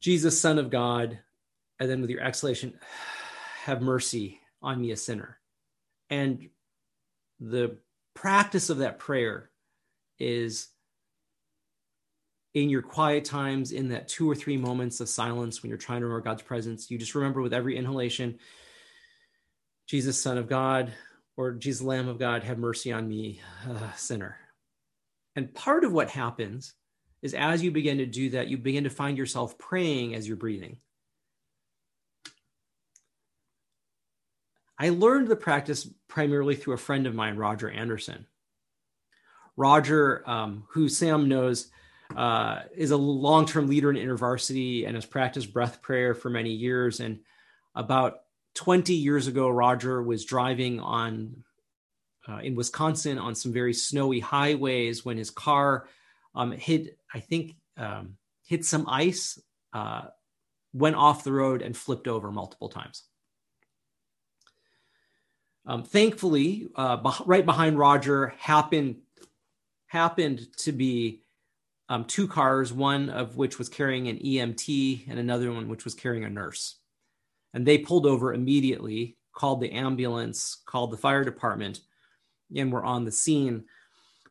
Jesus, 0.00 0.40
Son 0.40 0.58
of 0.58 0.70
God, 0.70 1.18
and 1.78 1.90
then 1.90 2.00
with 2.00 2.10
your 2.10 2.22
exhalation, 2.22 2.78
have 3.64 3.82
mercy 3.82 4.40
on 4.62 4.80
me, 4.80 4.92
a 4.92 4.96
sinner. 4.96 5.38
And 6.08 6.48
the 7.40 7.78
practice 8.14 8.70
of 8.70 8.78
that 8.78 8.98
prayer 8.98 9.50
is 10.18 10.68
in 12.54 12.68
your 12.68 12.82
quiet 12.82 13.24
times, 13.24 13.72
in 13.72 13.88
that 13.88 14.08
two 14.08 14.28
or 14.28 14.34
three 14.34 14.56
moments 14.56 15.00
of 15.00 15.08
silence 15.08 15.62
when 15.62 15.70
you're 15.70 15.78
trying 15.78 16.00
to 16.00 16.06
remember 16.06 16.24
God's 16.24 16.42
presence, 16.42 16.90
you 16.90 16.98
just 16.98 17.14
remember 17.14 17.40
with 17.40 17.54
every 17.54 17.76
inhalation, 17.76 18.38
Jesus, 19.86 20.20
Son 20.20 20.36
of 20.36 20.48
God, 20.48 20.92
or 21.36 21.52
Jesus, 21.52 21.82
Lamb 21.82 22.08
of 22.08 22.18
God, 22.18 22.42
have 22.42 22.58
mercy 22.58 22.92
on 22.92 23.08
me, 23.08 23.40
uh, 23.68 23.92
sinner. 23.92 24.36
And 25.36 25.54
part 25.54 25.84
of 25.84 25.92
what 25.92 26.10
happens 26.10 26.74
is 27.22 27.34
as 27.34 27.62
you 27.62 27.70
begin 27.70 27.98
to 27.98 28.06
do 28.06 28.30
that, 28.30 28.48
you 28.48 28.58
begin 28.58 28.84
to 28.84 28.90
find 28.90 29.16
yourself 29.16 29.56
praying 29.58 30.14
as 30.14 30.26
you're 30.26 30.36
breathing. 30.36 30.78
I 34.80 34.88
learned 34.88 35.28
the 35.28 35.36
practice 35.36 35.86
primarily 36.08 36.56
through 36.56 36.72
a 36.72 36.78
friend 36.78 37.06
of 37.06 37.14
mine, 37.14 37.36
Roger 37.36 37.68
Anderson. 37.68 38.26
Roger, 39.54 40.22
um, 40.26 40.64
who 40.70 40.88
Sam 40.88 41.28
knows, 41.28 41.68
uh, 42.16 42.60
is 42.74 42.90
a 42.90 42.96
long 42.96 43.44
term 43.44 43.68
leader 43.68 43.90
in 43.90 43.96
InterVarsity 43.96 44.86
and 44.86 44.94
has 44.94 45.04
practiced 45.04 45.52
breath 45.52 45.82
prayer 45.82 46.14
for 46.14 46.30
many 46.30 46.52
years. 46.52 47.00
And 47.00 47.20
about 47.74 48.20
20 48.54 48.94
years 48.94 49.26
ago, 49.26 49.50
Roger 49.50 50.02
was 50.02 50.24
driving 50.24 50.80
on 50.80 51.44
uh, 52.26 52.38
in 52.38 52.54
Wisconsin 52.54 53.18
on 53.18 53.34
some 53.34 53.52
very 53.52 53.74
snowy 53.74 54.20
highways 54.20 55.04
when 55.04 55.18
his 55.18 55.28
car 55.28 55.88
um, 56.34 56.52
hit, 56.52 56.96
I 57.12 57.20
think, 57.20 57.54
um, 57.76 58.16
hit 58.46 58.64
some 58.64 58.88
ice, 58.88 59.38
uh, 59.74 60.04
went 60.72 60.96
off 60.96 61.22
the 61.22 61.32
road, 61.32 61.60
and 61.60 61.76
flipped 61.76 62.08
over 62.08 62.32
multiple 62.32 62.70
times. 62.70 63.02
Um, 65.66 65.82
thankfully, 65.84 66.68
uh, 66.74 66.98
right 67.26 67.44
behind 67.44 67.78
Roger 67.78 68.34
happened 68.38 68.96
happened 69.86 70.46
to 70.56 70.72
be 70.72 71.22
um, 71.88 72.04
two 72.04 72.28
cars, 72.28 72.72
one 72.72 73.10
of 73.10 73.36
which 73.36 73.58
was 73.58 73.68
carrying 73.68 74.06
an 74.06 74.18
EMT 74.18 75.08
and 75.08 75.18
another 75.18 75.52
one 75.52 75.68
which 75.68 75.84
was 75.84 75.94
carrying 75.94 76.24
a 76.24 76.30
nurse. 76.30 76.76
And 77.52 77.66
they 77.66 77.78
pulled 77.78 78.06
over 78.06 78.32
immediately, 78.32 79.16
called 79.32 79.60
the 79.60 79.72
ambulance, 79.72 80.58
called 80.64 80.92
the 80.92 80.96
fire 80.96 81.24
department, 81.24 81.80
and 82.54 82.72
were 82.72 82.84
on 82.84 83.04
the 83.04 83.10
scene. 83.10 83.64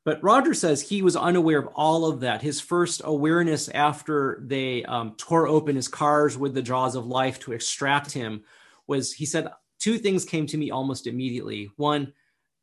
But 0.05 0.23
Roger 0.23 0.53
says 0.53 0.81
he 0.81 1.01
was 1.01 1.17
unaware 1.17 1.59
of 1.59 1.67
all 1.75 2.05
of 2.05 2.21
that. 2.21 2.41
His 2.41 2.61
first 2.61 3.01
awareness 3.03 3.67
after 3.67 4.41
they 4.45 4.85
um, 4.85 5.15
tore 5.17 5.47
open 5.47 5.75
his 5.75 5.89
cars 5.89 6.37
with 6.37 6.53
the 6.53 6.61
jaws 6.61 6.95
of 6.95 7.05
life 7.05 7.39
to 7.41 7.51
extract 7.51 8.11
him 8.13 8.43
was 8.87 9.11
he 9.11 9.25
said, 9.25 9.49
two 9.79 9.97
things 9.97 10.25
came 10.25 10.45
to 10.47 10.57
me 10.57 10.71
almost 10.71 11.07
immediately. 11.07 11.71
One, 11.77 12.13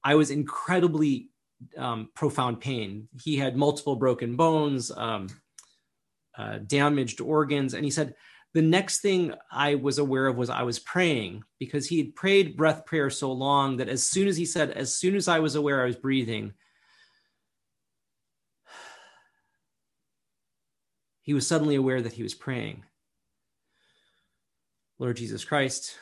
I 0.04 0.14
was 0.14 0.30
incredibly 0.30 1.30
um, 1.76 2.10
profound 2.14 2.60
pain. 2.60 3.08
He 3.20 3.36
had 3.36 3.56
multiple 3.56 3.96
broken 3.96 4.36
bones, 4.36 4.90
um, 4.90 5.28
uh, 6.36 6.58
damaged 6.66 7.20
organs. 7.20 7.74
And 7.74 7.84
he 7.84 7.90
said, 7.90 8.14
the 8.52 8.62
next 8.62 9.00
thing 9.00 9.34
I 9.50 9.74
was 9.74 9.98
aware 9.98 10.26
of 10.26 10.36
was 10.36 10.48
I 10.48 10.62
was 10.62 10.78
praying 10.78 11.44
because 11.58 11.86
he 11.86 11.98
had 11.98 12.14
prayed 12.14 12.56
breath 12.56 12.86
prayer 12.86 13.10
so 13.10 13.32
long 13.32 13.78
that 13.78 13.88
as 13.88 14.02
soon 14.02 14.28
as 14.28 14.36
he 14.36 14.46
said, 14.46 14.70
as 14.70 14.94
soon 14.94 15.14
as 15.14 15.28
I 15.28 15.40
was 15.40 15.56
aware 15.56 15.82
I 15.82 15.86
was 15.86 15.96
breathing, 15.96 16.54
he 21.20 21.34
was 21.34 21.46
suddenly 21.46 21.74
aware 21.74 22.00
that 22.00 22.12
he 22.12 22.22
was 22.22 22.34
praying. 22.34 22.84
Lord 24.98 25.16
Jesus 25.16 25.44
Christ, 25.44 25.98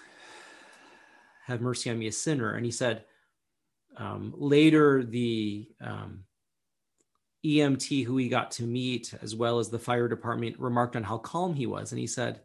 have 1.46 1.60
mercy 1.60 1.90
on 1.90 1.98
me, 1.98 2.06
a 2.06 2.12
sinner. 2.12 2.54
And 2.54 2.64
he 2.64 2.72
said, 2.72 3.04
um, 3.96 4.34
later, 4.36 5.04
the 5.04 5.68
um, 5.80 6.24
EMT 7.44 8.04
who 8.04 8.16
he 8.16 8.28
got 8.28 8.50
to 8.52 8.64
meet, 8.64 9.14
as 9.22 9.36
well 9.36 9.58
as 9.58 9.68
the 9.68 9.78
fire 9.78 10.08
department, 10.08 10.58
remarked 10.58 10.96
on 10.96 11.02
how 11.02 11.18
calm 11.18 11.54
he 11.54 11.66
was. 11.66 11.92
And 11.92 11.98
he 11.98 12.06
said, 12.06 12.40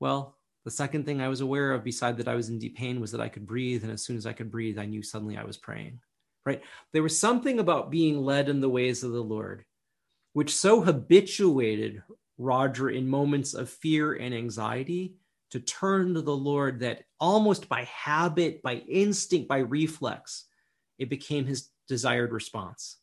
Well, 0.00 0.36
the 0.64 0.70
second 0.70 1.04
thing 1.04 1.20
I 1.20 1.28
was 1.28 1.40
aware 1.40 1.72
of, 1.72 1.84
beside 1.84 2.16
that 2.18 2.28
I 2.28 2.34
was 2.34 2.48
in 2.48 2.58
deep 2.58 2.76
pain, 2.76 3.00
was 3.00 3.12
that 3.12 3.20
I 3.20 3.28
could 3.28 3.46
breathe. 3.46 3.82
And 3.82 3.92
as 3.92 4.02
soon 4.02 4.16
as 4.16 4.26
I 4.26 4.32
could 4.32 4.50
breathe, 4.50 4.78
I 4.78 4.86
knew 4.86 5.02
suddenly 5.02 5.36
I 5.36 5.44
was 5.44 5.56
praying. 5.56 6.00
Right? 6.46 6.62
There 6.92 7.02
was 7.02 7.18
something 7.18 7.58
about 7.58 7.90
being 7.90 8.24
led 8.24 8.48
in 8.48 8.60
the 8.60 8.70
ways 8.70 9.02
of 9.02 9.12
the 9.12 9.22
Lord, 9.22 9.64
which 10.32 10.54
so 10.54 10.80
habituated 10.80 12.02
Roger 12.38 12.88
in 12.88 13.08
moments 13.08 13.52
of 13.52 13.68
fear 13.68 14.14
and 14.14 14.32
anxiety 14.34 15.16
to 15.50 15.60
turn 15.60 16.14
to 16.14 16.22
the 16.22 16.36
Lord 16.36 16.80
that 16.80 17.04
almost 17.18 17.68
by 17.68 17.84
habit, 17.84 18.62
by 18.62 18.76
instinct, 18.76 19.48
by 19.48 19.58
reflex, 19.58 20.44
it 20.98 21.08
became 21.08 21.46
his 21.46 21.70
desired 21.86 22.32
response. 22.32 22.96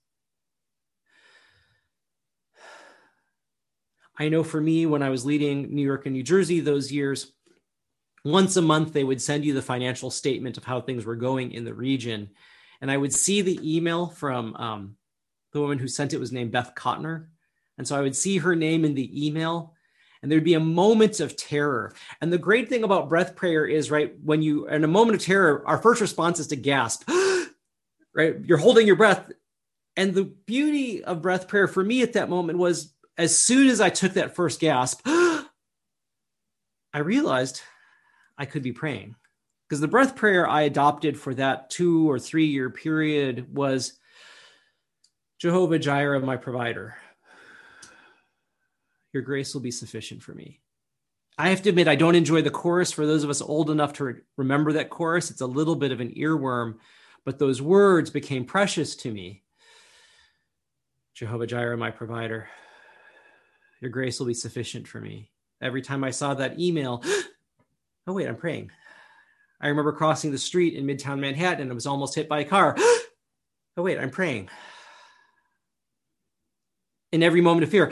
I 4.18 4.30
know 4.30 4.44
for 4.44 4.62
me, 4.62 4.86
when 4.86 5.04
I 5.04 5.10
was 5.10 5.26
leading 5.26 5.74
New 5.74 5.82
York 5.82 6.06
and 6.06 6.14
New 6.14 6.24
Jersey 6.24 6.62
those 6.62 6.92
years, 6.92 7.34
once 8.24 8.56
a 8.56 8.62
month 8.62 8.94
they 8.94 9.04
would 9.04 9.22
send 9.22 9.44
you 9.44 9.54
the 9.54 9.62
financial 9.62 10.10
statement 10.10 10.58
of 10.58 10.64
how 10.64 10.82
things 10.82 11.06
were 11.06 11.16
going 11.16 11.52
in 11.52 11.66
the 11.66 11.74
region. 11.74 12.30
And 12.82 12.90
I 12.90 12.98
would 12.98 13.14
see 13.14 13.42
the 13.42 13.60
email 13.78 14.08
from 14.08 14.56
um, 14.56 14.96
the 15.52 15.62
woman 15.62 15.80
who 15.80 15.88
sent 15.88 16.14
it 16.14 16.20
was 16.20 16.32
named 16.32 16.52
Beth 16.52 16.74
Kotner. 16.76 17.28
And 17.78 17.88
so 17.88 17.98
I 17.98 18.02
would 18.02 18.16
see 18.16 18.38
her 18.38 18.56
name 18.56 18.86
in 18.86 18.96
the 18.96 19.28
email 19.28 19.75
and 20.26 20.32
there'd 20.32 20.44
be 20.44 20.56
a 20.56 20.60
moment 20.60 21.20
of 21.20 21.38
terror. 21.38 21.94
And 22.20 22.34
the 22.34 22.40
great 22.40 22.68
thing 22.68 22.84
about 22.84 23.10
breath 23.10 23.36
prayer 23.36 23.64
is, 23.64 23.92
right, 23.92 24.12
when 24.24 24.42
you, 24.42 24.68
in 24.68 24.84
a 24.84 24.88
moment 24.88 25.18
of 25.18 25.22
terror, 25.24 25.62
our 25.68 25.78
first 25.78 26.02
response 26.02 26.40
is 26.40 26.48
to 26.48 26.56
gasp. 26.56 27.08
right? 28.16 28.36
You're 28.44 28.58
holding 28.58 28.88
your 28.88 28.96
breath. 28.96 29.32
And 29.96 30.16
the 30.16 30.24
beauty 30.24 31.04
of 31.04 31.22
breath 31.22 31.48
prayer 31.48 31.68
for 31.68 31.84
me 31.84 32.02
at 32.02 32.14
that 32.14 32.28
moment 32.28 32.58
was 32.58 32.92
as 33.20 33.38
soon 33.38 33.68
as 33.68 33.80
I 33.80 33.92
took 33.92 34.14
that 34.14 34.34
first 34.34 34.60
gasp, 34.60 35.02
I 35.06 35.44
realized 36.96 37.62
I 38.36 38.46
could 38.46 38.64
be 38.64 38.72
praying. 38.72 39.16
Because 39.70 39.80
the 39.80 39.88
breath 39.88 40.16
prayer 40.16 40.50
I 40.50 40.64
adopted 40.64 41.20
for 41.20 41.36
that 41.36 41.70
two 41.70 42.10
or 42.10 42.18
three 42.18 42.48
year 42.48 42.72
period 42.72 43.54
was 43.54 43.94
Jehovah 45.38 45.78
Jireh, 45.78 46.20
my 46.22 46.38
provider. 46.38 46.96
Your 49.16 49.24
grace 49.24 49.54
will 49.54 49.62
be 49.62 49.72
sufficient 49.72 50.22
for 50.22 50.34
me. 50.34 50.60
I 51.38 51.50
have 51.50 51.62
to 51.64 51.70
admit, 51.70 51.88
I 51.88 51.96
don't 51.96 52.16
enjoy 52.16 52.42
the 52.42 52.52
chorus. 52.52 52.92
For 52.92 53.08
those 53.08 53.24
of 53.24 53.30
us 53.30 53.42
old 53.42 53.70
enough 53.70 53.94
to 53.94 54.04
re- 54.04 54.16
remember 54.38 54.74
that 54.74 54.90
chorus, 54.90 55.32
it's 55.32 55.42
a 55.42 55.48
little 55.48 55.76
bit 55.76 55.92
of 55.92 56.02
an 56.02 56.14
earworm 56.16 56.76
but 57.26 57.40
those 57.40 57.62
words 57.62 58.10
became 58.12 58.46
precious 58.46 58.96
to 58.98 59.12
me. 59.12 59.42
Jehovah 61.16 61.48
Jireh, 61.48 61.78
my 61.78 61.92
provider, 61.92 62.48
your 63.82 63.90
grace 63.90 64.20
will 64.20 64.28
be 64.28 64.34
sufficient 64.34 64.88
for 64.88 65.02
me. 65.02 65.32
Every 65.62 65.82
time 65.82 66.04
I 66.04 66.12
saw 66.12 66.36
that 66.36 66.60
email, 66.60 67.04
oh, 68.08 68.14
wait, 68.14 68.28
I'm 68.28 68.36
praying. 68.36 68.70
I 69.60 69.70
remember 69.70 69.92
crossing 69.92 70.32
the 70.32 70.38
street 70.38 70.76
in 70.76 70.86
Midtown 70.86 71.20
Manhattan 71.20 71.64
and 71.64 71.72
I 71.72 71.74
was 71.74 71.88
almost 71.88 72.14
hit 72.14 72.30
by 72.30 72.42
a 72.42 72.46
car. 72.46 72.76
oh, 72.78 73.82
wait, 73.82 73.98
I'm 73.98 74.12
praying. 74.12 74.50
In 77.12 77.24
every 77.24 77.42
moment 77.42 77.64
of 77.64 77.72
fear, 77.72 77.92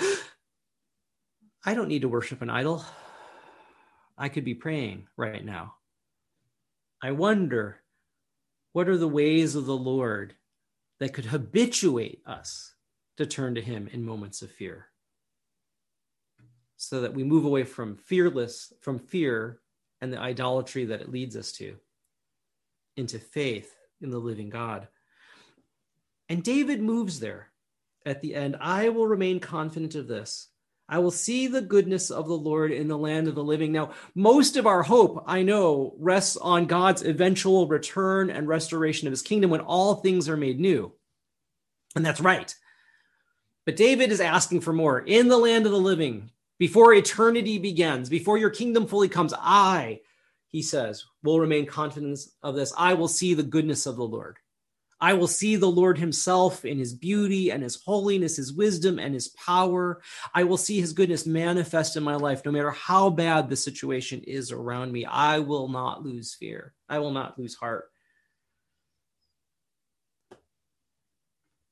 I 1.65 1.73
don't 1.73 1.87
need 1.87 2.01
to 2.01 2.09
worship 2.09 2.41
an 2.41 2.49
idol. 2.49 2.83
I 4.17 4.29
could 4.29 4.43
be 4.43 4.53
praying 4.53 5.07
right 5.15 5.43
now. 5.43 5.75
I 7.01 7.11
wonder 7.11 7.79
what 8.73 8.89
are 8.89 8.97
the 8.97 9.07
ways 9.07 9.55
of 9.55 9.65
the 9.65 9.77
Lord 9.77 10.35
that 10.99 11.13
could 11.13 11.25
habituate 11.25 12.21
us 12.25 12.73
to 13.17 13.25
turn 13.25 13.55
to 13.55 13.61
Him 13.61 13.87
in 13.91 14.03
moments 14.03 14.41
of 14.41 14.51
fear? 14.51 14.87
So 16.77 17.01
that 17.01 17.13
we 17.13 17.23
move 17.23 17.45
away 17.45 17.63
from 17.63 17.95
fearless, 17.95 18.73
from 18.81 18.99
fear 18.99 19.59
and 20.01 20.11
the 20.11 20.19
idolatry 20.19 20.85
that 20.85 21.01
it 21.01 21.11
leads 21.11 21.37
us 21.37 21.53
to, 21.53 21.77
into 22.97 23.19
faith 23.19 23.73
in 24.01 24.09
the 24.09 24.19
living 24.19 24.49
God. 24.49 24.89
And 26.27 26.43
David 26.43 26.81
moves 26.81 27.21
there 27.21 27.51
at 28.05 28.21
the 28.21 28.35
end. 28.35 28.57
I 28.59 28.89
will 28.89 29.07
remain 29.07 29.39
confident 29.39 29.95
of 29.95 30.07
this 30.07 30.49
I 30.89 30.99
will 30.99 31.11
see 31.11 31.47
the 31.47 31.61
goodness 31.61 32.11
of 32.11 32.27
the 32.27 32.37
Lord 32.37 32.71
in 32.71 32.87
the 32.87 32.97
land 32.97 33.27
of 33.27 33.35
the 33.35 33.43
living. 33.43 33.71
Now, 33.71 33.91
most 34.15 34.57
of 34.57 34.67
our 34.67 34.83
hope, 34.83 35.23
I 35.25 35.41
know, 35.41 35.95
rests 35.97 36.35
on 36.37 36.65
God's 36.65 37.03
eventual 37.03 37.67
return 37.67 38.29
and 38.29 38.47
restoration 38.47 39.07
of 39.07 39.11
his 39.11 39.21
kingdom 39.21 39.49
when 39.49 39.61
all 39.61 39.95
things 39.95 40.27
are 40.27 40.37
made 40.37 40.59
new. 40.59 40.91
And 41.95 42.05
that's 42.05 42.21
right. 42.21 42.53
But 43.65 43.77
David 43.77 44.11
is 44.11 44.19
asking 44.19 44.61
for 44.61 44.73
more. 44.73 44.99
In 44.99 45.29
the 45.29 45.37
land 45.37 45.65
of 45.65 45.71
the 45.71 45.79
living, 45.79 46.31
before 46.59 46.93
eternity 46.93 47.57
begins, 47.57 48.09
before 48.09 48.37
your 48.37 48.49
kingdom 48.49 48.85
fully 48.85 49.09
comes, 49.09 49.33
I, 49.37 50.01
he 50.49 50.61
says, 50.61 51.05
will 51.23 51.39
remain 51.39 51.65
confident 51.65 52.19
of 52.43 52.55
this. 52.55 52.73
I 52.77 52.93
will 52.93 53.07
see 53.07 53.33
the 53.33 53.43
goodness 53.43 53.85
of 53.85 53.95
the 53.95 54.03
Lord. 54.03 54.37
I 55.03 55.11
will 55.11 55.27
see 55.27 55.57
the 55.57 55.69
Lord 55.69 55.97
himself 55.97 56.63
in 56.63 56.79
his 56.79 56.93
beauty 56.93 57.51
and 57.51 57.61
his 57.61 57.75
holiness, 57.83 58.37
his 58.37 58.53
wisdom 58.53 58.99
and 58.99 59.13
his 59.13 59.27
power. 59.27 60.01
I 60.33 60.45
will 60.45 60.55
see 60.55 60.79
his 60.79 60.93
goodness 60.93 61.25
manifest 61.25 61.97
in 61.97 62.03
my 62.03 62.15
life, 62.15 62.45
no 62.45 62.53
matter 62.53 62.71
how 62.71 63.09
bad 63.09 63.49
the 63.49 63.57
situation 63.57 64.21
is 64.21 64.49
around 64.49 64.93
me. 64.93 65.03
I 65.03 65.39
will 65.39 65.67
not 65.67 66.05
lose 66.05 66.33
fear. 66.33 66.73
I 66.87 66.99
will 66.99 67.11
not 67.11 67.37
lose 67.37 67.53
heart. 67.53 67.91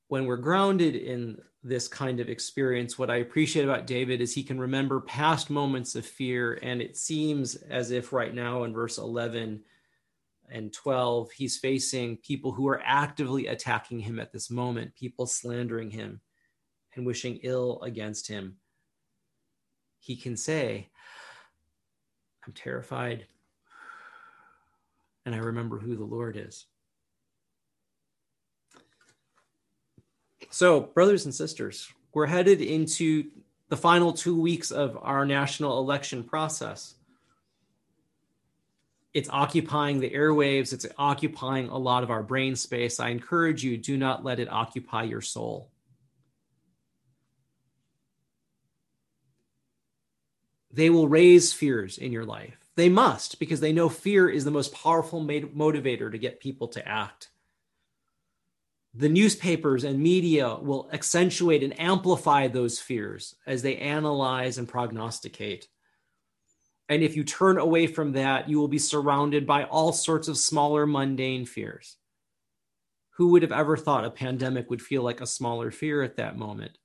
When 0.09 0.25
we're 0.25 0.35
grounded 0.35 0.97
in 0.97 1.37
this 1.63 1.87
kind 1.87 2.19
of 2.19 2.27
experience, 2.27 2.99
what 2.99 3.09
I 3.09 3.19
appreciate 3.19 3.63
about 3.63 3.87
David 3.87 4.19
is 4.19 4.35
he 4.35 4.43
can 4.43 4.59
remember 4.59 4.99
past 4.99 5.49
moments 5.49 5.95
of 5.95 6.05
fear. 6.05 6.59
And 6.61 6.81
it 6.81 6.97
seems 6.97 7.55
as 7.55 7.91
if 7.91 8.11
right 8.11 8.35
now 8.35 8.65
in 8.65 8.73
verse 8.73 8.97
11, 8.97 9.61
and 10.51 10.73
12, 10.73 11.31
he's 11.31 11.57
facing 11.57 12.17
people 12.17 12.51
who 12.51 12.67
are 12.67 12.81
actively 12.83 13.47
attacking 13.47 13.99
him 13.99 14.19
at 14.19 14.31
this 14.31 14.51
moment, 14.51 14.95
people 14.95 15.25
slandering 15.25 15.89
him 15.89 16.19
and 16.95 17.05
wishing 17.05 17.39
ill 17.43 17.81
against 17.83 18.27
him. 18.27 18.57
He 19.99 20.15
can 20.15 20.35
say, 20.35 20.89
I'm 22.45 22.53
terrified, 22.53 23.27
and 25.25 25.33
I 25.33 25.37
remember 25.37 25.79
who 25.79 25.95
the 25.95 26.03
Lord 26.03 26.35
is. 26.37 26.65
So, 30.49 30.81
brothers 30.81 31.25
and 31.25 31.33
sisters, 31.33 31.87
we're 32.13 32.25
headed 32.25 32.61
into 32.61 33.29
the 33.69 33.77
final 33.77 34.11
two 34.11 34.39
weeks 34.39 34.71
of 34.71 34.97
our 35.01 35.25
national 35.25 35.79
election 35.79 36.23
process 36.23 36.95
it's 39.13 39.29
occupying 39.29 39.99
the 39.99 40.09
airwaves 40.09 40.73
it's 40.73 40.85
occupying 40.97 41.69
a 41.69 41.77
lot 41.77 42.03
of 42.03 42.11
our 42.11 42.23
brain 42.23 42.55
space. 42.55 42.99
I 42.99 43.09
encourage 43.09 43.63
you 43.63 43.77
do 43.77 43.97
not 43.97 44.23
let 44.23 44.39
it 44.39 44.51
occupy 44.51 45.03
your 45.03 45.21
soul. 45.21 45.69
They 50.73 50.89
will 50.89 51.07
raise 51.07 51.51
fears 51.51 51.97
in 51.97 52.13
your 52.13 52.23
life. 52.25 52.57
They 52.75 52.87
must 52.87 53.39
because 53.39 53.59
they 53.59 53.73
know 53.73 53.89
fear 53.89 54.29
is 54.29 54.45
the 54.45 54.51
most 54.51 54.73
powerful 54.73 55.21
motivator 55.21 56.11
to 56.11 56.17
get 56.17 56.39
people 56.39 56.69
to 56.69 56.87
act. 56.87 57.29
The 58.93 59.09
newspapers 59.09 59.83
and 59.83 59.99
media 59.99 60.55
will 60.55 60.89
accentuate 60.93 61.63
and 61.63 61.77
amplify 61.79 62.47
those 62.47 62.79
fears 62.79 63.35
as 63.45 63.61
they 63.61 63.77
analyze 63.77 64.57
and 64.57 64.67
prognosticate. 64.67 65.67
And 66.91 67.03
if 67.03 67.15
you 67.15 67.23
turn 67.23 67.57
away 67.57 67.87
from 67.87 68.11
that, 68.11 68.49
you 68.49 68.59
will 68.59 68.67
be 68.67 68.77
surrounded 68.77 69.47
by 69.47 69.63
all 69.63 69.93
sorts 69.93 70.27
of 70.27 70.37
smaller, 70.37 70.85
mundane 70.85 71.45
fears. 71.45 71.95
Who 73.11 73.29
would 73.29 73.43
have 73.43 73.53
ever 73.53 73.77
thought 73.77 74.03
a 74.03 74.11
pandemic 74.11 74.69
would 74.69 74.81
feel 74.81 75.01
like 75.01 75.21
a 75.21 75.25
smaller 75.25 75.71
fear 75.71 76.03
at 76.03 76.17
that 76.17 76.37
moment? 76.37 76.77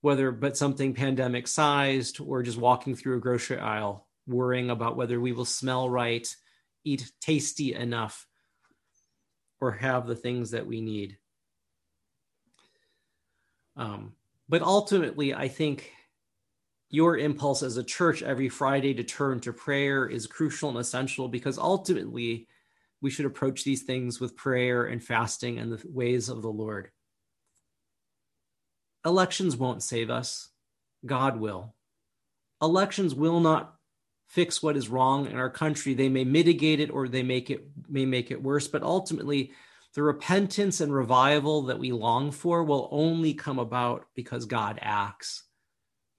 Whether 0.00 0.30
but 0.32 0.56
something 0.56 0.94
pandemic 0.94 1.46
sized 1.46 2.22
or 2.22 2.42
just 2.42 2.56
walking 2.56 2.96
through 2.96 3.18
a 3.18 3.20
grocery 3.20 3.58
aisle, 3.58 4.08
worrying 4.26 4.70
about 4.70 4.96
whether 4.96 5.20
we 5.20 5.32
will 5.32 5.44
smell 5.44 5.90
right, 5.90 6.26
eat 6.82 7.12
tasty 7.20 7.74
enough, 7.74 8.26
or 9.60 9.72
have 9.72 10.06
the 10.06 10.16
things 10.16 10.52
that 10.52 10.66
we 10.66 10.80
need. 10.80 11.18
Um, 13.76 14.14
but 14.48 14.62
ultimately, 14.62 15.34
I 15.34 15.48
think 15.48 15.92
your 16.90 17.16
impulse 17.16 17.62
as 17.62 17.76
a 17.76 17.84
church 17.84 18.22
every 18.22 18.48
Friday 18.48 18.92
to 18.94 19.04
turn 19.04 19.40
to 19.40 19.52
prayer 19.52 20.06
is 20.06 20.26
crucial 20.26 20.68
and 20.68 20.78
essential 20.78 21.28
because 21.28 21.56
ultimately 21.56 22.48
we 23.00 23.10
should 23.10 23.26
approach 23.26 23.64
these 23.64 23.82
things 23.82 24.20
with 24.20 24.36
prayer 24.36 24.84
and 24.84 25.02
fasting 25.02 25.58
and 25.58 25.72
the 25.72 25.82
ways 25.88 26.28
of 26.28 26.42
the 26.42 26.50
Lord. 26.50 26.90
Elections 29.06 29.56
won't 29.56 29.82
save 29.82 30.10
us, 30.10 30.50
God 31.06 31.38
will. 31.38 31.74
Elections 32.60 33.14
will 33.14 33.40
not 33.40 33.76
fix 34.26 34.62
what 34.62 34.76
is 34.76 34.88
wrong 34.88 35.26
in 35.26 35.36
our 35.36 35.48
country. 35.48 35.94
They 35.94 36.08
may 36.08 36.24
mitigate 36.24 36.80
it 36.80 36.90
or 36.90 37.08
they 37.08 37.22
make 37.22 37.50
it 37.50 37.66
may 37.88 38.04
make 38.04 38.30
it 38.30 38.42
worse, 38.42 38.68
but 38.68 38.82
ultimately 38.82 39.52
the 39.94 40.02
repentance 40.02 40.80
and 40.80 40.94
revival 40.94 41.62
that 41.62 41.78
we 41.78 41.92
long 41.92 42.30
for 42.30 42.62
will 42.62 42.88
only 42.92 43.34
come 43.34 43.58
about 43.58 44.06
because 44.14 44.44
God 44.44 44.78
acts, 44.82 45.44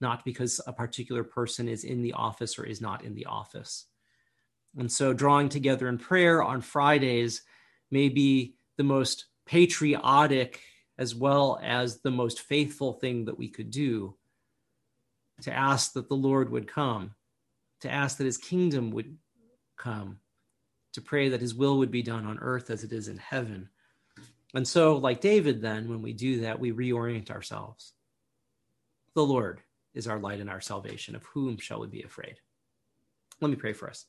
not 0.02 0.24
because 0.24 0.60
a 0.66 0.72
particular 0.72 1.24
person 1.24 1.68
is 1.68 1.84
in 1.84 2.02
the 2.02 2.12
office 2.12 2.58
or 2.58 2.64
is 2.64 2.80
not 2.80 3.04
in 3.04 3.14
the 3.14 3.26
office. 3.26 3.86
And 4.76 4.90
so 4.90 5.12
drawing 5.12 5.48
together 5.48 5.88
in 5.88 5.98
prayer 5.98 6.42
on 6.42 6.60
Fridays 6.60 7.42
may 7.90 8.08
be 8.08 8.56
the 8.76 8.84
most 8.84 9.26
patriotic 9.46 10.60
as 10.98 11.14
well 11.14 11.58
as 11.62 12.00
the 12.00 12.10
most 12.10 12.40
faithful 12.40 12.92
thing 12.92 13.24
that 13.24 13.38
we 13.38 13.48
could 13.48 13.70
do 13.70 14.16
to 15.42 15.52
ask 15.52 15.94
that 15.94 16.08
the 16.08 16.14
Lord 16.14 16.50
would 16.50 16.68
come 16.68 17.14
to 17.82 17.90
ask 17.90 18.16
that 18.16 18.24
his 18.24 18.38
kingdom 18.38 18.92
would 18.92 19.16
come, 19.76 20.18
to 20.92 21.00
pray 21.00 21.28
that 21.28 21.40
his 21.40 21.54
will 21.54 21.78
would 21.78 21.90
be 21.90 22.02
done 22.02 22.24
on 22.24 22.38
earth 22.38 22.70
as 22.70 22.84
it 22.84 22.92
is 22.92 23.08
in 23.08 23.18
heaven. 23.18 23.68
And 24.54 24.66
so, 24.66 24.96
like 24.96 25.20
David, 25.20 25.60
then, 25.60 25.88
when 25.88 26.00
we 26.00 26.12
do 26.12 26.40
that, 26.40 26.60
we 26.60 26.72
reorient 26.72 27.30
ourselves. 27.30 27.92
The 29.14 29.24
Lord 29.24 29.60
is 29.94 30.06
our 30.06 30.18
light 30.18 30.40
and 30.40 30.50
our 30.50 30.60
salvation. 30.60 31.14
Of 31.14 31.24
whom 31.26 31.58
shall 31.58 31.80
we 31.80 31.86
be 31.86 32.02
afraid? 32.02 32.36
Let 33.40 33.50
me 33.50 33.56
pray 33.56 33.72
for 33.72 33.90
us. 33.90 34.06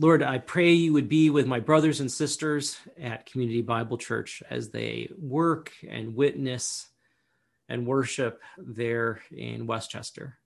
Lord, 0.00 0.22
I 0.22 0.38
pray 0.38 0.74
you 0.74 0.92
would 0.92 1.08
be 1.08 1.28
with 1.28 1.48
my 1.48 1.58
brothers 1.58 1.98
and 1.98 2.10
sisters 2.10 2.78
at 3.02 3.26
Community 3.26 3.62
Bible 3.62 3.98
Church 3.98 4.44
as 4.48 4.70
they 4.70 5.10
work 5.18 5.72
and 5.88 6.14
witness 6.14 6.88
and 7.68 7.84
worship 7.84 8.40
there 8.58 9.20
in 9.32 9.66
Westchester. 9.66 10.37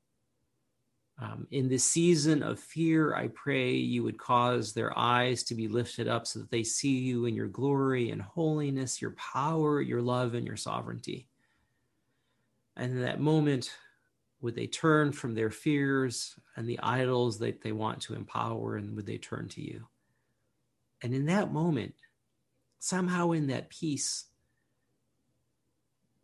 Um, 1.23 1.47
in 1.53 1.69
this 1.69 1.85
season 1.85 2.43
of 2.43 2.59
fear, 2.59 3.15
I 3.15 3.29
pray 3.29 3.75
you 3.75 4.03
would 4.03 4.19
cause 4.19 4.73
their 4.73 4.99
eyes 4.99 5.45
to 5.45 5.55
be 5.55 5.69
lifted 5.69 6.09
up 6.09 6.27
so 6.27 6.41
that 6.41 6.51
they 6.51 6.65
see 6.65 6.99
you 6.99 7.27
in 7.27 7.37
your 7.37 7.47
glory 7.47 8.11
and 8.11 8.21
holiness, 8.21 9.01
your 9.01 9.13
power, 9.13 9.81
your 9.81 10.03
love, 10.03 10.35
and 10.35 10.45
your 10.45 10.57
sovereignty. 10.57 11.29
And 12.77 12.93
in 12.93 13.03
that 13.03 13.21
moment, 13.21 13.71
would 14.41 14.57
they 14.57 14.67
turn 14.67 15.13
from 15.13 15.35
their 15.35 15.51
fears 15.51 16.35
and 16.57 16.69
the 16.69 16.81
idols 16.81 17.39
that 17.39 17.63
they 17.63 17.71
want 17.71 18.01
to 18.03 18.15
empower, 18.15 18.75
and 18.75 18.97
would 18.97 19.07
they 19.07 19.19
turn 19.19 19.49
to 19.51 19.63
you? 19.63 19.87
And 21.03 21.15
in 21.15 21.27
that 21.27 21.53
moment, 21.53 21.95
somehow 22.81 23.31
in 23.31 23.47
that 23.47 23.71
peace, 23.71 24.25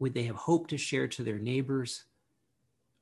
would 0.01 0.15
they 0.15 0.25
have 0.25 0.37
hope 0.37 0.67
to 0.69 0.77
share 0.77 1.07
to 1.07 1.23
their 1.23 1.39
neighbors? 1.39 2.05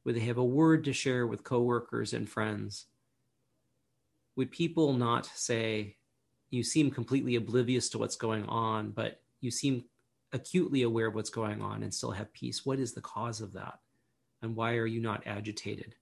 Would 0.07 0.15
they 0.15 0.21
have 0.21 0.39
a 0.39 0.45
word 0.45 0.85
to 0.85 0.95
share 0.95 1.27
with 1.27 1.45
coworkers 1.45 2.15
and 2.15 2.27
friends? 2.27 2.87
Would 4.37 4.51
people 4.51 4.95
not 4.95 5.27
say, 5.27 5.97
You 6.51 6.63
seem 6.63 6.91
completely 6.91 7.37
oblivious 7.37 7.91
to 7.91 7.99
what's 7.99 8.17
going 8.17 8.47
on, 8.47 8.93
but 8.93 9.21
you 9.43 9.51
seem 9.51 9.85
acutely 10.33 10.83
aware 10.83 11.09
of 11.09 11.15
what's 11.15 11.29
going 11.29 11.61
on 11.61 11.83
and 11.83 11.93
still 11.93 12.13
have 12.13 12.33
peace? 12.33 12.65
What 12.65 12.79
is 12.79 12.95
the 12.95 13.03
cause 13.03 13.43
of 13.43 13.53
that? 13.53 13.81
And 14.41 14.57
why 14.57 14.77
are 14.77 14.87
you 14.87 15.01
not 15.01 15.27
agitated 15.27 15.95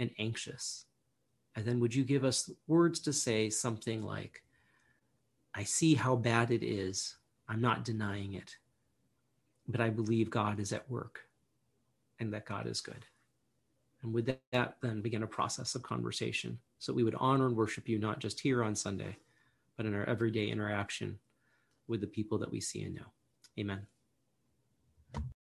and 0.00 0.10
anxious? 0.18 0.86
And 1.54 1.64
then 1.64 1.78
would 1.78 1.94
you 1.94 2.02
give 2.04 2.24
us 2.24 2.50
words 2.66 2.98
to 3.00 3.12
say 3.12 3.50
something 3.50 4.02
like, 4.02 4.42
I 5.54 5.62
see 5.62 5.94
how 5.94 6.16
bad 6.16 6.50
it 6.50 6.64
is. 6.64 7.16
I'm 7.48 7.60
not 7.60 7.84
denying 7.84 8.34
it 8.34 8.56
but 9.70 9.80
I 9.80 9.90
believe 9.90 10.30
God 10.30 10.58
is 10.58 10.72
at 10.72 10.90
work 10.90 11.20
and 12.18 12.32
that 12.32 12.46
God 12.46 12.66
is 12.66 12.80
good. 12.80 13.06
And 14.02 14.12
with 14.12 14.34
that, 14.52 14.76
then 14.80 15.02
begin 15.02 15.22
a 15.22 15.26
process 15.26 15.74
of 15.74 15.82
conversation 15.82 16.58
so 16.78 16.92
we 16.92 17.04
would 17.04 17.16
honor 17.18 17.46
and 17.46 17.56
worship 17.56 17.88
you, 17.88 17.98
not 17.98 18.18
just 18.18 18.40
here 18.40 18.64
on 18.64 18.74
Sunday, 18.74 19.16
but 19.76 19.86
in 19.86 19.94
our 19.94 20.04
everyday 20.04 20.48
interaction 20.48 21.18
with 21.88 22.00
the 22.00 22.06
people 22.06 22.38
that 22.38 22.50
we 22.50 22.60
see 22.60 22.82
and 22.82 22.94
know. 22.94 23.12
Amen. 23.58 23.86